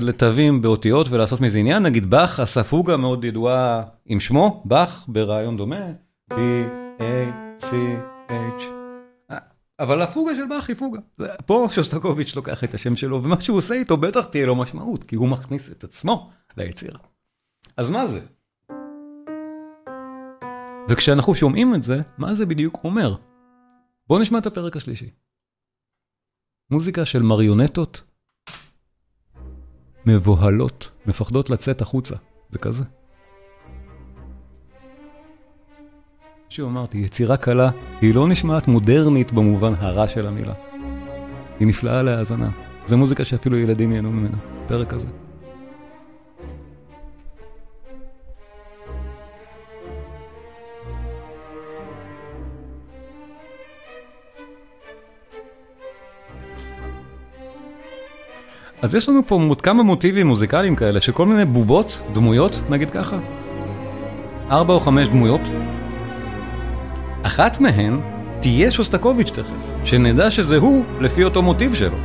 לתווים 0.00 0.62
באותיות 0.62 1.08
ולעשות 1.10 1.40
מזה 1.40 1.58
עניין, 1.58 1.82
נגיד 1.82 2.10
באך 2.10 2.40
עשה 2.40 2.64
פוגה 2.64 2.96
מאוד 2.96 3.24
ידועה 3.24 3.82
עם 4.06 4.20
שמו, 4.20 4.62
באך 4.64 5.04
ברעיון 5.08 5.56
דומה, 5.56 5.86
B-A-C-H. 6.32 7.70
אבל 9.80 10.02
הפוגה 10.02 10.34
של 10.34 10.46
באך 10.46 10.68
היא 10.68 10.76
פוגה. 10.76 11.00
פה 11.46 11.68
שוסטקוביץ' 11.70 12.36
לוקח 12.36 12.64
את 12.64 12.74
השם 12.74 12.96
שלו, 12.96 13.22
ומה 13.22 13.40
שהוא 13.40 13.58
עושה 13.58 13.74
איתו 13.74 13.96
בטח 13.96 14.24
תהיה 14.24 14.46
לו 14.46 14.54
משמעות, 14.54 15.04
כי 15.04 15.16
הוא 15.16 15.28
מכניס 15.28 15.72
את 15.72 15.84
עצמו 15.84 16.30
ליצירה. 16.56 16.98
אז 17.76 17.90
מה 17.90 18.06
זה? 18.06 18.20
וכשאנחנו 20.88 21.34
שומעים 21.34 21.74
את 21.74 21.82
זה, 21.82 22.00
מה 22.18 22.34
זה 22.34 22.46
בדיוק 22.46 22.78
אומר? 22.84 23.14
בואו 24.08 24.20
נשמע 24.20 24.38
את 24.38 24.46
הפרק 24.46 24.76
השלישי. 24.76 25.10
מוזיקה 26.70 27.04
של 27.04 27.22
מריונטות 27.22 28.02
מבוהלות, 30.06 30.90
מפחדות 31.06 31.50
לצאת 31.50 31.80
החוצה, 31.80 32.16
זה 32.50 32.58
כזה. 32.58 32.84
שוב 36.48 36.68
אמרתי, 36.68 36.98
יצירה 36.98 37.36
קלה 37.36 37.70
היא 38.00 38.14
לא 38.14 38.28
נשמעת 38.28 38.68
מודרנית 38.68 39.32
במובן 39.32 39.72
הרע 39.78 40.08
של 40.08 40.26
המילה. 40.26 40.54
היא 41.60 41.68
נפלאה 41.68 42.02
להאזנה. 42.02 42.50
זו 42.86 42.98
מוזיקה 42.98 43.24
שאפילו 43.24 43.56
ילדים 43.56 43.92
ייהנו 43.92 44.10
ממנה, 44.10 44.36
פרק 44.68 44.92
הזה. 44.92 45.08
אז 58.82 58.94
יש 58.94 59.08
לנו 59.08 59.26
פה 59.26 59.54
כמה 59.62 59.82
מוטיבים 59.82 60.26
מוזיקליים 60.26 60.76
כאלה, 60.76 61.00
של 61.00 61.12
כל 61.12 61.26
מיני 61.26 61.44
בובות, 61.44 62.00
דמויות, 62.12 62.60
נגיד 62.70 62.90
ככה. 62.90 63.18
ארבע 64.50 64.74
או 64.74 64.80
חמש 64.80 65.08
דמויות. 65.08 65.40
אחת 67.22 67.60
מהן 67.60 68.00
תהיה 68.40 68.70
שוסטקוביץ' 68.70 69.30
תכף, 69.30 69.72
שנדע 69.84 70.30
שזה 70.30 70.56
הוא 70.56 70.84
לפי 71.00 71.24
אותו 71.24 71.42
מוטיב 71.42 71.74
שלו. 71.74 71.96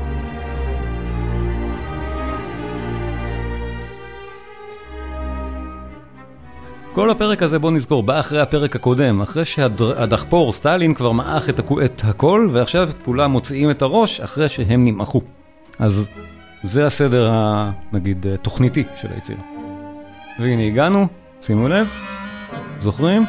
כל 6.94 7.10
הפרק 7.10 7.44
הזה 7.44 7.60
בוא 7.60 7.72
נזכור, 7.72 8.04
בא 8.04 8.20
אחרי 8.20 8.42
הפרק 8.42 8.76
הקודם, 8.76 9.22
אחרי 9.22 9.46
שהדחפור 9.46 10.52
סטלין 10.52 10.94
כבר 10.94 11.12
מעך 11.12 11.50
את, 11.50 11.60
את 11.86 12.02
הכל, 12.04 12.50
ועכשיו 12.52 12.90
כולם 13.06 13.32
מוציאים 13.32 13.70
את 13.70 13.82
הראש 13.82 14.22
אחרי 14.22 14.50
שהם 14.50 14.86
נמעכו. 14.86 15.22
אז 15.80 16.10
זה 16.64 16.86
הסדר, 16.86 17.32
ה, 17.32 17.72
נגיד, 17.94 18.26
תוכניתי 18.42 18.84
של 19.02 19.08
היצירה. 19.14 19.42
והנה 20.40 20.68
הגענו, 20.68 21.08
שימו 21.42 21.68
לב, 21.68 21.88
זוכרים? 22.80 23.26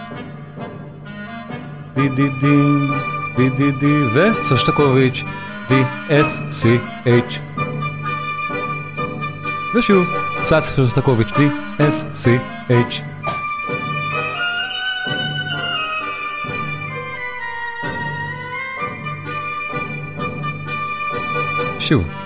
די 1.95 2.09
די 2.09 2.29
די, 2.41 2.57
די 3.37 3.51
די 3.51 3.71
די, 3.81 4.03
וסושטקוביץ', 4.13 5.25
די 5.69 5.83
אס 6.11 6.41
סי 6.51 6.79
אייץ'. 7.07 7.39
ושוב, 9.75 10.07
צץ 10.43 10.77
שוסטקוביץ', 10.77 11.33
די 11.37 11.49
אס 11.79 12.05
סי 12.15 12.39
אייץ'. 12.71 13.01
שוב. 21.79 22.26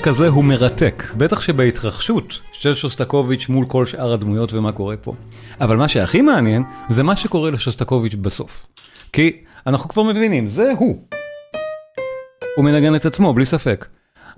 הפרק 0.00 0.08
הזה 0.08 0.28
הוא 0.28 0.44
מרתק, 0.44 1.02
בטח 1.16 1.40
שבהתרחשות 1.40 2.40
של 2.52 2.74
שוסטקוביץ' 2.74 3.48
מול 3.48 3.66
כל 3.66 3.86
שאר 3.86 4.12
הדמויות 4.12 4.52
ומה 4.52 4.72
קורה 4.72 4.96
פה. 4.96 5.14
אבל 5.60 5.76
מה 5.76 5.88
שהכי 5.88 6.22
מעניין 6.22 6.62
זה 6.90 7.02
מה 7.02 7.16
שקורה 7.16 7.50
לשוסטקוביץ' 7.50 8.14
בסוף. 8.14 8.66
כי 9.12 9.32
אנחנו 9.66 9.88
כבר 9.88 10.02
מבינים, 10.02 10.48
זה 10.48 10.72
הוא. 10.78 11.04
הוא 12.56 12.64
מנגן 12.64 12.94
את 12.94 13.06
עצמו, 13.06 13.32
בלי 13.32 13.46
ספק. 13.46 13.86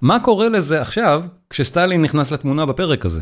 מה 0.01 0.21
קורה 0.21 0.49
לזה 0.49 0.81
עכשיו 0.81 1.23
כשסטלין 1.51 2.03
נכנס 2.03 2.31
לתמונה 2.31 2.67
בפרק 2.67 3.07
הזה? 3.07 3.21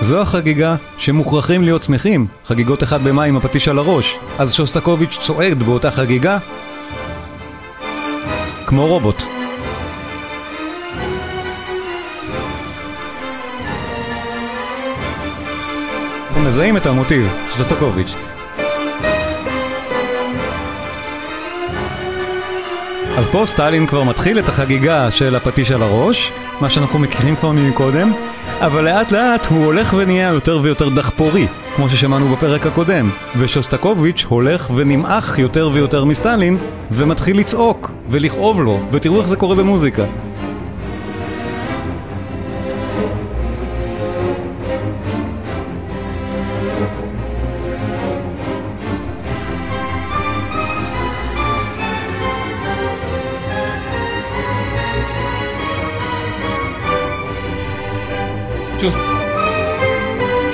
זו 0.00 0.20
החגיגה 0.20 0.76
שמוכרחים 0.98 1.62
להיות 1.62 1.82
שמחים, 1.82 2.26
חגיגות 2.44 2.82
אחד 2.82 3.04
במאי 3.04 3.28
עם 3.28 3.36
הפטיש 3.36 3.68
על 3.68 3.78
הראש. 3.78 4.18
אז 4.38 4.54
שוסטקוביץ' 4.54 5.18
צועד 5.20 5.62
באותה 5.62 5.90
חגיגה 5.90 6.38
כמו 8.72 8.86
רובוט. 8.86 9.22
אנחנו 16.28 16.42
מזהים 16.42 16.76
את 16.76 16.86
המוטיב, 16.86 17.32
שטוצקוביץ'. 17.54 18.14
אז 23.18 23.28
פה 23.32 23.42
סטלין 23.46 23.86
כבר 23.86 24.02
מתחיל 24.04 24.38
את 24.38 24.48
החגיגה 24.48 25.10
של 25.10 25.34
הפטיש 25.34 25.72
על 25.72 25.82
הראש, 25.82 26.32
מה 26.60 26.70
שאנחנו 26.70 26.98
מכירים 26.98 27.36
כבר 27.36 27.50
מקודם, 27.52 28.12
אבל 28.62 28.84
לאט 28.84 29.12
לאט 29.12 29.46
הוא 29.46 29.64
הולך 29.64 29.94
ונהיה 29.98 30.32
יותר 30.32 30.60
ויותר 30.62 30.88
דחפורי, 30.88 31.46
כמו 31.76 31.88
ששמענו 31.88 32.28
בפרק 32.28 32.66
הקודם, 32.66 33.06
ושוסטקוביץ' 33.38 34.24
הולך 34.28 34.70
ונמעך 34.74 35.38
יותר 35.38 35.70
ויותר 35.72 36.04
מסטלין, 36.04 36.58
ומתחיל 36.90 37.38
לצעוק 37.38 37.90
ולכאוב 38.08 38.62
לו, 38.62 38.80
ותראו 38.92 39.20
איך 39.20 39.28
זה 39.28 39.36
קורה 39.36 39.54
במוזיקה. 39.56 40.04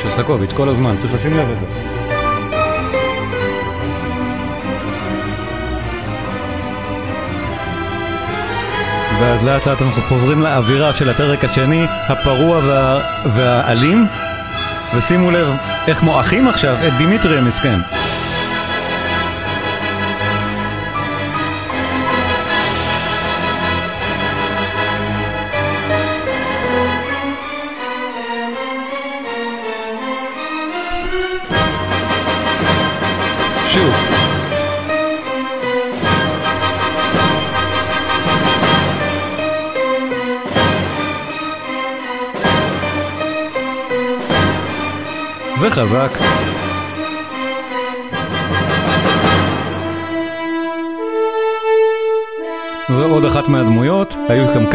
שוסטקוביץ' 0.03 0.53
כל 0.53 0.69
הזמן, 0.69 0.97
צריך 0.97 1.15
לשים 1.15 1.37
לב 1.37 1.49
לזה. 1.51 1.67
ואז 9.21 9.45
לאט 9.45 9.67
לאט 9.67 9.83
אנחנו 9.83 10.03
חוזרים 10.03 10.43
לאווירה 10.43 10.95
של 10.95 11.11
הפרק 11.11 11.45
השני, 11.45 11.87
הפרוע 12.09 12.59
וה... 12.59 13.01
והאלים, 13.35 14.07
ושימו 14.95 15.31
לב 15.31 15.49
איך 15.87 16.03
מועכים 16.03 16.49
עכשיו 16.49 16.77
את 16.89 16.93
דימיטרי 16.99 17.39
המסכן. 17.39 17.98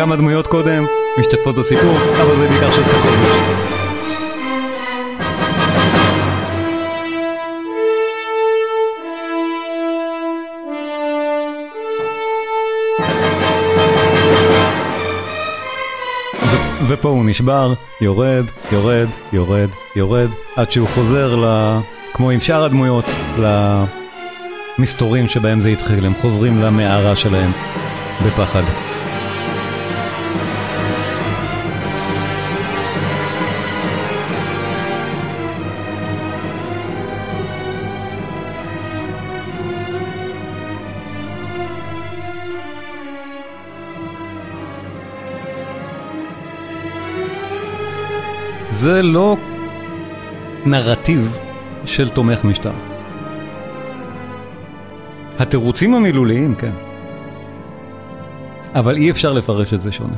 כמה 0.04 0.16
דמויות 0.16 0.48
קודם, 0.48 0.86
משתתפות 1.20 1.56
בסיפור, 1.56 1.96
אבל 2.22 2.36
זה 2.36 2.48
בעיקר 2.48 2.72
שסטקוביץ'. 2.72 3.40
ופה 16.88 17.10
הוא 17.10 17.26
נשבר, 17.26 17.74
יורד, 18.02 18.46
יורד, 18.72 19.08
יורד, 19.34 19.70
יורד, 19.96 20.30
עד 20.56 20.72
שהוא 20.72 20.88
חוזר 20.88 21.36
ל... 21.36 21.78
כמו 22.14 22.30
עם 22.30 22.42
שאר 22.42 22.64
הדמויות, 22.64 23.06
למסתורים 24.80 25.28
שבהם 25.28 25.60
זה 25.60 25.70
התחיל, 25.70 26.06
הם 26.06 26.16
חוזרים 26.16 26.62
למערה 26.62 27.16
שלהם 27.16 27.52
בפחד. 28.26 28.83
זה 48.84 49.02
לא 49.02 49.38
נרטיב 50.66 51.38
של 51.86 52.10
תומך 52.10 52.46
משטר. 52.46 52.72
התירוצים 55.40 55.94
המילוליים, 55.94 56.56
כן. 56.56 56.72
אבל 58.76 58.96
אי 58.98 59.12
אפשר 59.12 59.34
לפרש 59.34 59.74
את 59.74 59.82
זה 59.82 59.92
שונה. 59.92 60.16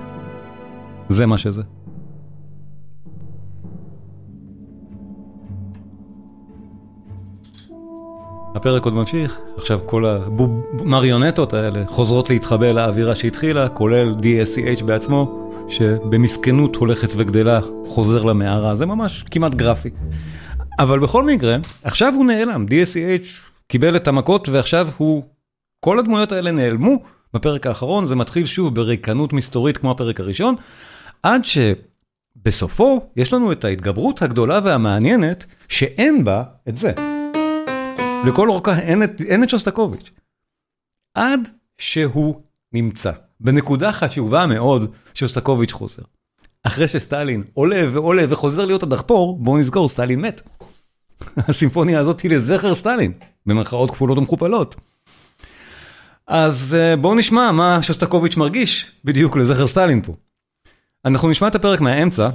זה 1.10 1.26
מה 1.26 1.38
שזה. 1.38 1.62
הפרק 8.56 8.86
עוד 8.86 8.94
ממשיך, 8.94 9.40
עכשיו 9.56 9.80
כל 9.86 10.06
המריונטות 10.06 11.54
האלה 11.54 11.84
חוזרות 11.88 12.30
להתחבא 12.30 12.72
לאווירה 12.72 13.16
שהתחילה, 13.16 13.70
כולל 13.70 14.16
DSCH 14.20 14.84
בעצמו, 14.84 15.45
שבמסכנות 15.68 16.76
הולכת 16.76 17.10
וגדלה 17.16 17.60
חוזר 17.86 18.24
למערה, 18.24 18.76
זה 18.76 18.86
ממש 18.86 19.24
כמעט 19.32 19.56
גרפי. 19.56 19.90
אבל 20.80 21.00
בכל 21.00 21.24
מקרה, 21.24 21.58
עכשיו 21.84 22.14
הוא 22.16 22.26
נעלם, 22.26 22.66
DSCH 22.70 23.28
קיבל 23.68 23.96
את 23.96 24.08
המכות 24.08 24.50
ועכשיו 24.50 24.88
הוא, 24.98 25.24
כל 25.80 26.00
הדמויות 26.00 26.32
האלה 26.32 26.52
נעלמו 26.52 27.04
בפרק 27.34 27.68
האחרון, 27.68 28.06
זה 28.06 28.16
מתחיל 28.16 28.46
שוב 28.46 28.76
בריקנות 28.76 29.34
מסתורית 29.34 29.78
כמו 29.78 29.92
הפרק 29.92 30.20
הראשון, 30.20 30.56
עד 31.24 31.42
שבסופו 31.46 33.10
יש 33.16 33.34
לנו 33.34 33.52
את 33.52 33.66
ההתגברות 33.66 34.22
הגדולה 34.22 34.60
והמעניינת 34.64 35.46
שאין 35.68 36.24
בה 36.24 36.44
את 36.70 36.78
זה. 36.78 36.92
לכל 38.28 38.50
אורכה 38.50 38.80
אין 38.80 39.04
את, 39.04 39.22
את 39.44 39.50
שוסטקוביץ'. 39.50 40.12
עד 41.14 41.50
שהוא 41.78 42.42
נמצא. 42.74 43.12
בנקודה 43.40 43.92
חשובה 43.92 44.46
מאוד, 44.46 44.92
שוסטקוביץ' 45.14 45.72
חוזר. 45.72 46.04
אחרי 46.64 46.88
שסטלין 46.88 47.44
עולה 47.54 47.82
ועולה 47.92 48.24
וחוזר 48.30 48.66
להיות 48.66 48.84
הדחפור, 48.84 49.38
בואו 49.40 49.58
נזכור, 49.58 49.90
סטלין 49.90 50.22
מת. 50.22 50.42
הסימפוניה 51.50 52.00
הזאת 52.00 52.22
היא 52.22 52.32
לזכר 52.32 52.76
סטלין, 52.76 53.12
במרכאות 53.46 53.92
כפולות 53.92 54.18
ומכופלות. 54.18 54.76
אז 56.28 56.76
אה, 56.80 56.96
בואו 56.96 57.16
נשמע 57.16 57.52
מה 57.52 57.80
שוסטקוביץ' 57.82 58.38
מרגיש 58.38 58.92
בדיוק 59.04 59.38
לזכר 59.38 59.68
סטלין 59.68 60.02
פה. 60.02 60.16
אנחנו 61.06 61.30
נשמע 61.30 61.48
את 61.48 61.56
הפרק 61.56 61.82
מהאמצע, 61.82 62.30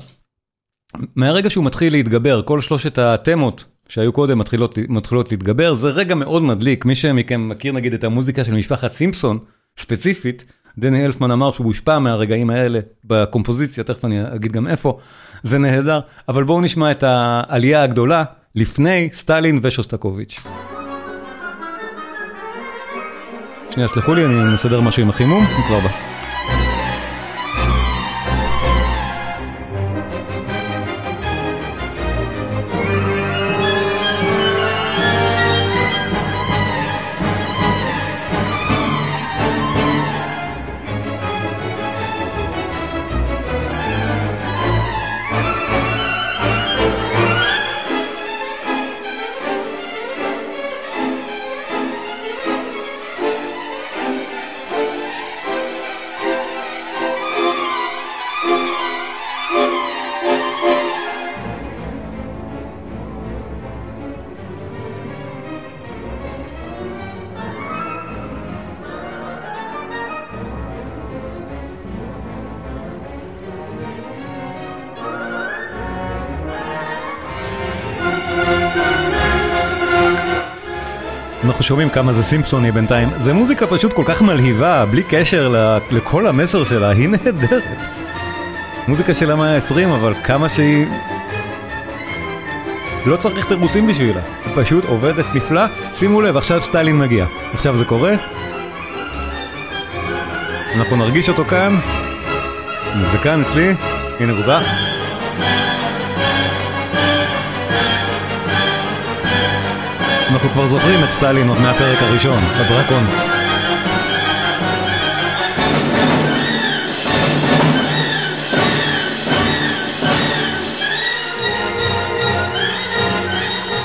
מהרגע 1.17 1.51
שהוא 1.51 1.65
מתחיל 1.65 1.93
להתגבר, 1.93 2.43
כל 2.43 2.61
שלושת 2.61 2.99
התמות 2.99 3.65
שהיו 3.89 4.13
קודם 4.13 4.39
מתחילות, 4.39 4.79
מתחילות 4.89 5.31
להתגבר, 5.31 5.75
זה 5.75 5.91
רגע 5.91 6.15
מאוד 6.15 6.43
מדליק, 6.43 6.85
מי 6.85 6.95
שמכם 6.95 7.49
מכיר 7.49 7.73
נגיד 7.73 7.95
את 7.95 8.05
המוזיקה 8.05 8.45
של 8.45 8.55
משפחת 8.55 8.93
סימפסון, 8.93 9.39
ספציפית, 9.79 10.45
דני 10.79 11.07
אלפמן 11.07 11.31
אמר 11.31 11.51
שהוא 11.51 11.67
הושפע 11.67 11.99
מהרגעים 11.99 12.51
האלה 12.51 12.81
בקומפוזיציה, 13.05 13.85
תכף 13.85 14.05
אני 14.05 14.35
אגיד 14.35 14.53
גם 14.53 14.69
איפה, 14.69 14.99
זה 15.43 15.59
נהדר, 15.59 16.01
אבל 16.29 16.45
בואו 16.45 16.61
נשמע 16.61 16.91
את 16.91 17.03
העלייה 17.03 17.83
הגדולה 17.83 18.25
לפני 18.55 19.09
סטלין 19.13 19.61
ושוסטקוביץ'. 19.63 20.41
שנייה, 23.71 23.89
סלחו 23.89 24.15
לי, 24.15 24.25
אני 24.25 24.55
מסדר 24.55 24.81
משהו 24.81 25.03
עם 25.03 25.09
החימום, 25.09 25.45
כבר 25.67 25.81
בא. 25.81 26.20
שומעים 81.71 81.91
כמה 81.91 82.13
זה 82.13 82.25
סימפסוני 82.25 82.73
בינתיים, 82.73 83.09
זה 83.17 83.33
מוזיקה 83.33 83.67
פשוט 83.67 83.93
כל 83.93 84.03
כך 84.07 84.23
מלהיבה, 84.23 84.87
בלי 84.87 85.03
קשר 85.03 85.55
לכל 85.91 86.27
המסר 86.27 86.65
שלה, 86.65 86.91
היא 86.91 87.09
נהדרת. 87.09 87.79
מוזיקה 88.89 89.15
של 89.15 89.31
המאה 89.31 89.57
ה-20, 89.57 89.95
אבל 89.95 90.15
כמה 90.25 90.49
שהיא... 90.49 90.87
לא 93.07 93.17
צריך 93.17 93.47
תירוצים 93.47 93.87
בשבילה, 93.87 94.21
היא 94.45 94.65
פשוט 94.65 94.85
עובדת 94.85 95.25
נפלא. 95.35 95.63
שימו 95.95 96.21
לב, 96.21 96.37
עכשיו 96.37 96.63
סטלין 96.63 96.99
מגיע. 96.99 97.27
עכשיו 97.55 97.77
זה 97.77 97.85
קורה. 97.85 98.15
אנחנו 100.75 100.97
נרגיש 100.97 101.29
אותו 101.29 101.45
כאן. 101.45 101.77
זה 103.13 103.19
כאן 103.19 103.41
אצלי, 103.41 103.75
הנה 104.21 104.33
הוא 104.33 104.45
בא. 104.47 104.90
אנחנו 110.41 110.55
כבר 110.55 110.69
זוכרים 110.69 111.05
את 111.05 111.11
סטלין 111.11 111.49
עוד 111.49 111.61
מהפרק 111.61 111.99
הראשון, 112.03 112.39
הדרקון. 112.55 113.07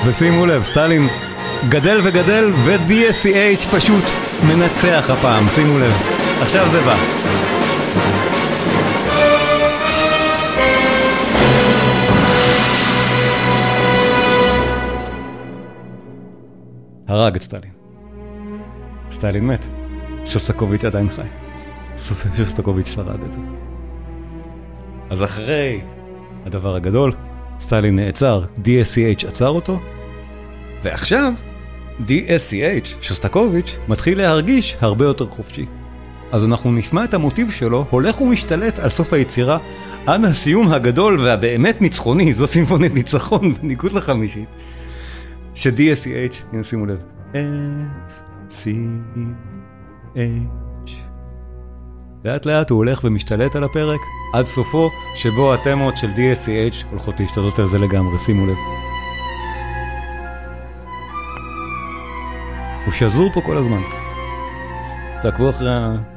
ושימו 0.05 0.45
לב, 0.45 0.63
סטלין 0.63 1.07
גדל 1.69 2.01
וגדל 2.03 2.51
ו-DSCH 2.55 3.67
פשוט 3.75 4.03
מנצח 4.43 5.09
הפעם, 5.09 5.49
שימו 5.49 5.79
לב. 5.79 5.93
עכשיו 6.41 6.69
זה 6.69 6.81
בא. 6.81 6.95
הרג 17.15 17.35
את 17.35 17.41
סטלין. 17.41 17.71
סטלין 19.11 19.47
מת. 19.47 19.65
שוסטקוביץ' 20.25 20.83
עדיין 20.83 21.09
חי. 21.09 21.21
שוסטקוביץ' 22.37 22.87
שרד 22.87 23.23
את 23.23 23.31
זה. 23.31 23.39
אז 25.09 25.23
אחרי 25.23 25.81
הדבר 26.45 26.75
הגדול, 26.75 27.11
סטלין 27.59 27.95
נעצר, 27.95 28.43
DSCH 28.55 29.27
עצר 29.27 29.47
אותו, 29.47 29.79
ועכשיו 30.83 31.33
DSCH, 32.07 32.87
שוסטקוביץ', 33.01 33.77
מתחיל 33.87 34.17
להרגיש 34.17 34.77
הרבה 34.81 35.05
יותר 35.05 35.27
חופשי. 35.29 35.65
אז 36.31 36.43
אנחנו 36.45 36.71
נשמע 36.71 37.03
את 37.03 37.13
המוטיב 37.13 37.51
שלו 37.51 37.85
הולך 37.89 38.21
ומשתלט 38.21 38.79
על 38.79 38.89
סוף 38.89 39.13
היצירה 39.13 39.57
עד 40.05 40.25
הסיום 40.25 40.67
הגדול 40.67 41.19
והבאמת 41.19 41.81
ניצחוני, 41.81 42.33
זו 42.33 42.47
סימפונית 42.47 42.93
ניצחון 42.93 43.53
בניגוד 43.53 43.91
לחמישית. 43.91 44.49
ש-DSCH, 45.55 46.35
הנה 46.53 46.63
שימו 46.63 46.85
לב, 46.85 47.03
S-C-H 48.49 48.75
לאט 52.25 52.45
לאט 52.45 52.69
הוא 52.69 52.77
הולך 52.77 53.01
ומשתלט 53.03 53.55
על 53.55 53.63
הפרק, 53.63 53.99
עד 54.33 54.45
סופו, 54.45 54.89
שבו 55.15 55.53
התמות 55.53 55.97
של 55.97 56.11
DSCH 56.11 56.85
הולכות 56.89 57.19
להשתלט 57.19 57.59
על 57.59 57.67
זה 57.67 57.77
לגמרי, 57.77 58.19
שימו 58.19 58.45
לב. 58.45 58.55
הוא 62.85 62.93
שזור 62.93 63.31
פה 63.33 63.41
כל 63.41 63.57
הזמן. 63.57 63.81
תעקבו 65.21 65.49
אחרי 65.49 65.73
ה... 65.73 66.14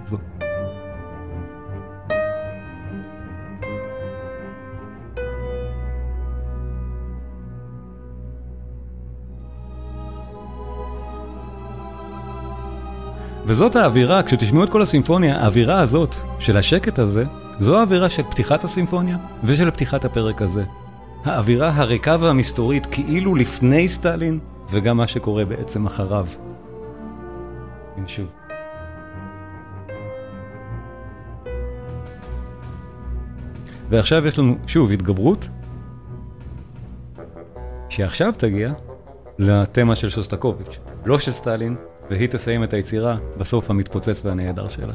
וזאת 13.49 13.77
האווירה, 13.77 14.23
כשתשמעו 14.23 14.65
את 14.65 14.71
כל 14.71 14.83
הסימפוניה, 14.83 15.41
האווירה 15.41 15.81
הזאת, 15.81 16.15
של 16.39 16.57
השקט 16.57 16.99
הזה, 16.99 17.25
זו 17.61 17.79
האווירה 17.79 18.09
של 18.09 18.23
פתיחת 18.23 18.65
הסימפוניה 18.65 19.17
ושל 19.45 19.71
פתיחת 19.71 20.05
הפרק 20.05 20.43
הזה. 20.43 20.65
האווירה 21.25 21.73
הריקה 21.75 22.17
והמסתורית 22.21 22.87
כאילו 22.87 23.35
לפני 23.35 23.89
סטלין, 23.89 24.39
וגם 24.71 24.97
מה 24.97 25.07
שקורה 25.07 25.45
בעצם 25.45 25.87
אחריו. 25.87 26.27
שוב. 28.07 28.27
ועכשיו 33.89 34.27
יש 34.27 34.39
לנו 34.39 34.57
שוב 34.67 34.91
התגברות, 34.91 35.49
שעכשיו 37.89 38.35
תגיע 38.37 38.73
לתמה 39.39 39.97
של 39.97 40.11
שוסטקוביץ', 40.11 40.79
לא 41.05 41.19
של 41.19 41.33
סטלין, 41.33 41.77
והיא 42.11 42.29
תסיים 42.29 42.65
את 42.65 42.73
היצירה 42.73 43.17
בסוף 43.39 43.71
המתפוצץ 43.71 44.25
והנהדר 44.25 44.69
שלה. 44.69 44.93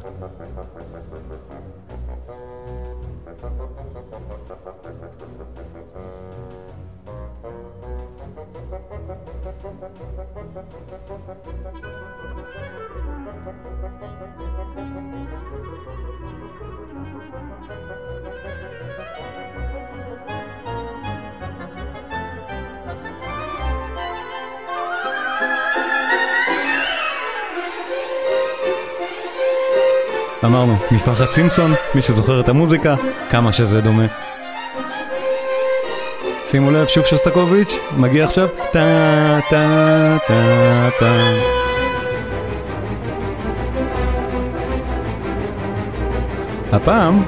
אמרנו, 30.46 30.76
משפחת 30.91 31.32
סימפסון, 31.32 31.74
מי 31.96 32.02
שזוכר 32.02 32.39
את 32.39 32.50
המוזיקה, 32.50 32.96
כמה 33.30 33.52
שזה 33.52 33.82
דומה. 33.82 34.06
שימו 36.46 36.72
לב, 36.72 36.88
שוב 36.88 37.06
שוסטקוביץ', 37.06 37.76
מגיע 37.98 38.26
עכשיו, 38.26 38.48
טה 38.72 39.39
טה 39.50 40.18
טה 40.28 40.89
טה. 41.00 41.14
הפעם, 46.72 47.24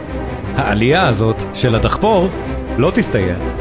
העלייה 0.56 1.08
הזאת 1.08 1.42
של 1.54 1.76
הדחפור 1.76 2.30
לא 2.78 2.92
תסתייע. 2.94 3.55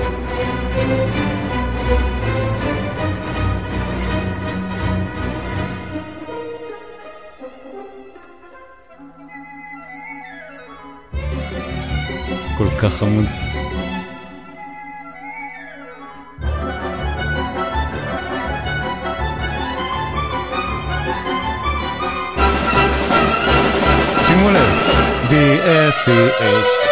כך 12.85 12.95
חמוד. 12.95 13.24
שימו 24.26 24.51
לב, 24.51 24.72
D-S-C-H 25.30 26.84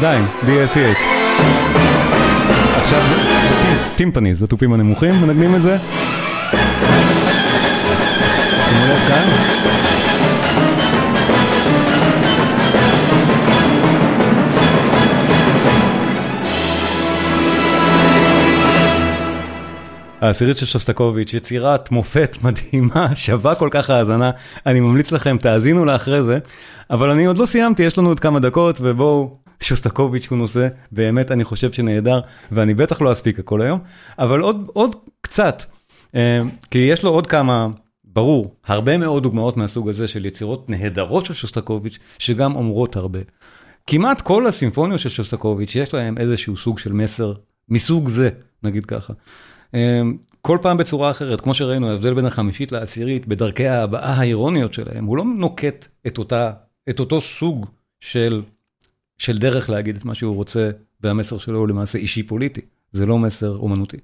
עדיין, 0.00 0.24
D-S-C-H. 0.42 1.02
עכשיו, 2.82 3.00
טימפניז, 3.96 4.42
התופים 4.42 4.72
הנמוכים, 4.72 5.14
מנגנים 5.14 5.54
את 5.54 5.62
זה. 5.62 5.76
שימו 8.68 8.86
לב 8.88 8.98
כאן. 9.08 9.28
העשירית 20.20 20.58
של 20.58 20.66
שוסטקוביץ', 20.66 21.34
יצירת 21.34 21.90
מופת 21.90 22.36
מדהימה, 22.42 23.16
שווה 23.16 23.54
כל 23.54 23.68
כך 23.70 23.90
האזנה, 23.90 24.30
אני 24.66 24.80
ממליץ 24.80 25.12
לכם, 25.12 25.36
תאזינו 25.40 25.84
לה 25.84 25.96
אחרי 25.96 26.22
זה, 26.22 26.38
אבל 26.90 27.10
אני 27.10 27.24
עוד 27.24 27.38
לא 27.38 27.46
סיימתי, 27.46 27.82
יש 27.82 27.98
לנו 27.98 28.08
עוד 28.08 28.20
כמה 28.20 28.40
דקות, 28.40 28.78
ובואו, 28.80 29.39
שוסטקוביץ' 29.60 30.28
הוא 30.28 30.38
נושא, 30.38 30.68
באמת 30.92 31.30
אני 31.30 31.44
חושב 31.44 31.72
שנהדר, 31.72 32.20
ואני 32.52 32.74
בטח 32.74 33.00
לא 33.00 33.12
אספיק 33.12 33.38
הכל 33.38 33.62
היום, 33.62 33.78
אבל 34.18 34.40
עוד, 34.40 34.70
עוד 34.72 34.96
קצת, 35.20 35.62
אה, 36.14 36.40
כי 36.70 36.78
יש 36.78 37.02
לו 37.02 37.10
עוד 37.10 37.26
כמה, 37.26 37.68
ברור, 38.04 38.54
הרבה 38.66 38.98
מאוד 38.98 39.22
דוגמאות 39.22 39.56
מהסוג 39.56 39.88
הזה 39.88 40.08
של 40.08 40.26
יצירות 40.26 40.70
נהדרות 40.70 41.26
של 41.26 41.34
שוסטקוביץ', 41.34 41.98
שגם 42.18 42.56
אומרות 42.56 42.96
הרבה. 42.96 43.20
כמעט 43.86 44.20
כל 44.20 44.46
הסימפוניות 44.46 45.00
של 45.00 45.08
שוסטקוביץ', 45.08 45.74
יש 45.74 45.94
להם 45.94 46.18
איזשהו 46.18 46.56
סוג 46.56 46.78
של 46.78 46.92
מסר 46.92 47.32
מסוג 47.68 48.08
זה, 48.08 48.30
נגיד 48.62 48.86
ככה. 48.86 49.12
כל 50.42 50.58
פעם 50.62 50.76
בצורה 50.76 51.10
אחרת, 51.10 51.40
כמו 51.40 51.54
שראינו, 51.54 51.90
ההבדל 51.90 52.14
בין 52.14 52.26
החמישית 52.26 52.72
לעשירית, 52.72 53.26
בדרכי 53.26 53.68
ההבעה 53.68 54.12
האירוניות 54.12 54.72
שלהם, 54.72 55.04
הוא 55.04 55.16
לא 55.16 55.24
נוקט 55.24 55.88
את, 56.06 56.18
אותה, 56.18 56.52
את 56.90 57.00
אותו 57.00 57.20
סוג 57.20 57.66
של, 58.00 58.42
של 59.20 59.38
דרך 59.38 59.70
להגיד 59.70 59.96
את 59.96 60.04
מה 60.04 60.14
שהוא 60.14 60.34
רוצה, 60.34 60.70
והמסר 61.00 61.38
שלו 61.38 61.58
הוא 61.58 61.68
למעשה 61.68 61.98
אישי 61.98 62.22
פוליטי, 62.22 62.60
זה 62.92 63.06
לא 63.06 63.18
מסר 63.18 63.56
אומנותי. 63.56 63.96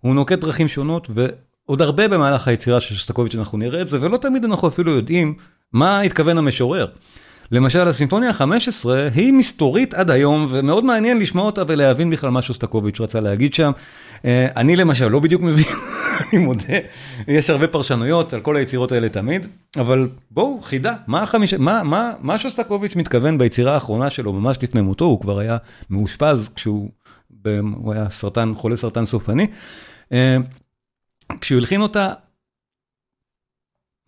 הוא 0.00 0.14
נוקט 0.14 0.38
דרכים 0.38 0.68
שונות, 0.68 1.08
ועוד 1.14 1.82
הרבה 1.82 2.08
במהלך 2.08 2.48
היצירה 2.48 2.80
של 2.80 2.94
שסטקוביץ' 2.94 3.34
אנחנו 3.34 3.58
נראה 3.58 3.80
את 3.80 3.88
זה, 3.88 4.02
ולא 4.02 4.16
תמיד 4.16 4.44
אנחנו 4.44 4.68
אפילו 4.68 4.92
יודעים 4.92 5.34
מה 5.72 6.00
התכוון 6.00 6.38
המשורר. 6.38 6.86
למשל, 7.50 7.88
הסימפוניה 7.88 8.30
ה-15 8.30 8.88
היא 9.14 9.32
מסתורית 9.32 9.94
עד 9.94 10.10
היום, 10.10 10.46
ומאוד 10.50 10.84
מעניין 10.84 11.18
לשמוע 11.18 11.44
אותה 11.44 11.62
ולהבין 11.66 12.10
בכלל 12.10 12.30
מה 12.30 12.42
שוסטקוביץ' 12.42 13.00
רצה 13.00 13.20
להגיד 13.20 13.54
שם. 13.54 13.72
אני 14.24 14.76
למשל 14.76 15.08
לא 15.08 15.20
בדיוק 15.20 15.42
מבין, 15.42 15.64
אני 16.32 16.38
מודה, 16.38 16.78
יש 17.28 17.50
הרבה 17.50 17.66
פרשנויות 17.66 18.32
על 18.32 18.40
כל 18.40 18.56
היצירות 18.56 18.92
האלה 18.92 19.08
תמיד, 19.08 19.46
אבל 19.78 20.08
בואו, 20.30 20.60
חידה, 20.62 20.94
מה, 21.06 21.22
החמיש... 21.22 21.54
מה, 21.54 21.82
מה, 21.82 22.12
מה 22.20 22.38
שוסטקוביץ' 22.38 22.96
מתכוון 22.96 23.38
ביצירה 23.38 23.74
האחרונה 23.74 24.10
שלו, 24.10 24.32
ממש 24.32 24.58
לפני 24.62 24.80
מותו, 24.80 25.04
הוא 25.04 25.20
כבר 25.20 25.38
היה 25.38 25.56
מאושפז 25.90 26.50
כשהוא 26.54 26.90
הוא 27.74 27.92
היה 27.92 28.10
סרטן, 28.10 28.52
חולה 28.56 28.76
סרטן 28.76 29.04
סופני. 29.04 29.46
כשהוא 31.40 31.58
הלחין 31.58 31.80
אותה, 31.80 32.12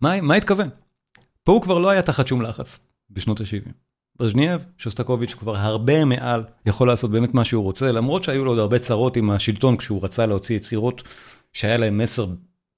מה, 0.01 0.21
מה 0.21 0.35
התכוון? 0.35 0.69
פה 1.43 1.51
הוא 1.51 1.61
כבר 1.61 1.79
לא 1.79 1.89
היה 1.89 2.01
תחת 2.01 2.27
שום 2.27 2.41
לחץ. 2.41 2.79
בשנות 3.11 3.41
ה-70. 3.41 3.71
ברז'נייב, 4.19 4.65
שוסטקוביץ' 4.77 5.33
כבר 5.33 5.57
הרבה 5.57 6.05
מעל, 6.05 6.43
יכול 6.65 6.87
לעשות 6.87 7.11
באמת 7.11 7.33
מה 7.33 7.45
שהוא 7.45 7.63
רוצה, 7.63 7.91
למרות 7.91 8.23
שהיו 8.23 8.45
לו 8.45 8.51
עוד 8.51 8.59
הרבה 8.59 8.79
צרות 8.79 9.17
עם 9.17 9.29
השלטון 9.29 9.77
כשהוא 9.77 10.03
רצה 10.03 10.25
להוציא 10.25 10.55
יצירות 10.55 11.03
שהיה 11.53 11.77
להם 11.77 11.97
מסר 11.97 12.27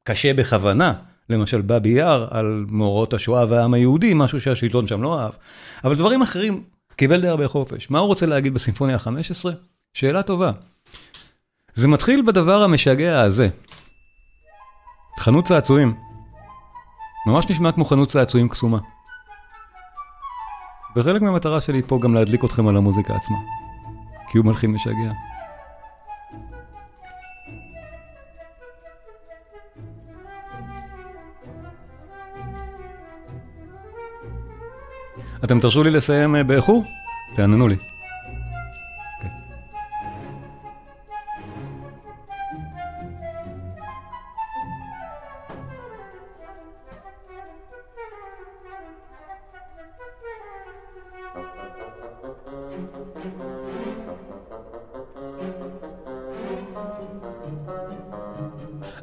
קשה 0.03 0.33
בכוונה, 0.33 0.93
למשל 1.29 1.61
באבי 1.61 1.89
יאר 1.89 2.27
על 2.31 2.65
מאורעות 2.69 3.13
השואה 3.13 3.45
והעם 3.49 3.73
היהודי, 3.73 4.11
משהו 4.15 4.41
שהשלטון 4.41 4.87
שם 4.87 5.01
לא 5.01 5.19
אהב. 5.19 5.31
אבל 5.83 5.95
דברים 5.95 6.21
אחרים, 6.21 6.63
קיבל 6.95 7.21
די 7.21 7.27
הרבה 7.27 7.47
חופש. 7.47 7.89
מה 7.89 7.99
הוא 7.99 8.07
רוצה 8.07 8.25
להגיד 8.25 8.53
בסימפוניה 8.53 8.95
ה-15? 8.95 9.49
שאלה 9.93 10.23
טובה. 10.23 10.51
זה 11.73 11.87
מתחיל 11.87 12.21
בדבר 12.21 12.63
המשגע 12.63 13.21
הזה. 13.21 13.49
חנות 15.19 15.45
צעצועים. 15.45 15.93
ממש 17.27 17.45
נשמע 17.49 17.71
כמו 17.71 17.85
חנות 17.85 18.09
צעצועים 18.09 18.49
קסומה. 18.49 18.79
וחלק 20.95 21.21
מהמטרה 21.21 21.61
שלי 21.61 21.81
פה 21.81 21.99
גם 22.01 22.13
להדליק 22.13 22.45
אתכם 22.45 22.67
על 22.67 22.77
המוזיקה 22.77 23.15
עצמה. 23.15 23.37
כי 24.31 24.37
הוא 24.37 24.45
מלחין 24.45 24.71
משגע. 24.71 25.11
אתם 35.43 35.59
תרשו 35.59 35.83
לי 35.83 35.91
לסיים 35.91 36.35
אה, 36.35 36.43
באיחור? 36.43 36.83
תעננו 37.35 37.67
לי. 37.67 37.90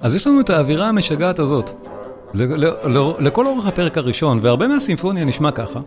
אז 0.01 0.15
יש 0.15 0.27
לנו 0.27 0.41
את 0.41 0.51
האווירה 0.51 0.89
המשגעת 0.89 1.39
הזאת, 1.39 1.71
לכל 3.19 3.47
אורך 3.47 3.67
הפרק 3.67 3.99
הראשון, 3.99 4.39
והרבה 4.43 4.69
מהסימפוניה 4.69 5.25
נשמע 5.25 5.51
ככה, 5.51 5.81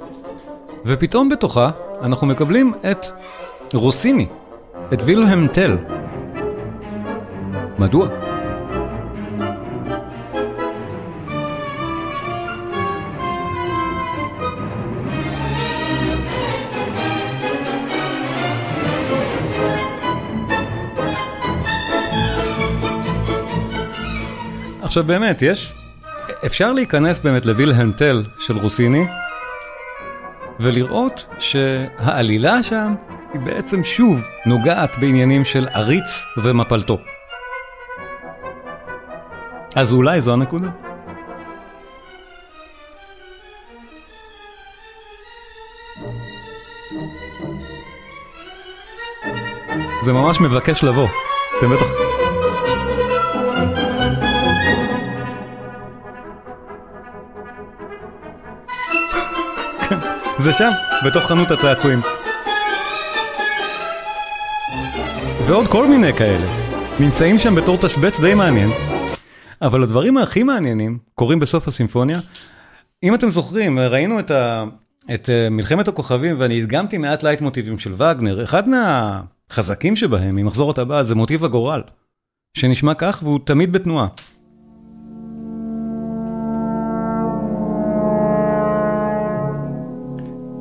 ופתאום 0.86 1.30
בתוכה 1.30 1.70
אנחנו 2.01 2.28
מקבלים 2.28 2.74
את 2.91 3.05
רוסיני, 3.74 4.28
את 4.93 5.01
וילהם 5.05 5.47
טל. 5.47 5.78
מדוע? 7.80 8.07
עכשיו 24.92 25.04
באמת, 25.04 25.42
יש, 25.42 25.74
אפשר 26.46 26.72
להיכנס 26.72 27.20
באמת 27.20 27.46
לווילהלם 27.46 27.92
טל 27.92 28.24
של 28.39 28.58
רוסיני 28.58 29.06
ולראות 30.60 31.26
שהעלילה 31.39 32.64
שם 32.64 32.96
היא 33.34 33.42
בעצם 33.42 33.84
שוב 33.84 34.22
נוגעת 34.46 34.98
בעניינים 35.00 35.46
של 35.46 35.68
עריץ 35.74 36.26
ומפלתו. 36.38 36.98
אז 39.76 39.94
אולי 39.94 40.22
זו 40.22 40.34
הנקודה. 40.34 40.70
זה 50.02 50.14
ממש 50.14 50.42
מבקש 50.42 50.84
לבוא, 50.84 51.08
אתם 51.60 51.70
בטח... 51.70 52.11
זה 60.42 60.54
שם, 60.54 60.70
בתוך 61.06 61.24
חנות 61.24 61.52
הצעצועים. 61.52 62.02
ועוד 65.48 65.68
כל 65.68 65.88
מיני 65.88 66.14
כאלה. 66.14 66.48
נמצאים 67.00 67.39
שם 67.39 67.56
בתור 67.56 67.78
תשבץ 67.78 68.20
די 68.20 68.34
מעניין. 68.34 68.70
אבל 69.62 69.84
הדברים 69.84 70.18
הכי 70.18 70.44
מעניינים 70.44 70.98
קורים 71.16 71.39
בסוף 71.39 71.68
הסימפוניה. 71.68 72.20
אם 73.04 73.16
אתם 73.16 73.30
זוכרים, 73.30 73.80
ראינו 73.80 74.20
את, 74.20 74.32
ה... 74.32 74.64
את 75.14 75.30
אה, 75.30 75.50
מלחמת 75.50 75.88
הכוכבים 75.88 76.36
ואני 76.39 76.62
הדגמתי 76.62 76.98
מעט 76.98 77.24
לייט 77.24 77.42
מוטיבים 77.42 77.80
של 77.80 77.94
וגנר. 77.94 78.44
אחד 78.44 78.64
מהחזקים 78.70 79.96
שבהם, 79.96 80.36
ממחזור 80.36 80.72
הטבעת, 80.72 81.06
זה 81.06 81.16
מוטיב 81.16 81.46
הגורל. 81.46 81.82
שנשמע 82.58 82.94
כך 82.94 83.20
והוא 83.24 83.39
תמיד 83.46 83.72
בתנועה. 83.72 84.08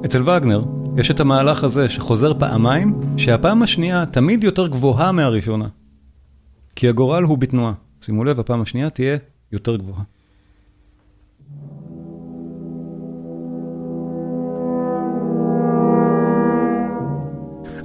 אצל 0.04 0.22
וגנר 0.22 0.64
יש 0.96 1.10
את 1.10 1.20
המהלך 1.20 1.64
הזה 1.64 1.88
שחוזר 1.88 2.38
פעמיים, 2.38 3.00
שהפעם 3.16 3.62
השנייה 3.62 4.06
תמיד 4.06 4.44
יותר 4.44 4.66
גבוהה 4.66 5.12
מהראשונה. 5.12 5.66
כי 6.76 6.88
הגורל 6.88 7.22
הוא 7.22 7.38
בתנועה. 7.38 7.72
שימו 8.00 8.24
לב, 8.24 8.40
הפעם 8.40 8.60
השנייה 8.60 8.90
תהיה 8.90 9.16
יותר 9.52 9.76
גבוהה. 9.76 10.02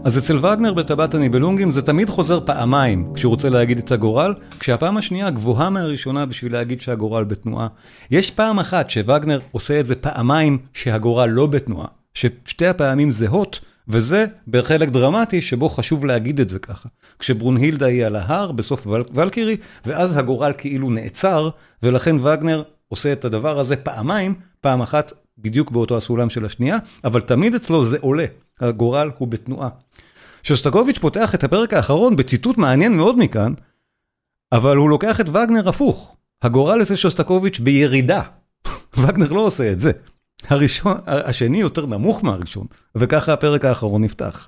אז 0.03 0.17
אצל 0.17 0.37
וגנר 0.37 0.73
בטבעת 0.73 1.13
הניבלונגים 1.13 1.71
זה 1.71 1.81
תמיד 1.81 2.09
חוזר 2.09 2.39
פעמיים 2.45 3.13
כשהוא 3.13 3.29
רוצה 3.29 3.49
להגיד 3.49 3.77
את 3.77 3.91
הגורל, 3.91 4.33
כשהפעם 4.59 4.97
השנייה 4.97 5.29
גבוהה 5.29 5.69
מהראשונה 5.69 6.25
בשביל 6.25 6.53
להגיד 6.53 6.81
שהגורל 6.81 7.23
בתנועה. 7.23 7.67
יש 8.11 8.31
פעם 8.31 8.59
אחת 8.59 8.89
שווגנר 8.89 9.39
עושה 9.51 9.79
את 9.79 9.85
זה 9.85 9.95
פעמיים 9.95 10.57
שהגורל 10.73 11.29
לא 11.29 11.47
בתנועה. 11.47 11.87
ששתי 12.15 12.67
הפעמים 12.67 13.11
זהות, 13.11 13.59
וזה 13.87 14.25
בחלק 14.47 14.89
דרמטי 14.89 15.41
שבו 15.41 15.69
חשוב 15.69 16.05
להגיד 16.05 16.39
את 16.39 16.49
זה 16.49 16.59
ככה. 16.59 16.89
כשברונהילדה 17.19 17.85
היא 17.85 18.05
על 18.05 18.15
ההר 18.15 18.51
בסוף 18.51 18.87
ול, 18.87 19.03
ולקירי, 19.13 19.57
ואז 19.85 20.17
הגורל 20.17 20.53
כאילו 20.57 20.89
נעצר, 20.89 21.49
ולכן 21.83 22.15
וגנר 22.15 22.63
עושה 22.87 23.13
את 23.13 23.25
הדבר 23.25 23.59
הזה 23.59 23.75
פעמיים, 23.75 24.35
פעם 24.61 24.81
אחת 24.81 25.13
בדיוק 25.37 25.71
באותו 25.71 25.97
הסולם 25.97 26.29
של 26.29 26.45
השנייה, 26.45 26.77
אבל 27.03 27.21
תמיד 27.21 27.55
אצלו 27.55 27.85
זה 27.85 27.97
עולה, 28.01 28.25
הגורל 28.61 29.11
הוא 29.17 29.27
בתנועה. 29.27 29.69
שוסטקוביץ' 30.43 30.97
פותח 30.97 31.35
את 31.35 31.43
הפרק 31.43 31.73
האחרון 31.73 32.15
בציטוט 32.15 32.57
מעניין 32.57 32.97
מאוד 32.97 33.17
מכאן, 33.17 33.53
אבל 34.51 34.77
הוא 34.77 34.89
לוקח 34.89 35.21
את 35.21 35.29
וגנר 35.29 35.69
הפוך. 35.69 36.15
הגורל 36.41 36.81
אצל 36.81 36.95
שוסטקוביץ' 36.95 37.59
בירידה. 37.59 38.21
וגנר 39.01 39.31
לא 39.31 39.41
עושה 39.41 39.71
את 39.71 39.79
זה. 39.79 39.91
הראשון, 40.47 40.97
השני 41.05 41.57
יותר 41.57 41.85
נמוך 41.85 42.23
מהראשון, 42.23 42.65
וככה 42.95 43.33
הפרק 43.33 43.65
האחרון 43.65 44.03
נפתח. 44.03 44.47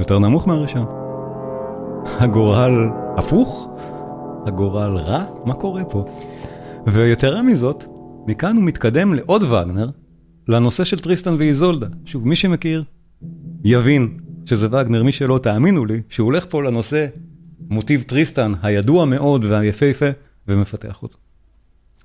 יותר 0.00 0.18
נמוך 0.18 0.48
מהראשון. 0.48 0.86
הגורל 2.04 2.88
הפוך? 3.16 3.70
הגורל 4.46 4.96
רע? 4.96 5.24
מה 5.44 5.54
קורה 5.54 5.84
פה? 5.84 6.04
ויתרה 6.86 7.42
מזאת, 7.42 7.84
מכאן 8.26 8.56
הוא 8.56 8.64
מתקדם 8.64 9.14
לעוד 9.14 9.42
וגנר, 9.42 9.90
לנושא 10.48 10.84
של 10.84 10.98
טריסטן 10.98 11.34
ואיזולדה. 11.38 11.86
שוב, 12.04 12.28
מי 12.28 12.36
שמכיר, 12.36 12.84
יבין 13.64 14.18
שזה 14.44 14.66
וגנר, 14.66 15.02
מי 15.02 15.12
שלא 15.12 15.40
תאמינו 15.42 15.84
לי, 15.84 16.02
שהוא 16.08 16.24
הולך 16.24 16.46
פה 16.48 16.62
לנושא 16.62 17.06
מוטיב 17.68 18.02
טריסטן 18.02 18.52
הידוע 18.62 19.04
מאוד 19.04 19.44
והיפהפה, 19.44 20.10
ומפתח 20.48 21.02
אותו. 21.02 21.18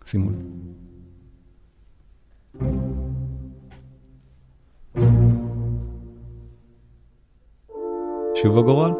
שימו 0.06 0.30
לב. 0.30 0.38
שוב 8.42 8.58
הגורל? 8.58 8.92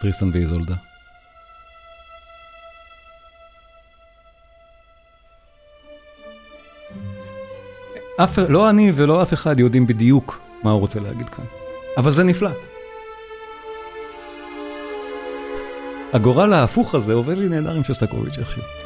טריסטן 0.00 0.30
ואיזולדה. 0.32 0.74
אף, 8.24 8.38
לא 8.48 8.70
אני 8.70 8.92
ולא 8.94 9.22
אף 9.22 9.32
אחד 9.32 9.60
יודעים 9.60 9.86
בדיוק 9.86 10.40
מה 10.62 10.70
הוא 10.70 10.80
רוצה 10.80 11.00
להגיד 11.00 11.28
כאן, 11.28 11.44
אבל 11.96 12.10
זה 12.10 12.24
נפלא. 12.24 12.50
הגורל 16.12 16.52
ההפוך 16.52 16.94
הזה 16.94 17.14
עובד 17.14 17.38
לי 17.38 17.48
נהדר 17.48 17.76
עם 17.76 17.84
שסטקוביץ' 17.84 18.38
איכשהו. 18.38 18.79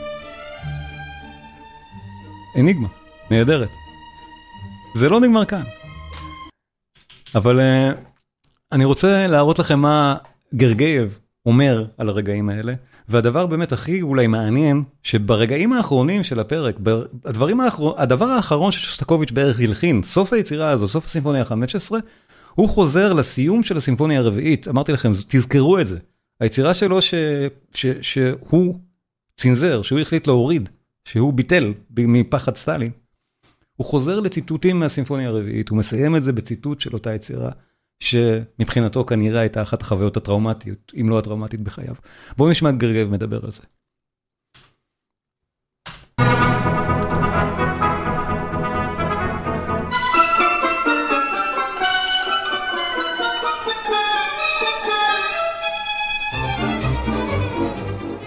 אניגמה, 2.56 2.88
נהדרת. 3.30 3.68
זה 4.94 5.08
לא 5.08 5.20
נגמר 5.20 5.44
כאן. 5.44 5.62
אבל 7.34 7.60
uh, 7.60 7.98
אני 8.72 8.84
רוצה 8.84 9.26
להראות 9.26 9.58
לכם 9.58 9.78
מה 9.78 10.16
גרגייב 10.54 11.18
אומר 11.46 11.84
על 11.98 12.08
הרגעים 12.08 12.48
האלה, 12.48 12.74
והדבר 13.08 13.46
באמת 13.46 13.72
הכי 13.72 14.02
אולי 14.02 14.26
מעניין, 14.26 14.82
שברגעים 15.02 15.72
האחרונים 15.72 16.22
של 16.22 16.40
הפרק, 16.40 16.76
הדברים 17.24 17.60
האחר... 17.60 18.02
הדבר 18.02 18.24
האחרון 18.24 18.72
ששוסטקוביץ' 18.72 19.30
בערך 19.30 19.60
הלחין, 19.60 20.02
סוף 20.02 20.32
היצירה 20.32 20.70
הזו, 20.70 20.88
סוף 20.88 21.06
הסימפוניה 21.06 21.42
ה-15, 21.42 21.94
הוא 22.54 22.68
חוזר 22.68 23.12
לסיום 23.12 23.62
של 23.62 23.76
הסימפוניה 23.76 24.18
הרביעית, 24.18 24.68
אמרתי 24.68 24.92
לכם, 24.92 25.12
תזכרו 25.28 25.78
את 25.78 25.88
זה. 25.88 25.98
היצירה 26.40 26.74
שלו 26.74 27.02
ש, 27.02 27.14
ש, 27.74 27.86
שהוא 28.00 28.78
צנזר, 29.36 29.82
שהוא 29.82 29.98
החליט 29.98 30.26
להוריד, 30.26 30.68
שהוא 31.08 31.32
ביטל 31.32 31.74
מפחד 31.90 32.56
סטלין, 32.56 32.90
הוא 33.76 33.86
חוזר 33.86 34.20
לציטוטים 34.20 34.78
מהסימפוניה 34.78 35.28
הרביעית, 35.28 35.68
הוא 35.68 35.78
מסיים 35.78 36.16
את 36.16 36.22
זה 36.22 36.32
בציטוט 36.32 36.80
של 36.80 36.94
אותה 36.94 37.14
יצירה, 37.14 37.50
שמבחינתו 38.00 39.04
כנראה 39.04 39.40
הייתה 39.40 39.62
אחת 39.62 39.82
החוויות 39.82 40.16
הטראומטיות, 40.16 40.92
אם 41.00 41.08
לא 41.08 41.18
הטראומטית 41.18 41.60
בחייו. 41.60 41.94
בואו 42.36 42.50
נשמע 42.50 42.70
את 42.70 42.78
גרגב 42.78 43.10
מדבר 43.10 43.44
על 43.44 43.52
זה. 43.52 43.62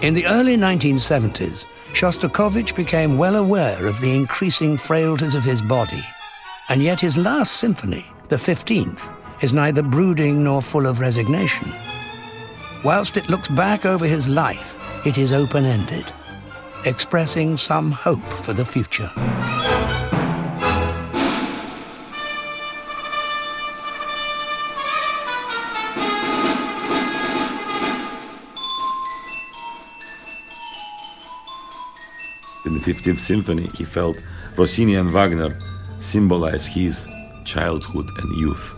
In 0.00 0.14
the 0.14 0.24
early 0.24 0.56
1970s, 0.56 1.77
Shostakovich 1.98 2.76
became 2.76 3.18
well 3.18 3.34
aware 3.34 3.84
of 3.84 4.00
the 4.00 4.14
increasing 4.14 4.76
frailties 4.76 5.34
of 5.34 5.42
his 5.42 5.60
body, 5.60 6.04
and 6.68 6.80
yet 6.80 7.00
his 7.00 7.18
last 7.18 7.54
symphony, 7.54 8.06
the 8.28 8.36
15th, 8.36 9.12
is 9.42 9.52
neither 9.52 9.82
brooding 9.82 10.44
nor 10.44 10.62
full 10.62 10.86
of 10.86 11.00
resignation. 11.00 11.68
Whilst 12.84 13.16
it 13.16 13.28
looks 13.28 13.48
back 13.48 13.84
over 13.84 14.06
his 14.06 14.28
life, 14.28 14.78
it 15.04 15.18
is 15.18 15.32
open 15.32 15.64
ended, 15.64 16.04
expressing 16.84 17.56
some 17.56 17.90
hope 17.90 18.32
for 18.44 18.52
the 18.52 18.64
future. 18.64 19.10
In 32.88 32.94
the 32.94 33.00
15th 33.00 33.18
Symphony, 33.18 33.70
he 33.74 33.84
felt 33.84 34.22
Rossini 34.56 34.94
and 34.94 35.10
Wagner 35.10 35.58
symbolize 35.98 36.66
his 36.66 37.06
childhood 37.44 38.08
and 38.18 38.36
youth. 38.36 38.74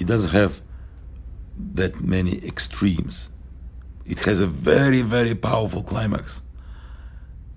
It 0.00 0.06
doesn't 0.06 0.32
have 0.32 0.60
that 1.74 2.00
many 2.00 2.44
extremes. 2.44 3.30
It 4.06 4.20
has 4.20 4.40
a 4.40 4.46
very, 4.46 5.02
very 5.02 5.34
powerful 5.34 5.82
climax 5.82 6.42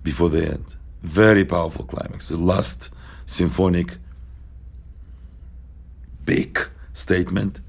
before 0.02 0.28
the 0.28 0.46
end. 0.46 0.76
Very 1.02 1.44
powerful 1.44 1.84
climax. 1.84 2.28
The 2.28 2.36
last 2.36 2.90
symphonic 3.26 3.96
big 6.24 6.58
statement 6.92 7.60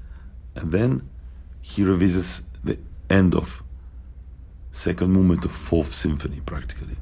and 0.56 0.72
then 0.72 1.08
he 1.60 1.82
revisits 1.82 2.42
the 2.62 2.78
end 3.10 3.34
of 3.34 3.62
second 4.70 5.12
movement 5.12 5.44
of 5.44 5.52
fourth 5.52 5.92
symphony 5.92 6.40
practically. 6.44 6.96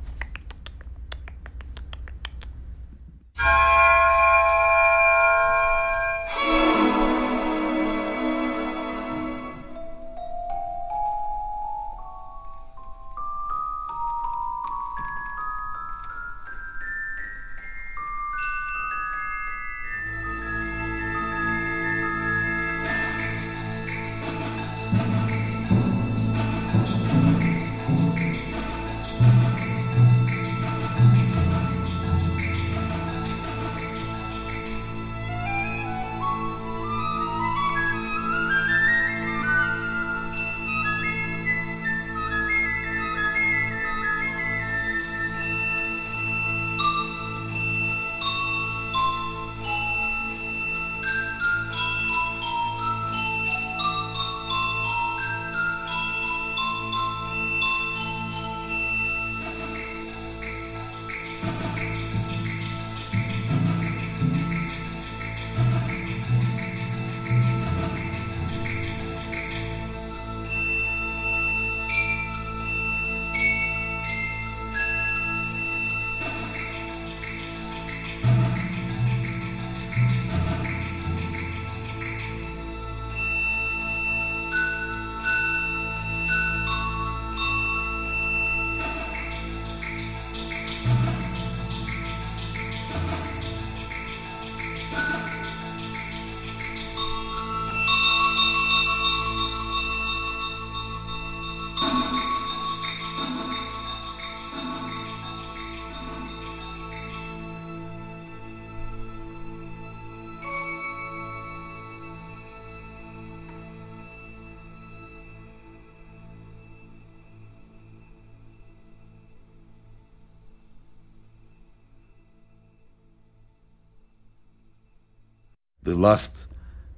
the 125.84 125.96
last 125.96 126.48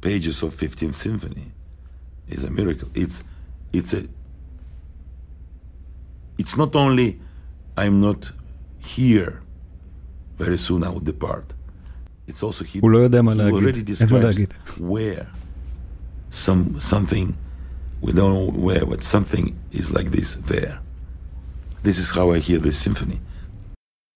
pages 0.01 0.43
of 0.43 0.49
15th 0.55 0.95
symphony 0.95 1.51
is 2.27 2.43
a 2.43 2.49
miracle 2.49 2.89
it's 2.93 3.23
it's 3.73 3.93
a 3.93 4.01
it's 6.37 6.55
not 6.57 6.75
only 6.75 7.19
i'm 7.77 7.99
not 7.99 8.31
here 8.95 9.41
very 10.37 10.57
soon 10.57 10.83
i 10.83 10.89
will 10.89 11.05
depart 11.13 11.53
it's 12.27 12.43
also 12.43 12.63
he, 12.63 12.79
הוא 12.79 12.91
לא 12.91 12.97
יודע 12.97 13.21
מה 13.21 13.31
he 13.33 13.35
להגיד, 13.35 13.53
already 13.53 14.01
אין 14.01 14.09
מה 14.11 14.17
describes 14.19 14.23
להגיד. 14.23 14.53
where 14.79 15.25
some 16.31 16.79
something 16.79 17.33
we 18.01 18.11
don't 18.11 18.33
know 18.33 18.51
where 18.67 18.85
but 18.85 19.03
something 19.03 19.53
is 19.73 19.91
like 19.91 20.11
this 20.11 20.35
there 20.35 20.77
this 21.83 21.97
is 21.99 22.11
how 22.11 22.31
i 22.31 22.39
hear 22.39 22.59
this 22.59 22.77
symphony 22.87 23.17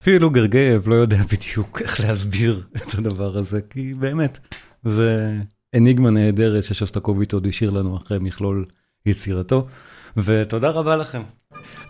אפילו 0.04 0.30
גרגייב 0.30 0.88
לא 0.88 0.96
יודע 0.96 1.24
בדיוק 1.32 1.82
איך 1.82 2.00
להסביר 2.00 2.64
את 2.76 2.94
הדבר 2.94 3.38
הזה, 3.38 3.60
כי 3.70 3.94
באמת, 3.94 4.40
זה 4.85 5.37
אניגמה 5.77 6.11
נהדרת 6.11 6.65
ששוסטקוביץ' 6.65 7.35
עוד 7.35 7.47
השאיר 7.47 7.71
לנו 7.71 7.97
אחרי 7.97 8.19
מכלול 8.19 8.65
יצירתו, 9.07 9.67
ותודה 10.17 10.71
רבה 10.71 10.97
לכם. 10.97 11.23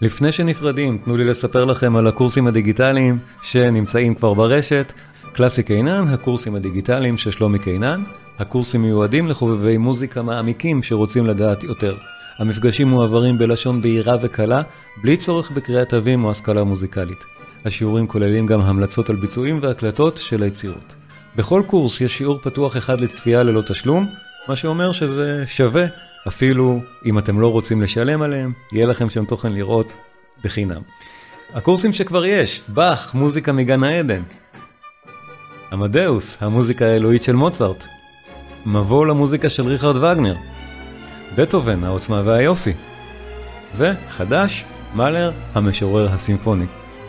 לפני 0.02 0.32
שנפרדים, 0.32 0.98
תנו 0.98 1.16
לי 1.16 1.24
לספר 1.24 1.64
לכם 1.64 1.96
על 1.96 2.06
הקורסים 2.06 2.46
הדיגיטליים 2.46 3.18
שנמצאים 3.42 4.14
כבר 4.14 4.34
ברשת. 4.34 4.92
קלאסי 5.32 5.62
קינן, 5.62 6.08
הקורסים 6.08 6.54
הדיגיטליים 6.54 7.18
של 7.18 7.30
שלומי 7.30 7.58
קינן. 7.58 8.02
הקורסים 8.38 8.82
מיועדים 8.82 9.28
לחובבי 9.28 9.76
מוזיקה 9.76 10.22
מעמיקים 10.22 10.82
שרוצים 10.82 11.26
לדעת 11.26 11.64
יותר. 11.64 11.96
המפגשים 12.38 12.88
מועברים 12.88 13.38
בלשון 13.38 13.82
בהירה 13.82 14.16
וקלה, 14.22 14.62
בלי 15.02 15.16
צורך 15.16 15.50
בקריאת 15.50 15.88
תווים 15.88 16.24
או 16.24 16.30
השכלה 16.30 16.64
מוזיקלית. 16.64 17.24
השיעורים 17.64 18.06
כוללים 18.06 18.46
גם 18.46 18.60
המלצות 18.60 19.10
על 19.10 19.16
ביצועים 19.16 19.58
והקלטות 19.62 20.18
של 20.18 20.42
היצירות. 20.42 20.97
בכל 21.38 21.62
קורס 21.66 22.00
יש 22.00 22.18
שיעור 22.18 22.38
פתוח 22.42 22.76
אחד 22.76 23.00
לצפייה 23.00 23.42
ללא 23.42 23.62
תשלום, 23.66 24.08
מה 24.48 24.56
שאומר 24.56 24.92
שזה 24.92 25.44
שווה, 25.46 25.84
אפילו 26.28 26.80
אם 27.06 27.18
אתם 27.18 27.40
לא 27.40 27.52
רוצים 27.52 27.82
לשלם 27.82 28.22
עליהם, 28.22 28.52
יהיה 28.72 28.86
לכם 28.86 29.10
שם 29.10 29.24
תוכן 29.24 29.52
לראות 29.52 29.94
בחינם. 30.44 30.80
הקורסים 31.54 31.92
שכבר 31.92 32.24
יש, 32.24 32.62
באך, 32.68 33.14
מוזיקה 33.14 33.52
מגן 33.52 33.84
העדן. 33.84 34.22
עמדאוס, 35.72 36.36
המוזיקה 36.40 36.84
האלוהית 36.86 37.22
של 37.22 37.36
מוצרט. 37.36 37.84
מבוא 38.66 39.06
למוזיקה 39.06 39.48
של 39.50 39.66
ריכרד 39.66 39.96
וגנר. 39.96 40.34
בטהובן, 41.36 41.84
העוצמה 41.84 42.22
והיופי. 42.24 42.72
וחדש, 43.76 44.64
מאלר, 44.94 45.32
המשורר 45.54 46.08
הסימפוני. 46.12 46.66